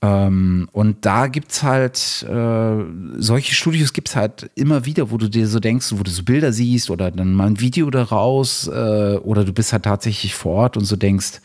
[0.01, 2.83] Ähm, und da gibt's halt, äh,
[3.17, 6.53] solche Studios gibt's halt immer wieder, wo du dir so denkst, wo du so Bilder
[6.53, 10.77] siehst oder dann mal ein Video daraus äh, oder du bist halt tatsächlich vor Ort
[10.77, 11.41] und so denkst,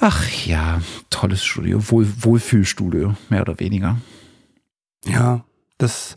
[0.00, 3.98] ach ja, tolles Studio, Wohl, Wohlfühlstudio, mehr oder weniger.
[5.06, 5.44] Ja,
[5.78, 6.16] das,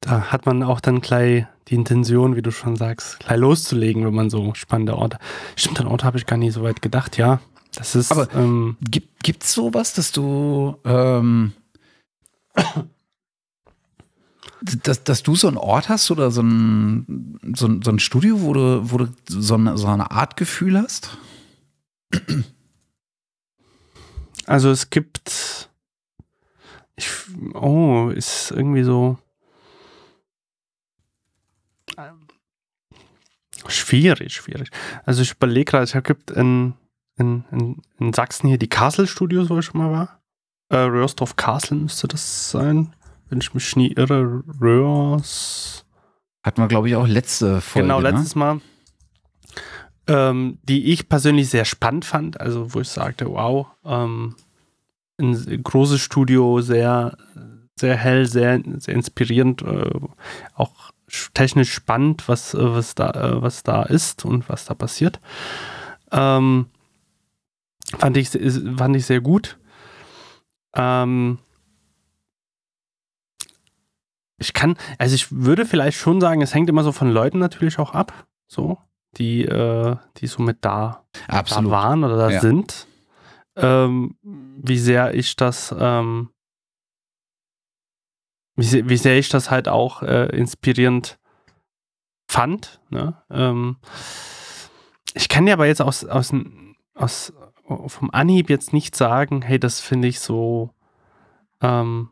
[0.00, 4.14] da hat man auch dann gleich die Intention, wie du schon sagst, gleich loszulegen, wenn
[4.14, 5.18] man so spannende Orte.
[5.56, 7.40] Stimmt, an Orte habe ich gar nicht so weit gedacht, ja.
[7.80, 8.12] Das ist.
[8.12, 11.52] Aber ähm, gibt es sowas, dass du ähm,
[14.82, 18.42] dass, dass du so einen Ort hast oder so ein, so ein, so ein Studio,
[18.42, 21.16] wo du, wo du so eine, so eine Art Gefühl hast?
[24.44, 25.70] Also es gibt.
[26.96, 27.08] Ich,
[27.54, 29.16] oh, ist irgendwie so.
[33.68, 34.70] Schwierig, schwierig.
[35.06, 36.74] Also ich überlege gerade, es gibt ein
[37.20, 40.20] in, in, in Sachsen hier die Castle Studios, wo ich schon mal war.
[40.70, 42.94] Äh, Röhrsdorf Castle müsste das sein,
[43.28, 44.42] wenn ich mich nie irre.
[44.60, 45.84] Röhrs.
[46.42, 47.86] Hatten wir, glaube ich, auch letzte Folge.
[47.86, 48.10] Genau, ne?
[48.10, 48.38] letztes ne?
[48.38, 48.60] Mal.
[50.06, 54.34] Ähm, die ich persönlich sehr spannend fand, also wo ich sagte, wow, ähm,
[55.20, 57.16] ein großes Studio, sehr,
[57.78, 59.90] sehr hell, sehr, sehr inspirierend, äh,
[60.54, 60.92] auch
[61.34, 65.20] technisch spannend, was, was, da, äh, was da ist und was da passiert.
[66.10, 66.66] Ähm,
[67.98, 69.58] Fand ich, fand ich sehr gut.
[70.74, 71.38] Ähm,
[74.38, 77.78] ich kann, also ich würde vielleicht schon sagen, es hängt immer so von Leuten natürlich
[77.78, 78.78] auch ab, so,
[79.16, 82.40] die, äh, die so mit da, da waren oder da ja.
[82.40, 82.86] sind.
[83.56, 86.30] Ähm, wie sehr ich das, ähm,
[88.56, 91.18] wie, sehr, wie, sehr ich das halt auch äh, inspirierend
[92.30, 92.80] fand.
[92.88, 93.20] Ne?
[93.28, 93.76] Ähm,
[95.14, 96.32] ich kann dir aber jetzt aus, aus,
[96.94, 97.32] aus,
[97.86, 100.70] vom Anhieb jetzt nicht sagen, hey, das finde ich so
[101.60, 102.10] ähm,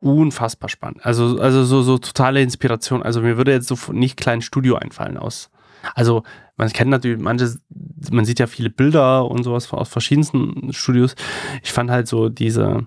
[0.00, 1.04] unfassbar spannend.
[1.04, 3.02] Also, also so, so totale Inspiration.
[3.02, 5.50] Also mir würde jetzt so nicht klein Studio einfallen aus.
[5.94, 6.24] Also
[6.56, 7.58] man kennt natürlich manche,
[8.10, 11.14] man sieht ja viele Bilder und sowas aus verschiedensten Studios.
[11.62, 12.86] Ich fand halt so diese,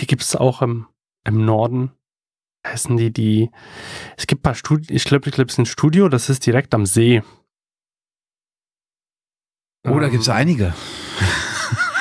[0.00, 0.86] die gibt es auch im,
[1.24, 1.92] im Norden.
[2.66, 3.50] Heißen die, die,
[4.16, 6.44] es gibt ein paar Studien, ich glaube, ich glaube, es ist ein Studio, das ist
[6.44, 7.22] direkt am See.
[9.88, 10.74] Oh, da gibt es ähm, einige.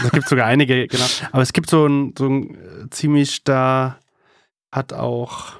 [0.01, 1.05] Da gibt es sogar einige, genau.
[1.31, 3.99] Aber es gibt so ein, so ein äh, ziemlich, da
[4.71, 5.53] hat auch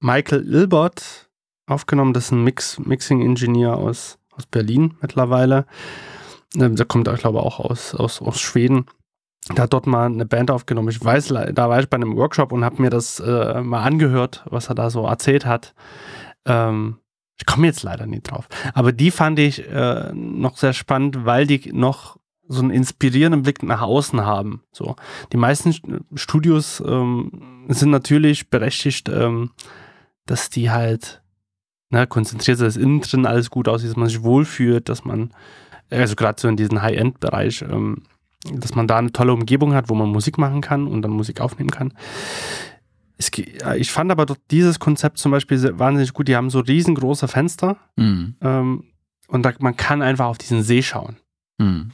[0.00, 1.28] Michael Ilbert
[1.66, 5.66] aufgenommen, das ist ein Mix, Mixing-Engineer aus, aus Berlin mittlerweile.
[6.56, 8.86] Ähm, der kommt, ich glaube, auch aus, aus, aus Schweden.
[9.54, 10.88] Der hat dort mal eine Band aufgenommen.
[10.88, 14.44] Ich weiß, da war ich bei einem Workshop und habe mir das äh, mal angehört,
[14.50, 15.74] was er da so erzählt hat.
[16.46, 16.98] Ähm,
[17.40, 18.48] ich komme jetzt leider nicht drauf.
[18.74, 23.62] Aber die fand ich äh, noch sehr spannend, weil die noch so einen inspirierenden Blick
[23.62, 24.62] nach außen haben.
[24.72, 24.96] So,
[25.32, 29.52] die meisten Studios ähm, sind natürlich berechtigt, ähm,
[30.26, 31.22] dass die halt
[31.88, 35.30] ne, konzentriert sind, dass innen drin alles gut aussieht, dass man sich wohlfühlt, dass man,
[35.88, 38.02] also gerade so in diesem High-End-Bereich, ähm,
[38.52, 41.40] dass man da eine tolle Umgebung hat, wo man Musik machen kann und dann Musik
[41.40, 41.94] aufnehmen kann.
[43.20, 43.30] Es,
[43.76, 46.26] ich fand aber dieses Konzept zum Beispiel wahnsinnig gut.
[46.26, 48.34] Die haben so riesengroße Fenster mhm.
[48.40, 48.84] ähm,
[49.28, 51.16] und da, man kann einfach auf diesen See schauen.
[51.58, 51.90] Mhm.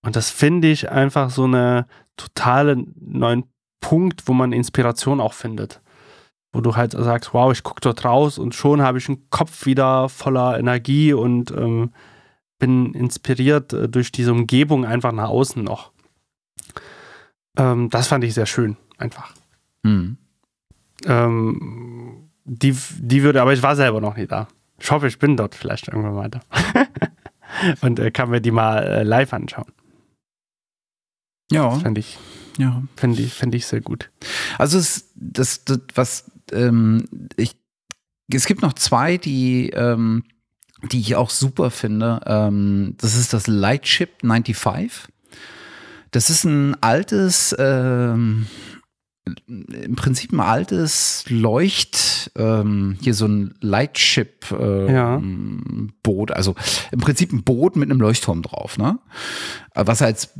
[0.00, 1.86] Und das finde ich einfach so eine
[2.16, 3.44] totale neuen
[3.80, 5.82] Punkt, wo man Inspiration auch findet.
[6.54, 9.66] Wo du halt sagst, wow, ich gucke dort raus und schon habe ich einen Kopf
[9.66, 11.92] wieder voller Energie und ähm,
[12.58, 15.92] bin inspiriert äh, durch diese Umgebung einfach nach außen noch.
[17.58, 19.34] Ähm, das fand ich sehr schön, einfach.
[19.84, 20.16] Mhm.
[21.04, 24.48] Ähm, die, die würde, aber ich war selber noch nie da.
[24.78, 26.40] Ich hoffe, ich bin dort vielleicht irgendwann weiter.
[27.80, 29.72] und äh, kann mir die mal äh, live anschauen.
[31.50, 31.70] Ja.
[31.78, 32.18] Fände ich,
[32.58, 32.82] ja.
[32.96, 34.10] Fände ich, fänd ich sehr gut.
[34.58, 37.06] Also es, das, das was ähm,
[37.36, 37.56] ich,
[38.32, 40.24] es gibt noch zwei, die, ähm,
[40.90, 42.20] die ich auch super finde.
[42.26, 45.08] Ähm, das ist das Lightship 95.
[46.10, 48.46] Das ist ein altes, ähm,
[49.46, 55.22] im Prinzip ein altes Leucht, ähm, hier so ein Lightship äh, ja.
[56.02, 56.54] Boot, also
[56.92, 58.98] im Prinzip ein Boot mit einem Leuchtturm drauf, ne?
[59.74, 60.30] Was als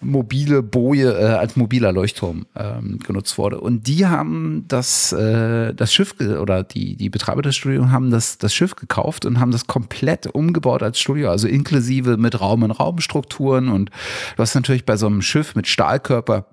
[0.00, 3.60] mobile Boje, äh, als mobiler Leuchtturm ähm, genutzt wurde.
[3.60, 8.38] Und die haben das, äh, das Schiff oder die, die Betreiber des Studios haben das,
[8.38, 12.70] das Schiff gekauft und haben das komplett umgebaut als Studio, also inklusive mit Raum- und
[12.70, 13.68] Raumstrukturen.
[13.68, 13.90] Und
[14.36, 16.46] du hast natürlich bei so einem Schiff mit Stahlkörper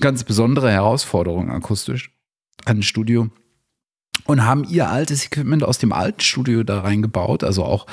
[0.00, 2.10] ganz besondere Herausforderung akustisch
[2.64, 3.30] an ein Studio
[4.26, 7.86] und haben ihr altes Equipment aus dem alten Studio da reingebaut, also auch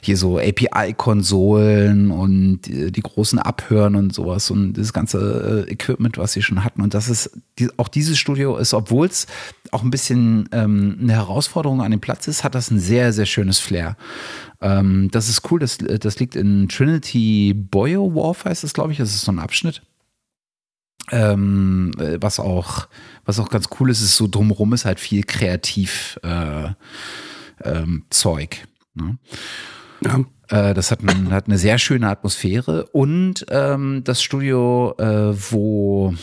[0.00, 6.16] hier so API-Konsolen und die, die, großen Abhören und sowas und das ganze äh, Equipment,
[6.16, 6.80] was sie schon hatten.
[6.80, 7.38] Und das ist,
[7.76, 9.26] auch dieses Studio ist, obwohl es
[9.72, 13.26] auch ein bisschen ähm, eine Herausforderung an dem Platz ist, hat das ein sehr, sehr
[13.26, 13.96] schönes Flair.
[14.62, 18.98] Ähm, das ist cool, das, das liegt in Trinity Boyo Wharf, heißt das, glaube ich,
[18.98, 19.82] das ist so ein Abschnitt.
[21.10, 22.88] Ähm, äh, was auch,
[23.24, 26.70] was auch ganz cool ist, ist so drumherum ist halt viel kreativ äh,
[27.62, 28.66] ähm, Zeug.
[28.94, 29.18] Ne?
[30.02, 30.20] Ja.
[30.48, 36.14] Äh, das hat, ein, hat, eine sehr schöne Atmosphäre und ähm, das Studio, äh, wo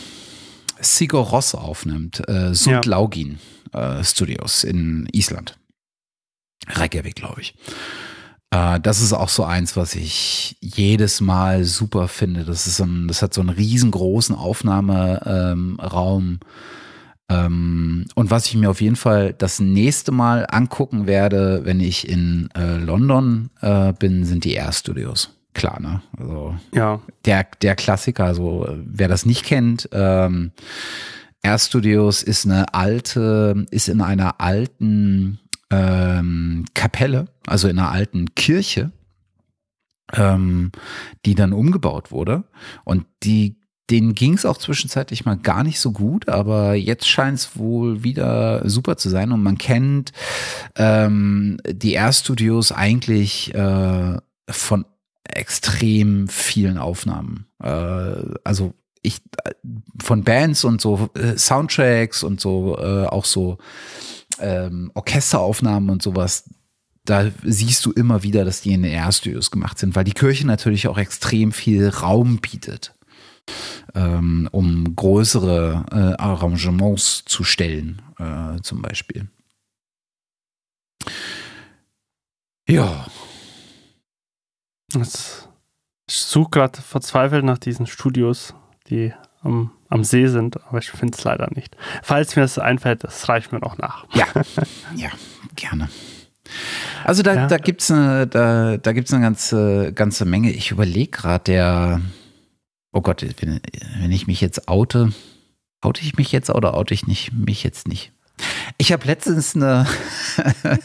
[0.80, 3.38] Sigur Ross aufnimmt, äh, Sundlaugin
[3.72, 4.04] ja.
[4.04, 5.58] Studios in Island.
[6.68, 7.54] Reykjavik, glaube ich.
[8.52, 12.44] Äh, das ist auch so eins, was ich jedes Mal super finde.
[12.44, 16.38] Das ist ein, das hat so einen riesengroßen Aufnahmeraum.
[17.28, 22.08] Ähm, und was ich mir auf jeden Fall das nächste Mal angucken werde, wenn ich
[22.08, 25.34] in äh, London äh, bin, sind die Air Studios.
[25.54, 26.02] Klar, ne?
[26.18, 27.00] Also ja.
[27.24, 30.52] der, der Klassiker, also wer das nicht kennt, ähm,
[31.42, 35.38] Air Studios ist eine alte, ist in einer alten
[35.72, 38.92] ähm, Kapelle, also in einer alten Kirche,
[40.12, 40.70] ähm,
[41.24, 42.44] die dann umgebaut wurde.
[42.84, 43.56] Und die,
[43.90, 48.04] denen ging es auch zwischenzeitlich mal gar nicht so gut, aber jetzt scheint es wohl
[48.04, 49.32] wieder super zu sein.
[49.32, 50.12] Und man kennt
[50.76, 54.18] ähm, die Air-Studios eigentlich äh,
[54.50, 54.84] von
[55.24, 57.46] extrem vielen Aufnahmen.
[57.62, 59.20] Äh, also ich
[60.00, 63.58] von Bands und so äh, Soundtracks und so äh, auch so
[64.40, 66.50] ähm, Orchesteraufnahmen und sowas,
[67.04, 70.86] da siehst du immer wieder, dass die in NR-Studios gemacht sind, weil die Kirche natürlich
[70.88, 72.94] auch extrem viel Raum bietet,
[73.94, 79.28] ähm, um größere äh, Arrangements zu stellen, äh, zum Beispiel.
[82.68, 83.06] Ja.
[84.92, 85.48] Das,
[86.08, 88.54] ich suche gerade verzweifelt nach diesen Studios,
[88.88, 91.76] die am, am See sind, aber ich finde es leider nicht.
[92.02, 94.06] Falls mir das einfällt, das reicht mir noch nach.
[94.14, 94.26] Ja,
[94.96, 95.10] ja,
[95.54, 95.88] gerne.
[97.04, 97.46] Also da, ja.
[97.46, 100.50] da gibt es eine, da, da gibt's eine ganze, ganze Menge.
[100.50, 102.00] Ich überlege gerade, der,
[102.92, 103.60] oh Gott, wenn,
[104.00, 105.12] wenn ich mich jetzt oute,
[105.80, 108.12] oute ich mich jetzt oder oute ich nicht, mich jetzt nicht?
[108.78, 109.86] Ich habe letztens eine,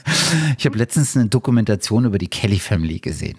[0.58, 3.38] ich habe letztens eine Dokumentation über die Kelly Family gesehen,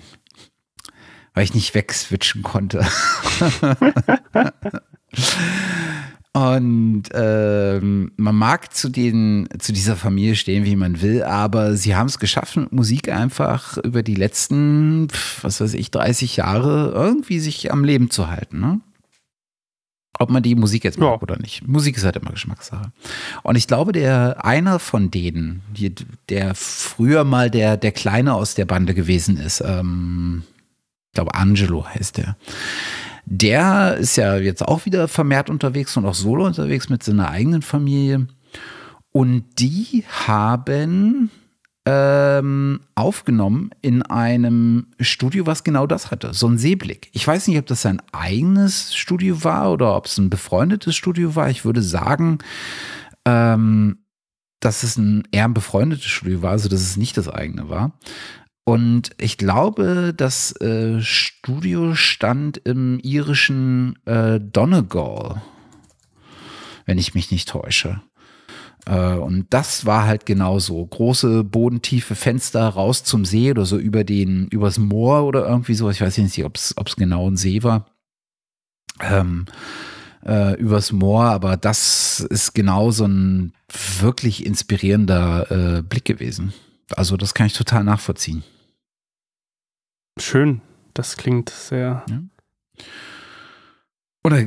[1.34, 2.86] weil ich nicht wegswitchen konnte.
[6.32, 11.96] Und ähm, man mag zu, den, zu dieser Familie stehen, wie man will, aber sie
[11.96, 15.08] haben es geschafft, mit Musik einfach über die letzten,
[15.42, 18.60] was weiß ich, 30 Jahre irgendwie sich am Leben zu halten.
[18.60, 18.80] Ne?
[20.18, 21.22] Ob man die Musik jetzt mag ja.
[21.22, 21.66] oder nicht.
[21.66, 22.92] Musik ist halt immer Geschmackssache.
[23.42, 25.94] Und ich glaube, der einer von denen, die,
[26.28, 30.42] der früher mal der, der Kleine aus der Bande gewesen ist, ähm,
[31.08, 32.36] ich glaube Angelo heißt der,
[33.30, 37.62] der ist ja jetzt auch wieder vermehrt unterwegs und auch solo unterwegs mit seiner eigenen
[37.62, 38.26] Familie.
[39.12, 41.30] Und die haben
[41.84, 46.32] ähm, aufgenommen in einem Studio, was genau das hatte.
[46.32, 47.10] So ein Seeblick.
[47.12, 51.34] Ich weiß nicht, ob das sein eigenes Studio war oder ob es ein befreundetes Studio
[51.34, 51.50] war.
[51.50, 52.38] Ich würde sagen,
[53.26, 53.98] ähm,
[54.60, 57.92] dass es ein eher ein befreundetes Studio war, also dass es nicht das eigene war.
[58.68, 65.40] Und ich glaube, das äh, Studio stand im irischen äh, Donegal,
[66.84, 68.02] wenn ich mich nicht täusche.
[68.84, 70.84] Äh, und das war halt genauso.
[70.84, 75.88] Große, bodentiefe Fenster raus zum See oder so über den, übers Moor oder irgendwie so.
[75.88, 77.86] Ich weiß nicht, ob es genau ein See war.
[79.00, 79.46] Ähm,
[80.26, 86.52] äh, übers Moor, aber das ist genau so ein wirklich inspirierender äh, Blick gewesen.
[86.94, 88.44] Also das kann ich total nachvollziehen.
[90.20, 90.60] Schön,
[90.94, 92.04] das klingt sehr.
[92.08, 92.22] Ja.
[94.24, 94.44] Oder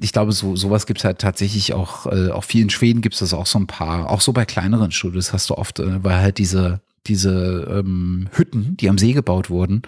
[0.00, 3.14] ich glaube, so sowas gibt es halt tatsächlich auch, äh, auch viel in Schweden gibt
[3.14, 6.04] es das auch so ein paar, auch so bei kleineren Studios hast du oft, äh,
[6.04, 9.82] weil halt diese, diese ähm, Hütten, die am See gebaut wurden,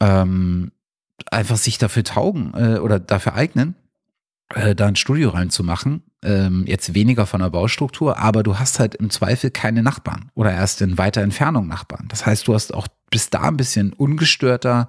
[0.00, 0.70] ähm,
[1.30, 3.74] einfach sich dafür taugen äh, oder dafür eignen,
[4.54, 6.02] äh, da ein Studio reinzumachen.
[6.22, 10.52] Ähm, jetzt weniger von der Baustruktur, aber du hast halt im Zweifel keine Nachbarn oder
[10.52, 12.06] erst in weiter Entfernung Nachbarn.
[12.08, 14.88] Das heißt, du hast auch bist da ein bisschen ungestörter,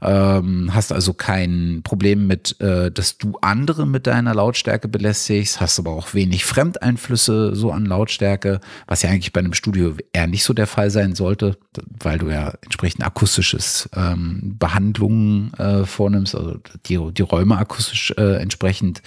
[0.00, 5.78] ähm, hast also kein Problem mit, äh, dass du andere mit deiner Lautstärke belästigst, hast
[5.78, 10.44] aber auch wenig Fremdeinflüsse so an Lautstärke, was ja eigentlich bei einem Studio eher nicht
[10.44, 11.58] so der Fall sein sollte,
[12.00, 16.56] weil du ja entsprechend akustisches ähm, Behandlungen äh, vornimmst, also
[16.86, 19.02] die, die Räume akustisch äh, entsprechend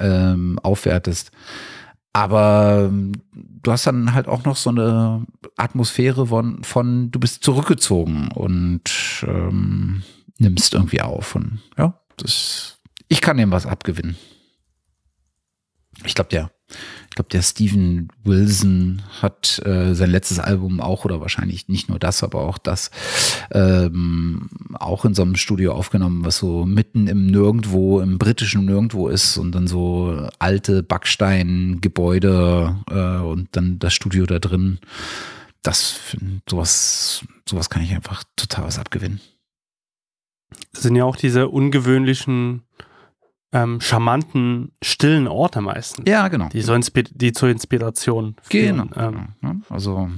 [0.00, 1.30] ähm, aufwertest.
[2.14, 5.26] Aber ähm, du hast dann halt auch noch so eine
[5.56, 10.04] Atmosphäre von, von du bist zurückgezogen und ähm,
[10.38, 11.34] nimmst irgendwie auf.
[11.34, 12.78] Und ja, das,
[13.08, 14.16] ich kann dem was abgewinnen.
[16.04, 16.52] Ich glaube, der
[17.14, 22.00] ich glaube, der Steven Wilson hat äh, sein letztes Album auch oder wahrscheinlich nicht nur
[22.00, 22.90] das, aber auch das
[23.52, 29.06] ähm, auch in so einem Studio aufgenommen, was so mitten im Nirgendwo, im britischen Nirgendwo
[29.06, 34.80] ist und dann so alte Backsteingebäude äh, und dann das Studio da drin.
[35.62, 36.16] Das
[36.50, 39.20] sowas, sowas kann ich einfach total was abgewinnen.
[40.72, 42.62] Das sind ja auch diese ungewöhnlichen
[43.54, 46.08] ähm, charmanten, stillen Orte meistens.
[46.08, 46.48] Ja, genau.
[46.48, 48.90] Die, so die zur Inspiration führen.
[48.90, 49.08] Genau.
[49.08, 49.54] Ähm, genau.
[49.70, 50.10] also.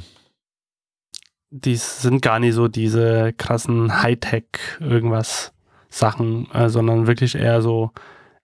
[1.51, 4.45] Die sind gar nicht so diese krassen Hightech
[4.81, 5.53] irgendwas
[5.89, 7.93] Sachen, äh, sondern wirklich eher so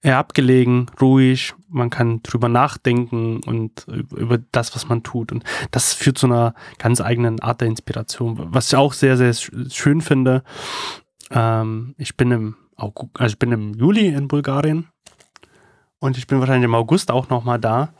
[0.02, 5.32] eher abgelegen, ruhig, man kann drüber nachdenken und über das, was man tut.
[5.32, 9.32] Und das führt zu einer ganz eigenen Art der Inspiration, was ich auch sehr, sehr
[9.32, 10.42] schön finde.
[11.30, 14.88] Ähm, ich bin im August, also ich bin im Juli in Bulgarien
[16.00, 17.92] und ich bin wahrscheinlich im August auch nochmal da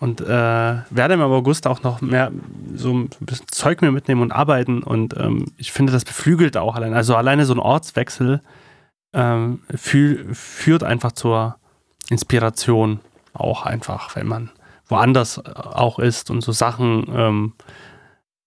[0.00, 2.32] und äh, werde im August auch noch mehr
[2.74, 6.74] so ein bisschen Zeug mir mitnehmen und arbeiten und ähm, ich finde, das beflügelt auch
[6.74, 6.94] allein.
[6.94, 8.40] Also alleine so ein Ortswechsel
[9.12, 11.56] ähm, fühl, führt einfach zur
[12.08, 13.00] Inspiration
[13.32, 14.50] auch einfach, wenn man
[14.88, 17.52] woanders auch ist und so Sachen ähm,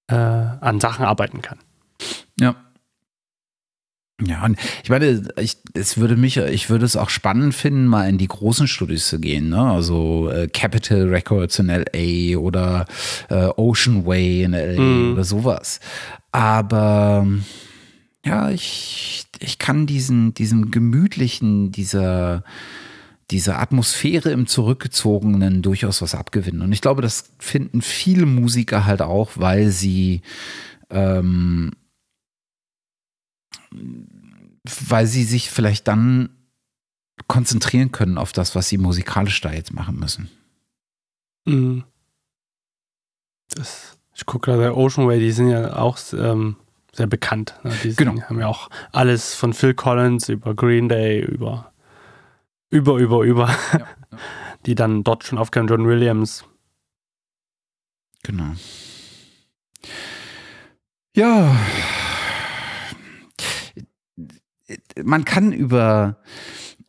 [0.07, 1.59] äh, an Sachen arbeiten kann.
[2.39, 2.55] Ja,
[4.25, 8.09] Ja, und ich meine, ich, es würde mich, ich würde es auch spannend finden, mal
[8.09, 9.61] in die großen Studios zu gehen, ne?
[9.61, 12.87] Also äh, Capital Records in LA oder
[13.29, 15.13] äh, Ocean Way in LA mm.
[15.13, 15.79] oder sowas.
[16.31, 17.27] Aber
[18.25, 22.43] ja, ich, ich kann diesen, diesen gemütlichen, dieser,
[23.29, 26.61] dieser Atmosphäre im Zurückgezogenen durchaus was abgewinnen.
[26.61, 30.21] Und ich glaube, das finden viele Musiker halt auch, weil sie
[30.89, 31.71] ähm,
[34.87, 36.29] weil sie sich vielleicht dann
[37.27, 40.29] konzentrieren können auf das, was sie musikalisch da jetzt machen müssen.
[41.45, 41.83] Mhm.
[43.49, 46.57] Das, ich gucke gerade Ocean Way, die sind ja auch ähm,
[46.93, 47.55] sehr bekannt.
[47.63, 47.73] Ne?
[47.83, 48.13] Die genau.
[48.13, 51.71] sind, haben ja auch alles von Phil Collins über Green Day, über
[52.69, 53.87] über, über, über, ja, ja.
[54.65, 56.43] die dann dort schon aufkamen, John Williams.
[58.23, 58.53] Genau.
[61.15, 61.55] Ja,
[65.03, 66.17] man kann über,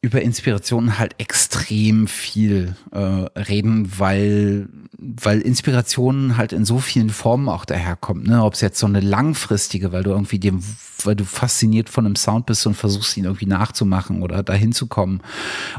[0.00, 7.48] über Inspirationen halt extrem viel äh, reden, weil, weil Inspirationen halt in so vielen Formen
[7.48, 8.26] auch daherkommt.
[8.26, 8.42] Ne?
[8.44, 10.62] Ob es jetzt so eine langfristige, weil du irgendwie dem,
[11.04, 14.86] weil du fasziniert von einem Sound bist und versuchst ihn irgendwie nachzumachen oder dahin zu
[14.86, 15.20] kommen.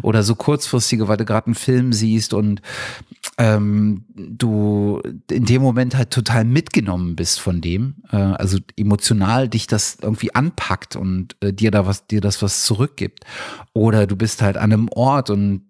[0.01, 2.61] Oder so kurzfristige, weil du gerade einen Film siehst und
[3.39, 5.01] ähm, du
[5.31, 10.35] in dem Moment halt total mitgenommen bist von dem, äh, also emotional dich das irgendwie
[10.35, 13.25] anpackt und äh, dir da was, dir das was zurückgibt.
[13.73, 15.61] Oder du bist halt an einem Ort und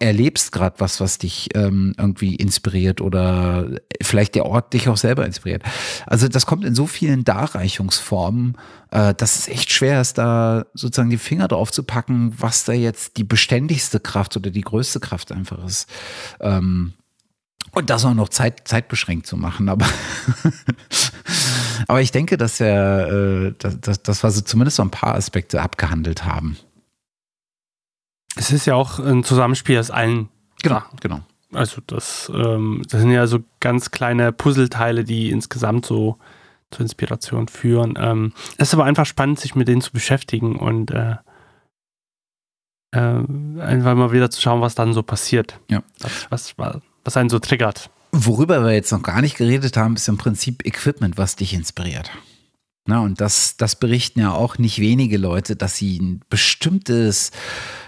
[0.00, 3.68] erlebst gerade was, was dich ähm, irgendwie inspiriert oder
[4.02, 5.62] vielleicht der Ort dich auch selber inspiriert.
[6.06, 8.56] Also das kommt in so vielen Darreichungsformen,
[8.94, 12.72] äh, dass es echt schwer ist, da sozusagen die Finger drauf zu packen, was da
[12.72, 15.90] jetzt die beständigste Kraft oder die größte Kraft einfach ist.
[16.38, 16.94] Ähm,
[17.72, 19.68] und das auch noch zeit, zeitbeschränkt zu machen.
[19.68, 19.86] Aber,
[21.88, 25.60] aber ich denke, dass wir, äh, dass, dass wir so zumindest so ein paar Aspekte
[25.60, 26.56] abgehandelt haben.
[28.36, 30.28] Es ist ja auch ein Zusammenspiel aus allen.
[30.62, 31.20] Genau, genau.
[31.52, 36.18] Also das, ähm, das sind ja so ganz kleine Puzzleteile, die insgesamt so
[36.70, 37.94] zur Inspiration führen.
[37.98, 41.16] Ähm, es ist aber einfach spannend, sich mit denen zu beschäftigen und äh,
[42.92, 45.58] äh, einfach mal wieder zu schauen, was dann so passiert.
[45.70, 45.82] Ja.
[46.30, 47.90] Was, was, was einen so triggert.
[48.12, 52.10] Worüber wir jetzt noch gar nicht geredet haben, ist im Prinzip Equipment, was dich inspiriert.
[52.86, 57.30] Na, und das, das berichten ja auch nicht wenige Leute, dass sie ein bestimmtes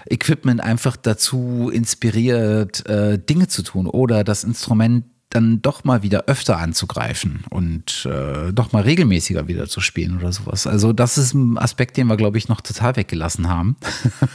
[0.09, 6.25] Equipment einfach dazu inspiriert, äh, Dinge zu tun oder das Instrument dann doch mal wieder
[6.27, 10.65] öfter anzugreifen und äh, doch mal regelmäßiger wieder zu spielen oder sowas.
[10.67, 13.75] Also das ist ein Aspekt, den wir, glaube ich, noch total weggelassen haben.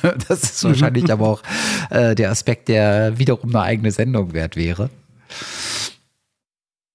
[0.29, 1.43] das ist wahrscheinlich aber auch
[1.91, 4.91] äh, der Aspekt, der wiederum eine eigene Sendung wert wäre.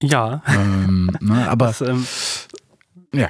[0.02, 0.44] Ja.
[0.48, 2.06] Ähm, ne, aber das, ähm,
[3.14, 3.30] ja.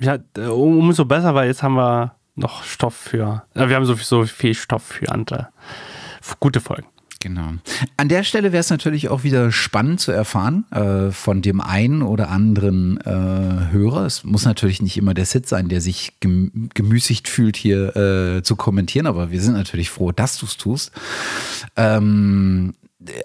[0.00, 0.18] Ja,
[0.48, 4.54] umso besser, weil jetzt haben wir noch Stoff für, äh, wir haben so, so viel
[4.54, 5.48] Stoff für andere
[6.20, 6.86] für gute Folgen.
[7.22, 7.52] Genau.
[7.98, 12.00] An der Stelle wäre es natürlich auch wieder spannend zu erfahren äh, von dem einen
[12.00, 14.06] oder anderen äh, Hörer.
[14.06, 18.42] Es muss natürlich nicht immer der Sid sein, der sich gem gemüßigt fühlt, hier äh,
[18.42, 20.92] zu kommentieren, aber wir sind natürlich froh, dass du es tust.
[21.76, 22.72] Ähm,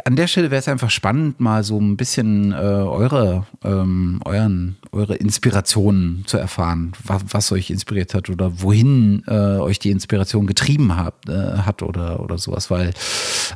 [0.06, 4.77] an der Stelle wäre es einfach spannend, mal so ein bisschen äh, eure, ähm, euren,
[4.93, 10.47] eure Inspirationen zu erfahren, was, was, euch inspiriert hat oder wohin äh, euch die Inspiration
[10.47, 12.72] getrieben hat, äh, hat oder, oder sowas.
[12.72, 12.93] Weil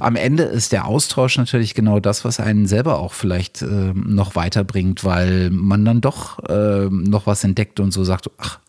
[0.01, 4.35] am Ende ist der Austausch natürlich genau das, was einen selber auch vielleicht äh, noch
[4.35, 8.59] weiterbringt, weil man dann doch äh, noch was entdeckt und so sagt, ach,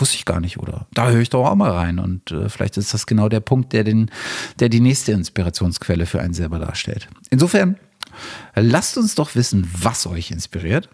[0.00, 0.86] wusste ich gar nicht, oder?
[0.92, 1.98] Da höre ich doch auch mal rein.
[1.98, 4.10] Und äh, vielleicht ist das genau der Punkt, der, den,
[4.58, 7.08] der die nächste Inspirationsquelle für einen selber darstellt.
[7.30, 7.76] Insofern,
[8.54, 10.88] lasst uns doch wissen, was euch inspiriert.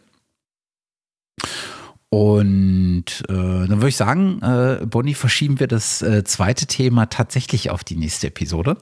[2.08, 7.70] Und äh, dann würde ich sagen, äh, Bonnie, verschieben wir das äh, zweite Thema tatsächlich
[7.70, 8.76] auf die nächste Episode.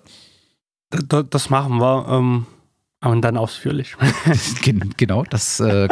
[0.91, 2.09] Das, machen wir.
[2.09, 2.47] Ähm,
[3.03, 3.97] und dann ausführlich.
[4.97, 5.89] genau, das äh,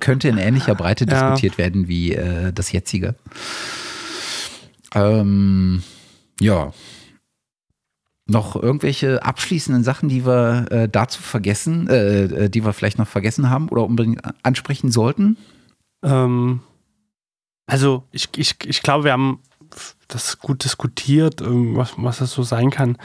[0.00, 1.30] könnte in ähnlicher Breite ja.
[1.30, 3.14] diskutiert werden wie äh, das jetzige.
[4.94, 5.82] Ähm,
[6.40, 6.72] ja.
[8.26, 13.08] Noch irgendwelche abschließenden Sachen, die wir äh, dazu vergessen, äh, äh, die wir vielleicht noch
[13.08, 15.36] vergessen haben oder unbedingt ansprechen sollten?
[16.04, 16.60] Ähm,
[17.66, 19.40] also ich, ich, ich glaube, wir haben
[20.08, 22.96] das gut diskutiert, ähm, was, was das so sein kann.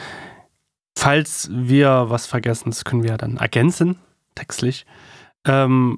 [1.00, 4.00] Falls wir was vergessen, das können wir dann ergänzen,
[4.34, 4.84] textlich.
[5.46, 5.96] Ähm,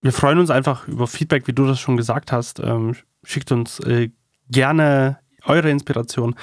[0.00, 2.60] wir freuen uns einfach über Feedback, wie du das schon gesagt hast.
[2.60, 2.94] Ähm,
[3.24, 4.10] schickt uns äh,
[4.48, 6.36] gerne eure Inspiration.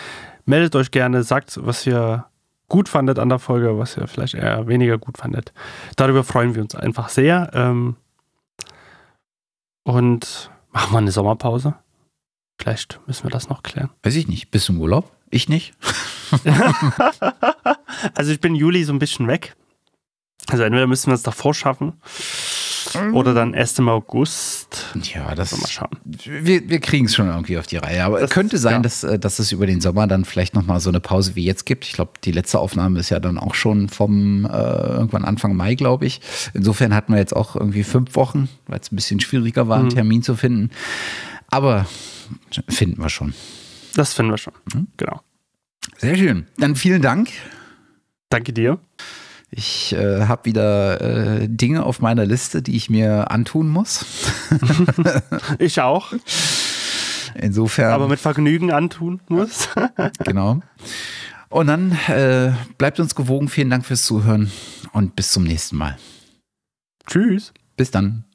[0.44, 2.26] Meldet euch gerne, sagt, was ihr
[2.68, 5.54] gut fandet an der Folge, was ihr vielleicht eher weniger gut fandet.
[5.96, 7.50] Darüber freuen wir uns einfach sehr.
[7.54, 7.96] Ähm,
[9.84, 11.76] und machen wir eine Sommerpause.
[12.60, 13.90] Vielleicht müssen wir das noch klären.
[14.04, 14.52] Weiß ich nicht.
[14.52, 15.10] Bist du im Urlaub?
[15.30, 15.74] Ich nicht.
[18.16, 19.56] also ich bin Juli so ein bisschen weg.
[20.48, 21.94] Also entweder müssen wir es davor schaffen
[23.14, 24.86] oder dann erst im August.
[25.14, 25.90] Ja, das mal schauen.
[26.04, 28.04] Wir, wir kriegen es schon irgendwie auf die Reihe.
[28.04, 28.80] Aber es könnte sein, ja.
[28.80, 31.66] dass, äh, dass es über den Sommer dann vielleicht nochmal so eine Pause wie jetzt
[31.66, 31.86] gibt.
[31.86, 35.76] Ich glaube, die letzte Aufnahme ist ja dann auch schon vom äh, irgendwann Anfang Mai,
[35.76, 36.22] glaube ich.
[36.54, 39.86] Insofern hatten wir jetzt auch irgendwie fünf Wochen, weil es ein bisschen schwieriger war, einen
[39.88, 39.96] mhm.
[39.96, 40.72] Termin zu finden.
[41.48, 41.86] Aber
[42.68, 43.34] finden wir schon.
[43.96, 44.54] Das finden wir schon.
[44.74, 44.88] Mhm.
[44.98, 45.22] Genau.
[45.98, 46.48] Sehr schön.
[46.58, 47.30] Dann vielen Dank.
[48.30, 48.80] Danke dir.
[49.52, 54.06] Ich äh, habe wieder äh, Dinge auf meiner Liste, die ich mir antun muss.
[55.60, 56.14] ich auch.
[57.34, 57.92] Insofern.
[57.92, 59.70] Aber mit Vergnügen antun muss.
[60.24, 60.62] genau.
[61.50, 63.50] Und dann äh, bleibt uns gewogen.
[63.50, 64.52] Vielen Dank fürs Zuhören
[64.94, 65.98] und bis zum nächsten Mal.
[67.08, 67.52] Tschüss.
[67.76, 68.26] Bis dann.